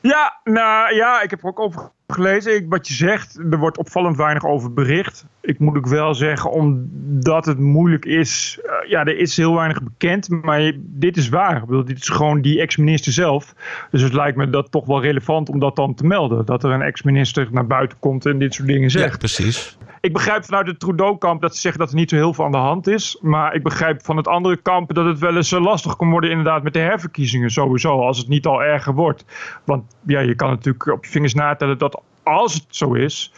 Ja, 0.02 0.39
nou 0.43 0.95
ja, 0.95 1.22
ik 1.22 1.30
heb 1.30 1.41
er 1.43 1.47
ook 1.49 1.60
over 1.60 1.91
gelezen. 2.12 2.55
Ik, 2.55 2.66
wat 2.70 2.88
je 2.88 2.93
zegt, 2.93 3.39
er 3.51 3.57
wordt 3.57 3.78
opvallend 3.78 4.18
weinig 4.18 4.45
over 4.45 4.74
bericht. 4.74 5.26
Ik 5.41 5.59
moet 5.59 5.78
ook 5.78 5.88
wel 5.88 6.14
zeggen, 6.14 6.51
omdat 6.51 7.45
het 7.45 7.59
moeilijk 7.59 8.05
is. 8.05 8.59
eh, 8.64 8.89
ja, 8.89 8.99
er 9.05 9.18
is 9.18 9.38
heel 9.38 9.55
weinig 9.55 9.84
bekend, 9.84 10.30
maar 10.30 10.62
je- 10.62 10.82
dit 10.86 11.18
is 11.18 11.30
waar. 11.30 11.55
Ik 11.57 11.66
bedoel, 11.66 11.86
dit 11.86 11.97
is 11.97 12.09
gewoon 12.09 12.41
die 12.41 12.59
ex-minister 12.62 13.12
zelf. 13.12 13.53
Dus 13.91 14.01
het 14.01 14.14
lijkt 14.14 14.38
me 14.38 14.49
dat 14.49 14.72
toch 14.72 14.86
wel 14.86 15.01
relevant 15.01 15.49
om 15.49 15.59
dat 15.59 15.76
dan 15.76 15.93
te 15.93 16.05
melden. 16.05 16.45
Dat 16.45 16.64
er 16.64 16.72
een 16.72 16.82
ex-minister 16.82 17.47
naar 17.51 17.68
buiten 17.68 17.97
komt 17.99 18.26
en 18.26 18.39
dit 18.39 18.53
soort 18.53 18.68
dingen 18.68 18.91
zegt. 18.91 19.12
Ja, 19.12 19.18
precies. 19.18 19.78
Ik 20.02 20.14
begrijp 20.14 20.45
vanuit 20.45 20.68
het 20.68 20.80
Trudeau-kamp 20.80 21.41
dat 21.41 21.56
ze 21.56 21.62
zeggen 21.62 21.80
dat 21.80 21.89
er 21.89 21.95
niet 21.95 22.10
zo 22.10 22.16
heel 22.16 22.34
veel 22.34 22.45
aan 22.45 22.52
de 22.52 22.58
hand 22.58 22.88
is. 22.88 23.18
Maar 23.22 23.54
ik 23.54 23.64
begrijp 23.64 24.04
van 24.04 24.18
het 24.18 24.28
andere 24.28 24.58
kamp 24.58 24.93
dat 24.93 25.06
het 25.06 25.20
wel 25.20 25.36
eens 25.36 25.52
eh, 25.52 25.62
lastig 25.62 25.95
kan 25.95 26.10
worden 26.10 26.30
inderdaad 26.30 26.64
met 26.64 26.74
de 26.74 26.80
herverkiezingen 26.80 27.49
sowieso. 27.49 27.99
Als 27.99 28.18
het 28.18 28.28
niet 28.28 28.45
al 28.45 28.64
erger 28.64 28.93
wordt. 28.93 29.26
Want 29.66 29.95
ja, 30.06 30.20
je 30.20 30.36
kan 30.36 30.49
natuurlijk 30.49 30.88
op 30.88 31.06
je 31.06 31.12
vingers 31.12 31.34
natellen 31.34 31.78
dat 31.78 32.02
als 32.24 32.54
het 32.54 32.66
zo 32.70 32.93
is... 32.93 33.34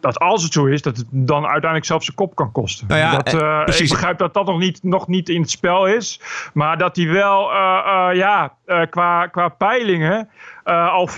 Dat 0.00 0.18
als 0.18 0.42
het 0.42 0.52
zo 0.52 0.64
is, 0.66 0.82
dat 0.82 0.96
het 0.96 1.06
dan 1.10 1.42
uiteindelijk 1.42 1.84
zelfs 1.84 2.04
zijn 2.04 2.16
kop 2.16 2.34
kan 2.34 2.52
kosten. 2.52 2.86
Nou 2.88 3.00
ja, 3.00 3.18
dat, 3.18 3.64
precies. 3.64 3.80
Ik 3.84 3.88
begrijp 3.90 4.18
dat 4.18 4.34
dat 4.34 4.46
nog 4.46 4.58
niet, 4.58 4.82
nog 4.82 5.08
niet 5.08 5.28
in 5.28 5.40
het 5.40 5.50
spel 5.50 5.86
is. 5.86 6.20
Maar 6.54 6.78
dat 6.78 6.96
hij 6.96 7.06
wel 7.08 7.50
eh, 7.50 7.80
eh, 8.10 8.16
ja, 8.16 8.52
eh, 8.66 8.80
qua, 8.90 9.26
qua 9.26 9.48
peilingen 9.48 10.28
eh, 10.64 10.92
al 10.92 11.08
50-50 11.08 11.12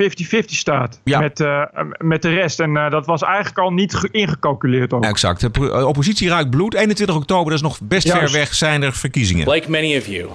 staat 0.45 1.01
met, 1.05 1.41
eh, 1.41 1.63
met 1.99 2.23
de 2.23 2.35
rest. 2.35 2.61
En 2.61 2.77
eh, 2.77 2.91
dat 2.91 3.07
was 3.07 3.23
eigenlijk 3.23 3.59
al 3.59 3.71
niet 3.73 3.95
ge- 3.95 4.09
ingecalculeerd 4.11 4.93
ook. 4.93 5.05
Exact. 5.05 5.41
De 5.55 5.87
oppositie 5.87 6.29
ruikt 6.29 6.51
bloed. 6.51 6.75
21 6.75 7.17
oktober, 7.17 7.45
dat 7.45 7.55
is 7.55 7.63
nog 7.63 7.79
best 7.83 8.07
Juist. 8.07 8.21
ver 8.31 8.39
weg, 8.41 8.55
zijn 8.55 8.83
er 8.83 8.93
verkiezingen. 8.93 9.51
Like 9.51 9.71
many 9.71 9.97
of 9.97 10.07
you, 10.07 10.29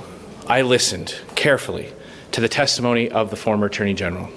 I 0.59 0.63
listened 0.67 1.23
carefully 1.33 1.85
to 2.29 2.41
the 2.41 2.47
testimony 2.47 3.09
of 3.13 3.29
the 3.29 3.35
former 3.35 3.67
Attorney 3.67 3.93
General. 3.95 4.29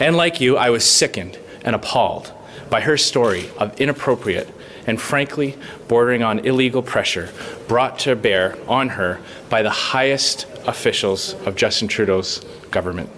And 0.00 0.16
like 0.16 0.44
you, 0.44 0.66
I 0.66 0.70
was 0.70 0.96
sickened 0.96 1.38
and 1.64 1.74
appalled 1.74 2.32
by 2.70 2.80
her 2.80 2.96
story 2.96 3.50
of 3.58 3.80
inappropriate 3.80 4.48
and 4.86 5.00
frankly 5.00 5.56
bordering 5.86 6.22
on 6.22 6.38
illegal 6.40 6.82
pressure 6.82 7.28
brought 7.68 7.98
to 8.00 8.16
bear 8.16 8.56
on 8.66 8.88
her 8.88 9.20
by 9.50 9.62
the 9.62 9.70
highest 9.70 10.46
officials 10.66 11.34
of 11.46 11.56
Justin 11.56 11.88
Trudeau's 11.88 12.44
government. 12.70 13.10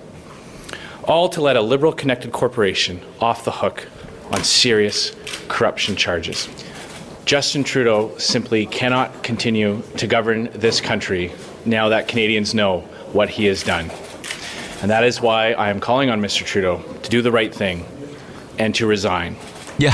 All 1.05 1.29
to 1.31 1.41
let 1.41 1.57
a 1.57 1.63
liberal 1.63 1.93
connected 1.93 2.33
corporation 2.33 3.01
off 3.21 3.45
the 3.45 3.51
hook 3.51 3.89
on 4.33 4.45
serious 4.45 5.15
corruption 5.49 5.97
charges. 5.97 6.49
Justin 7.25 7.63
Trudeau 7.63 8.17
simply 8.19 8.67
cannot 8.67 9.23
continue 9.23 9.83
to 9.97 10.07
govern 10.07 10.51
this 10.53 10.81
country 10.81 11.33
now 11.65 11.89
that 11.89 12.09
Canadians 12.09 12.55
know 12.55 12.81
what 13.13 13.31
he 13.31 13.47
has 13.47 13.63
done. 13.63 13.91
And 14.83 14.91
that 14.91 15.05
is 15.05 15.21
why 15.21 15.53
I 15.53 15.71
am 15.71 15.79
calling 15.79 16.11
on 16.11 16.21
Mr. 16.21 16.45
Trudeau 16.45 16.83
to 17.03 17.11
do 17.11 17.23
the 17.23 17.31
right 17.31 17.55
thing 17.55 17.85
and 18.61 18.75
to 18.75 18.89
resign. 18.89 19.37
Ja, 19.77 19.93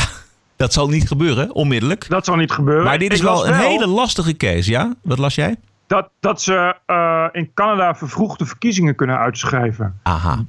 dat 0.56 0.72
zal 0.72 0.88
niet 0.88 1.08
gebeuren, 1.08 1.54
onmiddellijk. 1.54 2.08
Dat 2.08 2.24
zal 2.24 2.36
niet 2.36 2.52
gebeuren. 2.52 2.84
Maar 2.84 2.98
dit 2.98 3.12
is 3.12 3.20
wel 3.20 3.46
een 3.46 3.54
hele 3.54 3.86
lastige 3.86 4.36
case, 4.36 4.70
ja? 4.70 4.94
Wat 5.02 5.18
las 5.18 5.34
jij? 5.34 5.56
Dat, 5.86 6.08
dat 6.20 6.42
ze 6.42 6.74
eh, 6.86 7.26
in 7.32 7.50
Canada 7.54 7.94
vervroegde 7.94 8.46
verkiezingen 8.46 8.94
kunnen 8.94 9.18
uitschrijven. 9.18 10.00
Aha. 10.02 10.44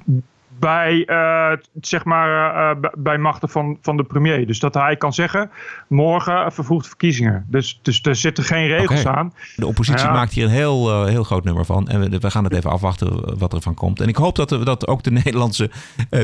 Bij, 0.58 1.04
eh, 1.04 1.52
zeg 1.80 2.04
maar, 2.04 2.54
eh, 2.54 2.70
eh, 2.70 2.92
bij 2.98 3.18
machten 3.18 3.48
van, 3.48 3.78
van 3.82 3.96
de 3.96 4.04
premier. 4.04 4.46
Dus 4.46 4.58
dat 4.58 4.74
hij 4.74 4.96
kan 4.96 5.12
zeggen, 5.12 5.50
morgen 5.88 6.52
vervroegde 6.52 6.88
verkiezingen. 6.88 7.44
Dus, 7.48 7.78
dus 7.82 8.02
er 8.02 8.16
zitten 8.16 8.44
geen 8.44 8.66
regels 8.66 9.06
aan. 9.06 9.32
De 9.56 9.66
oppositie 9.66 10.06
Ja. 10.06 10.12
maakt 10.12 10.32
hier 10.32 10.44
een 10.44 10.50
heel, 10.50 11.06
heel 11.06 11.24
groot 11.24 11.44
nummer 11.44 11.64
van. 11.64 11.88
En 11.88 12.00
we, 12.00 12.18
we 12.18 12.30
gaan 12.30 12.44
het 12.44 12.52
even 12.52 12.70
afwachten 12.70 13.38
wat 13.38 13.52
er 13.52 13.60
van 13.60 13.74
komt. 13.74 14.00
En 14.00 14.08
ik 14.08 14.16
hoop 14.16 14.36
dat, 14.36 14.48
dat 14.48 14.86
ook 14.86 15.02
de 15.02 15.10
Nederlandse 15.24 15.70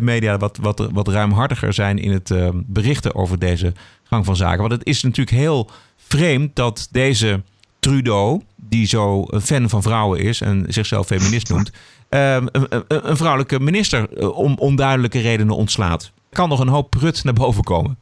media 0.01 0.37
wat, 0.37 0.57
wat, 0.57 0.89
wat 0.93 1.09
ruimhartiger 1.09 1.73
zijn 1.73 1.99
in 1.99 2.13
het 2.13 2.35
berichten 2.67 3.15
over 3.15 3.39
deze 3.39 3.73
gang 4.03 4.25
van 4.25 4.37
zaken. 4.37 4.61
Want 4.61 4.73
het 4.73 4.87
is 4.87 5.03
natuurlijk 5.03 5.37
heel 5.37 5.71
vreemd 5.97 6.57
dat 6.57 6.89
deze 6.91 7.43
Trudeau, 7.85 8.41
die 8.57 8.87
zo 8.87 9.25
een 9.27 9.41
fan 9.41 9.69
van 9.69 9.83
vrouwen 9.83 10.21
is 10.21 10.41
en 10.41 10.65
zichzelf 10.69 11.07
feminist 11.07 11.49
noemt, 11.49 11.73
een, 12.19 12.49
een, 12.53 12.85
een 13.09 13.17
vrouwelijke 13.17 13.61
minister 13.61 14.19
eh, 14.19 14.39
om 14.39 14.55
onduidelijke 14.59 15.21
redenen 15.21 15.57
ontslaat. 15.57 16.13
Kan 16.31 16.49
nog 16.49 16.61
een 16.61 16.69
hoop 16.69 16.91
prut 16.91 17.25
naar 17.25 17.35
boven 17.35 17.65
komen. 17.65 17.99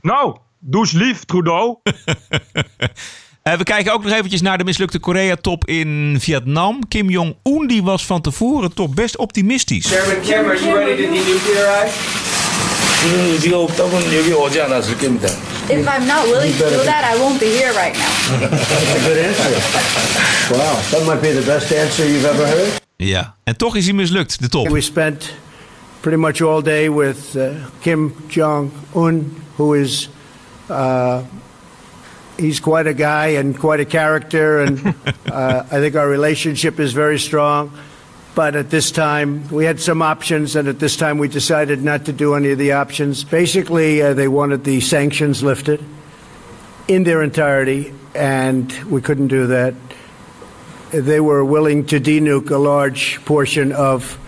Nou, 0.00 0.36
eens 0.70 0.92
lief, 0.92 1.24
Trudeau. 1.24 1.76
Eh, 3.46 3.56
we 3.56 3.64
kijken 3.64 3.92
ook 3.92 4.02
nog 4.02 4.12
eventjes 4.12 4.42
naar 4.42 4.58
de 4.58 4.64
mislukte 4.64 4.98
Korea-top 4.98 5.66
in 5.66 6.16
Vietnam. 6.20 6.88
Kim 6.88 7.10
Jong-un 7.10 7.66
die 7.66 7.82
was 7.82 8.06
van 8.06 8.20
tevoren 8.20 8.74
toch 8.74 8.94
best 8.94 9.16
optimistisch. 9.16 9.86
Chairman 9.86 10.20
Kim, 10.20 10.44
are 10.44 10.64
you 10.64 10.78
ready 10.78 11.02
to 11.02 11.12
denuclearize? 11.12 12.85
지금 13.39 13.57
없다면 13.57 14.13
여기 14.15 14.33
오지 14.33 14.61
않았을 14.61 14.97
겁니다. 14.97 15.27
If 15.69 15.87
I'm 15.87 16.05
not 16.05 16.27
willing 16.27 16.53
to 16.57 16.69
do 16.69 16.83
that, 16.83 17.03
I 17.03 17.15
won't 17.17 17.39
be 17.39 17.47
here 17.47 17.73
right 17.73 17.95
now. 17.95 18.49
That's 18.49 18.95
a 18.95 18.99
good 19.07 19.17
answer. 19.17 19.51
Wow, 20.53 20.79
that 20.91 21.05
might 21.05 21.21
be 21.21 21.31
the 21.31 21.45
best 21.45 21.71
answer 21.71 22.05
you've 22.05 22.25
ever 22.25 22.45
heard. 22.45 22.81
Ja, 22.97 23.35
en 23.43 23.57
toch 23.57 23.75
is 23.75 23.85
hij 23.85 23.93
mislukt, 23.93 24.41
de 24.41 24.47
top. 24.47 24.69
We 24.69 24.81
spent 24.81 25.33
pretty 26.01 26.17
much 26.17 26.41
all 26.41 26.61
day 26.61 26.89
with 26.89 27.35
uh, 27.35 27.43
Kim 27.81 28.13
Jong 28.27 28.71
Un, 28.95 29.43
who 29.57 29.73
is 29.73 30.09
uh, 30.69 31.21
he's 32.37 32.59
quite 32.59 32.87
a 32.87 32.93
guy 32.93 33.37
and 33.37 33.57
quite 33.57 33.79
a 33.79 33.85
character, 33.85 34.59
and 34.59 34.79
uh, 35.31 35.63
I 35.71 35.79
think 35.79 35.95
our 35.95 36.09
relationship 36.09 36.79
is 36.79 36.93
very 36.93 37.19
strong. 37.19 37.71
But 38.36 38.54
at 38.54 38.68
this 38.68 38.90
time, 38.90 39.48
we 39.48 39.64
had 39.64 39.80
some 39.80 40.02
options, 40.02 40.56
and 40.56 40.68
at 40.68 40.78
this 40.78 40.96
time, 40.96 41.16
we 41.16 41.26
decided 41.26 41.82
not 41.82 42.04
to 42.04 42.12
do 42.12 42.34
any 42.34 42.52
of 42.52 42.58
the 42.58 42.72
options. 42.72 43.24
Basically, 43.24 44.02
uh, 44.02 44.12
they 44.12 44.28
wanted 44.28 44.62
the 44.62 44.80
sanctions 44.80 45.42
lifted 45.42 45.80
in 46.86 47.04
their 47.04 47.22
entirety, 47.22 47.94
and 48.14 48.70
we 48.90 49.00
couldn't 49.00 49.28
do 49.28 49.46
that. 49.46 49.72
They 50.90 51.20
were 51.20 51.44
willing 51.46 51.86
to 51.86 51.98
denuke 51.98 52.50
a 52.50 52.58
large 52.58 53.24
portion 53.24 53.72
of 53.72 54.18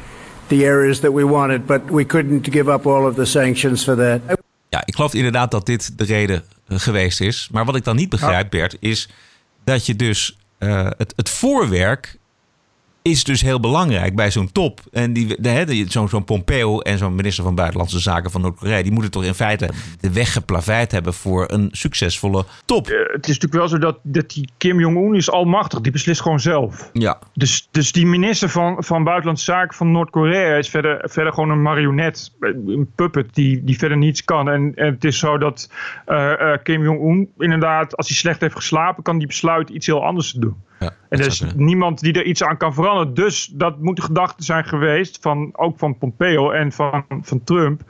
the 0.48 0.64
areas 0.64 1.00
that 1.00 1.12
we 1.12 1.24
wanted, 1.24 1.66
but 1.66 1.90
we 1.90 2.06
couldn't 2.06 2.50
give 2.50 2.72
up 2.72 2.86
all 2.86 3.06
of 3.06 3.14
the 3.14 3.26
sanctions 3.26 3.84
for 3.84 3.96
that. 3.96 4.20
Ja, 4.68 4.82
ik 4.84 4.94
geloof 4.94 5.14
inderdaad 5.14 5.50
dat 5.50 5.66
dit 5.66 5.98
de 5.98 6.04
reden 6.04 6.42
eh, 6.66 6.78
geweest 6.78 7.20
is. 7.20 7.48
Maar 7.52 7.64
wat 7.64 7.76
ik 7.76 7.84
dan 7.84 7.96
niet 7.96 8.08
begrijp, 8.08 8.50
Bert, 8.50 8.76
is 8.80 9.08
dat 9.64 9.86
je 9.86 9.96
dus 9.96 10.38
eh, 10.58 10.90
het, 10.96 11.12
het 11.16 11.28
voorwerk 11.28 12.17
is 13.10 13.24
dus 13.24 13.40
heel 13.40 13.60
belangrijk 13.60 14.14
bij 14.14 14.30
zo'n 14.30 14.52
top. 14.52 14.80
En 14.92 15.12
die, 15.12 15.40
die- 15.66 15.90
zo'n 15.90 16.24
Pompeo 16.24 16.80
en 16.80 16.98
zo'n 16.98 17.14
minister 17.14 17.44
van 17.44 17.54
Buitenlandse 17.54 17.98
Zaken 17.98 18.30
van 18.30 18.40
Noord-Korea... 18.40 18.82
die 18.82 18.92
moeten 18.92 19.10
toch 19.10 19.24
in 19.24 19.34
feite 19.34 19.70
de 20.00 20.12
weg 20.12 20.32
geplaveid 20.32 20.92
hebben 20.92 21.14
voor 21.14 21.44
een 21.50 21.68
succesvolle 21.72 22.44
top. 22.64 22.86
Eh, 22.86 22.98
het 22.98 23.28
is 23.28 23.38
natuurlijk 23.38 23.52
wel 23.54 23.68
zo 23.68 23.78
dat, 23.78 23.98
dat 24.02 24.30
die 24.30 24.48
Kim 24.56 24.80
Jong-un 24.80 25.14
is 25.14 25.30
almachtig. 25.30 25.80
Die 25.80 25.92
beslist 25.92 26.20
gewoon 26.20 26.40
zelf. 26.40 26.90
Ja. 26.92 27.18
Dus, 27.34 27.68
dus 27.70 27.92
die 27.92 28.06
minister 28.06 28.48
van, 28.48 28.84
van 28.84 29.04
Buitenlandse 29.04 29.44
Zaken 29.44 29.76
van 29.76 29.92
Noord-Korea 29.92 30.56
is 30.56 30.68
verder, 30.68 31.00
verder 31.10 31.32
gewoon 31.32 31.50
een 31.50 31.62
marionet, 31.62 32.32
een 32.40 32.90
puppet 32.94 33.34
die, 33.34 33.64
die 33.64 33.78
verder 33.78 33.98
niets 33.98 34.24
kan. 34.24 34.48
En, 34.48 34.72
en 34.74 34.94
het 34.94 35.04
is 35.04 35.18
zo 35.18 35.38
dat 35.38 35.70
eh, 36.06 36.52
eh, 36.52 36.58
Kim 36.62 36.82
Jong-un 36.82 37.28
inderdaad, 37.38 37.96
als 37.96 38.06
hij 38.08 38.16
slecht 38.16 38.40
heeft 38.40 38.54
geslapen, 38.56 39.02
kan 39.02 39.16
hij 39.16 39.26
besluiten 39.26 39.74
iets 39.74 39.86
heel 39.86 40.04
anders 40.04 40.32
te 40.32 40.40
doen. 40.40 40.56
Ja, 40.78 40.92
En 41.08 41.18
er 41.18 41.26
is 41.26 41.44
niemand 41.56 42.00
die 42.00 42.12
er 42.12 42.24
iets 42.24 42.42
aan 42.42 42.56
kan 42.56 42.74
veranderen. 42.74 43.14
Dus 43.14 43.46
dat 43.46 43.78
moet 43.80 43.96
de 43.96 44.02
gedachte 44.02 44.44
zijn 44.44 44.64
geweest, 44.64 45.18
van, 45.20 45.50
ook 45.56 45.78
van 45.78 45.98
Pompeo 45.98 46.50
en 46.50 46.72
van, 46.72 47.04
van 47.08 47.44
Trump. 47.44 47.82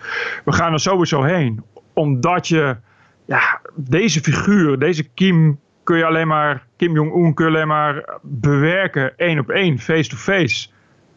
We 0.44 0.52
gaan 0.52 0.72
er 0.72 0.80
sowieso 0.80 1.22
heen. 1.22 1.62
Omdat 1.92 2.48
je, 2.48 2.76
ja, 3.24 3.60
deze 3.74 4.20
figuur, 4.20 4.78
deze 4.78 5.08
Kim, 5.14 5.60
kun 5.84 5.96
je 5.96 6.04
alleen 6.04 6.28
maar, 6.28 6.66
Kim 6.76 6.94
Jong-un 6.94 7.34
kun 7.34 7.44
je 7.44 7.50
alleen 7.50 7.68
maar 7.68 8.18
bewerken, 8.22 9.16
één 9.16 9.38
op 9.38 9.50
één, 9.50 9.78
face-to-face. 9.78 10.68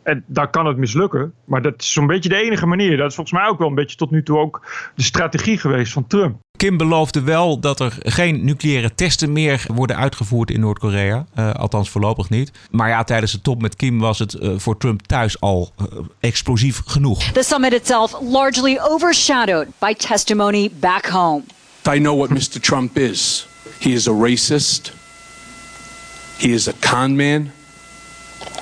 En 0.03 0.23
dan 0.27 0.49
kan 0.49 0.65
het 0.65 0.77
mislukken. 0.77 1.33
Maar 1.45 1.61
dat 1.61 1.73
is 1.77 1.91
zo'n 1.91 2.07
beetje 2.07 2.29
de 2.29 2.35
enige 2.35 2.65
manier. 2.65 2.97
Dat 2.97 3.09
is 3.09 3.15
volgens 3.15 3.39
mij 3.39 3.49
ook 3.49 3.59
wel 3.59 3.67
een 3.67 3.75
beetje 3.75 3.97
tot 3.97 4.11
nu 4.11 4.23
toe 4.23 4.37
ook 4.37 4.61
de 4.95 5.03
strategie 5.03 5.57
geweest 5.57 5.93
van 5.93 6.07
Trump. 6.07 6.39
Kim 6.57 6.77
beloofde 6.77 7.21
wel 7.21 7.59
dat 7.59 7.79
er 7.79 7.97
geen 7.99 8.45
nucleaire 8.45 8.95
testen 8.95 9.31
meer 9.31 9.65
worden 9.73 9.97
uitgevoerd 9.97 10.51
in 10.51 10.59
Noord-Korea. 10.59 11.25
Eh, 11.33 11.53
althans 11.53 11.89
voorlopig 11.89 12.29
niet. 12.29 12.51
Maar 12.71 12.89
ja, 12.89 13.03
tijdens 13.03 13.31
de 13.31 13.41
top 13.41 13.61
met 13.61 13.75
Kim 13.75 13.99
was 13.99 14.19
het 14.19 14.33
eh, 14.33 14.49
voor 14.57 14.77
Trump 14.77 15.01
thuis 15.01 15.39
al 15.39 15.71
eh, 15.77 15.85
explosief 16.19 16.81
genoeg. 16.85 17.23
The 17.23 17.43
summit 17.43 17.73
itself 17.73 18.15
largely 18.21 18.79
overshadowed 18.81 19.67
by 19.79 19.93
testimony 19.93 20.71
back 20.79 21.05
home. 21.05 21.43
I 21.93 21.99
know 21.99 22.17
what 22.17 22.29
Mr. 22.29 22.59
Trump 22.59 22.97
is. 22.97 23.47
He 23.79 23.89
is 23.89 24.07
a 24.07 24.13
racist. 24.13 24.93
He 26.37 26.47
is 26.47 26.67
a 26.67 26.73
con 26.79 27.15
man. 27.15 27.51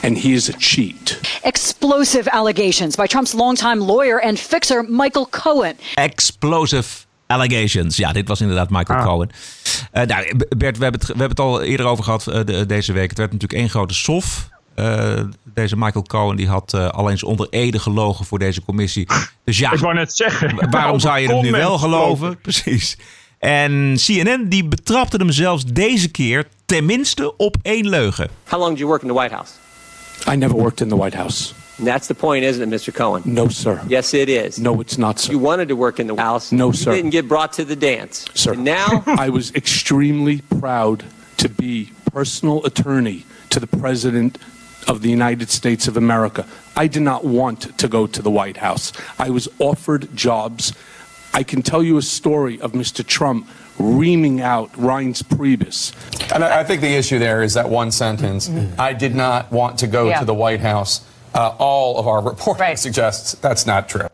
And 0.04 0.18
he 0.22 0.30
is 0.30 0.50
a 0.50 0.54
cheat. 0.58 1.20
Explosive 1.42 2.30
allegations 2.32 2.96
by 2.96 3.06
Trump's 3.06 3.34
longtime 3.34 3.84
lawyer 3.86 4.22
and 4.24 4.40
fixer 4.40 4.86
Michael 4.90 5.28
Cohen. 5.30 5.74
Explosive 5.96 6.88
allegations. 7.28 7.98
Ja, 7.98 8.12
dit 8.12 8.28
was 8.28 8.42
inderdaad 8.42 8.70
Michael 8.70 9.04
Cohen. 9.04 9.30
Eh, 9.92 10.04
nou, 10.06 10.26
Bert, 10.58 10.78
we 10.78 10.84
hebben, 10.84 11.00
het, 11.02 11.04
we 11.10 11.18
hebben 11.20 11.30
het 11.30 11.40
al 11.40 11.62
eerder 11.62 11.86
over 11.86 12.04
gehad 12.04 12.28
eh, 12.28 12.46
de- 12.46 12.66
deze 12.66 12.94
week. 12.94 13.10
Het 13.10 13.18
werd 13.18 13.32
natuurlijk 13.32 13.60
één 13.60 13.70
grote 13.70 13.94
sof. 13.94 14.50
Eh, 14.76 15.14
deze 15.54 15.78
Michael 15.78 16.04
Cohen 16.04 16.36
die 16.36 16.48
had 16.48 16.74
eh, 16.74 16.88
al 16.90 17.10
eens 17.10 17.24
onder 17.24 17.48
ede 17.50 17.80
gelogen 17.80 18.26
voor 18.26 18.40
deze 18.40 18.62
commissie. 18.64 19.08
Dus 19.44 19.58
ja, 19.58 19.72
Ik 19.72 19.80
wou 19.80 19.94
net 19.94 20.16
zeggen. 20.16 20.70
waarom 20.70 21.00
zou 21.00 21.20
je 21.20 21.28
hem 21.28 21.42
nu 21.42 21.52
wel 21.52 21.78
geloven? 21.78 22.40
Precies. 22.42 22.98
En 23.40 23.96
CNN 24.06 24.46
die 24.50 24.66
betrapte 24.68 25.18
hem 25.18 25.32
zelfs 25.32 25.66
deze 25.66 26.10
keer 26.12 26.48
tenminste 26.66 27.38
op 27.38 27.56
één 27.62 27.90
leugen. 27.90 28.30
How 28.48 28.60
long 28.60 28.70
did 28.70 28.78
you 28.80 28.90
work 28.90 29.02
in 29.02 29.08
the 29.08 29.14
White 29.14 29.34
House? 29.34 29.52
I 30.28 30.36
never 30.36 30.56
worked 30.56 30.82
in 30.82 30.90
the 30.90 30.96
White 30.98 31.14
House. 31.14 31.54
That's 31.80 32.08
the 32.08 32.16
point, 32.16 32.44
isn't 32.44 32.74
it, 32.74 32.76
Mr. 32.76 32.94
Cohen? 32.94 33.24
No, 33.26 33.48
sir. 33.48 33.82
Yes, 33.88 34.14
it 34.14 34.28
is. 34.28 34.60
No, 34.60 34.82
it's 34.82 34.98
not, 34.98 35.18
sir. 35.20 35.32
You 35.32 35.40
wanted 35.40 35.70
to 35.70 35.76
work 35.76 36.00
in 36.00 36.08
the 36.08 36.16
White 36.16 36.24
House. 36.24 36.52
No, 36.52 36.72
sir. 36.72 36.92
You 36.92 36.98
didn't 36.98 37.12
get 37.12 37.28
brought 37.28 37.54
to 37.54 37.64
the 37.66 37.76
dance. 37.76 38.26
Sir. 38.34 38.54
And 38.54 38.66
now, 38.66 39.04
I 39.08 39.30
was 39.30 39.54
extremely 39.56 40.42
proud 40.42 41.06
to 41.38 41.48
be 41.48 41.92
personal 42.12 42.66
attorney 42.66 43.26
to 43.52 43.60
the 43.60 43.68
President 43.68 44.38
of 44.88 45.02
the 45.02 45.10
United 45.10 45.50
States 45.50 45.88
of 45.88 45.96
America. 45.96 46.46
I 46.76 46.88
did 46.88 47.02
not 47.04 47.24
want 47.24 47.78
to 47.78 47.88
go 47.88 48.08
to 48.08 48.22
the 48.22 48.32
White 48.32 48.58
House. 48.58 48.92
I 49.18 49.30
was 49.30 49.48
offered 49.60 50.14
jobs. 50.16 50.74
I 51.40 51.44
can 51.44 51.62
tell 51.62 51.84
you 51.84 51.98
a 51.98 52.02
story 52.02 52.60
of 52.62 52.72
Mr. 52.74 53.04
Trump 53.06 53.48
reaming 53.78 54.42
out 54.42 54.70
Reince 54.78 55.24
Priebus. 55.24 55.94
And 56.34 56.44
I 56.44 56.62
I 56.62 56.66
think 56.66 56.82
the 56.82 56.98
issue 56.98 57.20
there 57.20 57.44
is 57.44 57.54
that 57.54 57.70
one 57.70 57.92
sentence. 57.92 58.50
I 58.90 58.96
did 58.98 59.16
not 59.16 59.46
want 59.50 59.80
to 59.80 59.88
go 59.88 60.08
Yeah. 60.08 60.20
to 60.20 60.26
the 60.26 60.34
White 60.36 60.62
House. 60.68 61.02
Uh, 61.36 61.52
all 61.58 61.98
of 61.98 62.06
our 62.08 62.22
reporting 62.30 62.78
suggests 62.78 63.36
that's 63.40 63.66
not 63.66 63.88
true. 63.90 64.10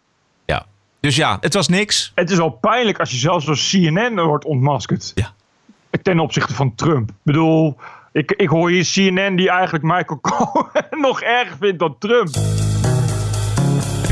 Ja. 0.45 0.65
Dus 0.99 1.15
ja, 1.15 1.37
het 1.41 1.53
was 1.53 1.67
niks. 1.67 2.11
Het 2.15 2.31
is 2.31 2.39
al 2.39 2.49
pijnlijk 2.49 2.99
als 2.99 3.11
je 3.11 3.17
zelfs 3.17 3.45
door 3.45 3.57
CNN 3.69 4.21
wordt 4.25 4.45
ontmaskerd. 4.45 5.11
Ja. 5.15 5.33
Ten 6.01 6.19
opzichte 6.19 6.53
van 6.53 6.75
Trump. 6.75 7.09
Ik 7.09 7.15
bedoel, 7.23 7.77
ik, 8.11 8.31
ik 8.31 8.49
hoor 8.49 8.69
hier 8.69 8.85
CNN 8.93 9.35
die 9.35 9.49
eigenlijk 9.49 9.83
Michael 9.83 10.19
Cohen 10.29 10.85
nog 10.89 11.21
erger 11.21 11.57
vindt 11.59 11.79
dan 11.79 11.95
Trump. 11.99 12.29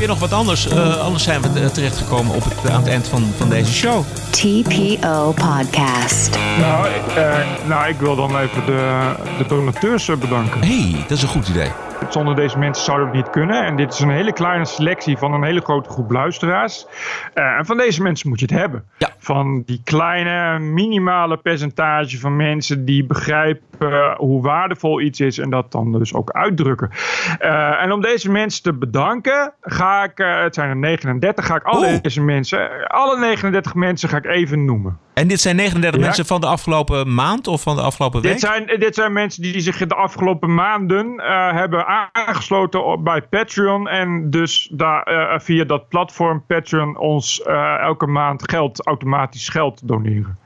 Je 0.04 0.10
nog 0.10 0.18
wat 0.18 0.32
anders? 0.32 0.68
Eh, 0.68 0.98
anders 0.98 1.24
zijn 1.24 1.42
we 1.42 1.60
eh, 1.60 1.66
terechtgekomen 1.66 2.34
op 2.34 2.44
het, 2.44 2.70
aan 2.70 2.80
het 2.80 2.88
eind 2.88 3.08
van, 3.08 3.32
van 3.36 3.48
deze 3.48 3.72
show. 3.72 4.04
TPO 4.30 5.32
Podcast. 5.32 6.38
Nou, 6.58 6.86
eh, 7.16 7.38
nou, 7.66 7.88
ik 7.88 7.96
wil 7.98 8.16
dan 8.16 8.38
even 8.38 8.66
de, 8.66 9.12
de 9.38 9.46
donateurs 9.46 10.06
bedanken. 10.06 10.60
hey, 10.60 11.04
dat 11.08 11.16
is 11.16 11.22
een 11.22 11.28
goed 11.28 11.48
idee. 11.48 11.70
Zonder 12.12 12.34
deze 12.34 12.58
mensen 12.58 12.84
zouden 12.84 13.10
we 13.10 13.16
het 13.16 13.24
niet 13.24 13.34
kunnen. 13.34 13.64
En 13.64 13.76
dit 13.76 13.92
is 13.92 14.00
een 14.00 14.10
hele 14.10 14.32
kleine 14.32 14.64
selectie 14.64 15.16
van 15.16 15.32
een 15.32 15.42
hele 15.42 15.60
grote 15.60 15.90
groep 15.90 16.10
luisteraars. 16.10 16.86
Eh, 17.34 17.44
en 17.44 17.66
van 17.66 17.76
deze 17.76 18.02
mensen 18.02 18.28
moet 18.28 18.40
je 18.40 18.46
het 18.46 18.54
hebben. 18.54 18.84
Van 19.18 19.62
die 19.66 19.80
kleine, 19.84 20.58
minimale 20.58 21.36
percentage 21.36 22.18
van 22.20 22.36
mensen 22.36 22.84
die 22.84 23.04
begrijpen 23.06 24.14
hoe 24.16 24.42
waardevol 24.42 25.00
iets 25.00 25.20
is 25.20 25.38
en 25.38 25.50
dat 25.50 25.72
dan 25.72 25.92
dus 25.92 26.14
ook 26.14 26.30
uitdrukken. 26.30 26.90
Eh, 27.38 27.82
en 27.82 27.92
om 27.92 28.00
deze 28.00 28.30
mensen 28.30 28.62
te 28.62 28.72
bedanken, 28.72 29.52
ga 29.60 30.04
ik, 30.04 30.18
eh, 30.18 30.42
het 30.42 30.54
zijn 30.54 30.68
er 30.68 30.76
39, 30.76 31.46
ga 31.46 31.54
ik 31.54 31.62
alle 31.62 32.00
deze 32.02 32.20
mensen, 32.20 32.88
alle 32.88 33.18
39 33.18 33.74
mensen 33.74 34.08
ga 34.08 34.16
ik 34.16 34.26
even 34.26 34.64
noemen. 34.64 34.98
En 35.14 35.28
dit 35.28 35.40
zijn 35.40 35.56
39 35.56 36.00
Ja. 36.00 36.06
mensen 36.06 36.26
van 36.26 36.40
de 36.40 36.46
afgelopen 36.46 37.14
maand 37.14 37.46
of 37.46 37.62
van 37.62 37.76
de 37.76 37.82
afgelopen 37.82 38.20
week? 38.20 38.30
Dit 38.30 38.40
zijn, 38.40 38.66
dit 38.78 38.94
zijn 38.94 39.12
mensen 39.12 39.42
die 39.42 39.60
zich 39.60 39.76
de 39.86 39.94
afgelopen 39.94 40.54
maanden 40.54 41.18
eh, 41.18 41.52
hebben 41.52 41.86
aangesloten 42.12 42.84
op, 42.84 43.04
bij 43.04 43.22
Patreon. 43.22 43.88
En 43.88 44.30
dus 44.30 44.68
daar, 44.72 45.02
eh, 45.02 45.38
via 45.38 45.64
dat 45.64 45.88
platform 45.88 46.44
Patreon 46.46 46.98
ons 46.98 47.42
eh, 47.42 47.78
elke 47.80 48.06
maand 48.06 48.50
geld, 48.50 48.86
automatisch 48.86 49.48
geld 49.48 49.88
doneren. 49.88 50.38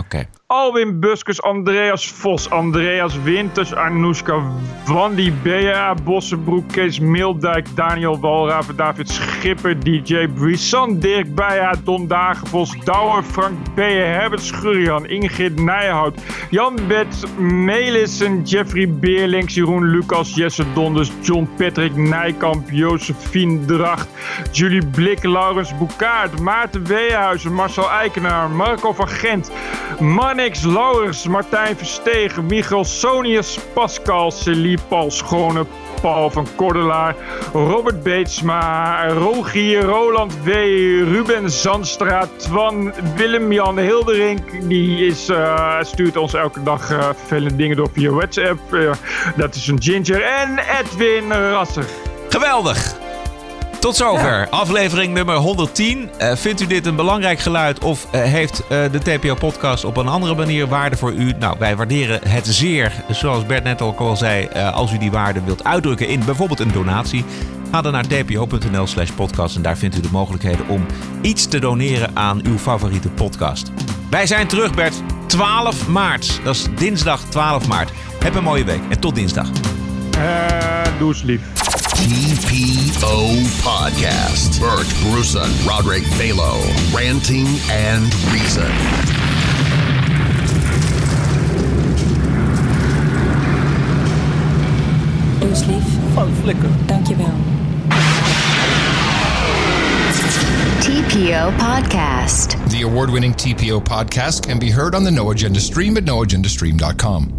Alwin 0.51 0.99
Buskers, 1.01 1.43
Andreas 1.43 2.07
Vos, 2.07 2.51
Andreas 2.51 3.15
Winters, 3.25 3.75
Arnoeska, 3.75 4.43
Wandy 4.87 5.31
Bea, 5.43 5.95
Bossenbroek, 6.05 6.73
Kees 6.73 6.99
Mildijk, 6.99 7.67
Daniel 7.75 8.17
Walraven, 8.17 8.77
David 8.77 9.11
Schipper, 9.11 9.75
DJ 9.75 10.27
Brissan, 10.27 11.01
Dirk 11.01 11.35
Beija, 11.35 11.77
Don 11.85 12.09
Dagenbos, 12.09 12.75
Douwer, 12.87 13.23
Frank 13.23 13.59
Beje, 13.75 14.07
Herbert 14.07 14.41
Schurrian, 14.41 15.05
Ingrid 15.05 15.59
Nijhout, 15.59 16.15
Jan 16.51 16.77
Bet, 16.89 17.27
Melissen, 17.39 18.43
Jeffrey 18.45 18.87
Beerlinks, 18.87 19.55
Jeroen 19.55 19.93
Lucas, 19.93 20.35
Jesse 20.35 20.65
Donders, 20.75 21.13
John 21.23 21.47
Patrick 21.59 21.95
Nijkamp, 21.95 22.71
Josephine 22.71 23.67
Dracht, 23.67 24.09
Julie 24.53 24.87
Blik, 24.87 25.25
Laurens 25.25 25.75
Boekaert, 25.79 26.41
Maarten 26.41 26.87
Weehuizen, 26.89 27.53
Marcel 27.53 27.91
Eikenaar, 27.91 28.49
Marco 28.49 28.95
van 28.95 29.09
Gent, 29.09 29.51
Mannix 30.01 30.63
Laurens, 30.63 31.27
Martijn 31.27 31.77
Verstegen, 31.77 32.47
Michael 32.47 32.85
Sonius, 32.85 33.59
Pascal, 33.73 34.31
Celie 34.31 34.79
Paul 34.89 35.11
Schone, 35.11 35.67
Paul 36.01 36.31
van 36.31 36.47
Kordelaar, 36.57 37.15
Robert 37.53 38.03
Beetsma, 38.03 39.09
Rogier, 39.09 39.83
Roland 39.83 40.33
W, 40.45 40.51
Ruben 41.13 41.51
Zandstra, 41.51 42.29
Twan, 42.37 42.93
Willem-Jan 43.17 43.79
Hilderink. 43.79 44.69
Die 44.69 45.07
is, 45.07 45.29
eh, 45.29 45.77
stuurt 45.83 46.17
ons 46.17 46.35
elke 46.35 46.63
dag 46.63 46.91
eh, 46.91 47.09
vervelende 47.17 47.57
dingen 47.57 47.77
door 47.77 47.91
via 47.93 48.11
WhatsApp. 48.11 48.75
Eh, 48.75 48.93
dat 49.37 49.55
is 49.55 49.67
een 49.67 49.83
ginger. 49.83 50.23
En 50.23 50.59
Edwin 50.59 51.33
Rasser. 51.33 51.87
Geweldig! 52.29 53.08
Tot 53.79 53.97
zover 53.97 54.49
aflevering 54.51 55.15
nummer 55.15 55.35
110. 55.35 56.11
Eh, 56.19 56.37
vindt 56.37 56.61
u 56.61 56.67
dit 56.67 56.87
een 56.87 56.97
belangrijk 56.97 57.39
geluid 57.39 57.79
of 57.79 58.07
eh, 58.11 58.23
heeft 58.23 58.61
eh, 58.61 58.69
de 58.69 58.99
TPO-podcast 58.99 59.85
op 59.85 59.97
een 59.97 60.09
andere 60.09 60.35
manier 60.35 60.67
waarde 60.69 60.97
voor 60.97 61.13
u? 61.13 61.33
Nou, 61.39 61.57
wij 61.59 61.77
waarderen 61.77 62.29
het 62.29 62.47
zeer. 62.47 62.93
Zoals 63.11 63.47
Bert 63.47 63.65
net 63.65 63.83
ook 63.83 63.99
al 63.99 64.17
zei, 64.17 64.45
eh, 64.45 64.75
als 64.75 64.93
u 64.93 64.99
die 64.99 65.11
waarde 65.11 65.41
wilt 65.45 65.65
uitdrukken 65.65 66.09
in 66.09 66.25
bijvoorbeeld 66.25 66.61
een 66.61 66.73
donatie, 66.73 67.25
ga 67.71 67.81
dan 67.81 67.93
naar 67.93 68.07
tpo.nl 68.07 68.87
slash 68.87 69.11
podcast 69.11 69.57
en 69.57 69.63
daar 69.63 69.77
vindt 69.77 69.97
u 69.97 70.01
de 70.01 70.09
mogelijkheden 70.13 70.69
om 70.69 70.87
iets 71.21 71.47
te 71.47 71.59
doneren 71.59 72.11
aan 72.15 72.41
uw 72.45 72.59
favoriete 72.59 73.09
podcast. 73.09 73.71
Wij 74.11 74.27
zijn 74.27 74.47
terug, 74.47 74.75
Bert. 74.75 75.03
12 75.27 75.89
maart. 75.89 76.41
Dat 76.45 76.55
is 76.55 76.67
dinsdag 76.77 77.21
12 77.21 77.69
maart. 77.69 77.91
Heb 78.19 78.35
een 78.35 78.43
mooie 78.43 78.65
week 78.65 78.81
en 78.89 79.01
tot 79.01 79.15
dinsdag. 79.15 79.49
Eh, 80.19 80.99
doe 80.99 81.09
eens 81.09 81.23
lief. 81.23 81.68
TPO 81.99 83.45
Podcast. 83.61 84.61
Bert 84.61 84.87
Bruson, 85.03 85.51
Roderick 85.67 86.05
Balo, 86.17 86.55
Ranting 86.95 87.47
and 87.71 88.15
Reason. 88.33 88.71
Doe 95.41 95.49
eens 95.49 95.67
lief. 95.67 95.85
Van 96.15 96.35
flikker. 96.43 96.71
Dankjewel. 96.87 97.33
TPO 100.81 101.51
Podcast. 101.59 102.57
The 102.71 102.83
award 102.83 103.11
winning 103.11 103.35
TPO 103.35 103.81
podcast 103.81 104.47
can 104.47 104.59
be 104.59 104.71
heard 104.71 104.95
on 104.95 105.05
the 105.05 105.11
No 105.11 105.31
Agenda 105.31 105.61
stream 105.61 105.97
at 105.97 106.05
noagendastream.com. 106.05 107.38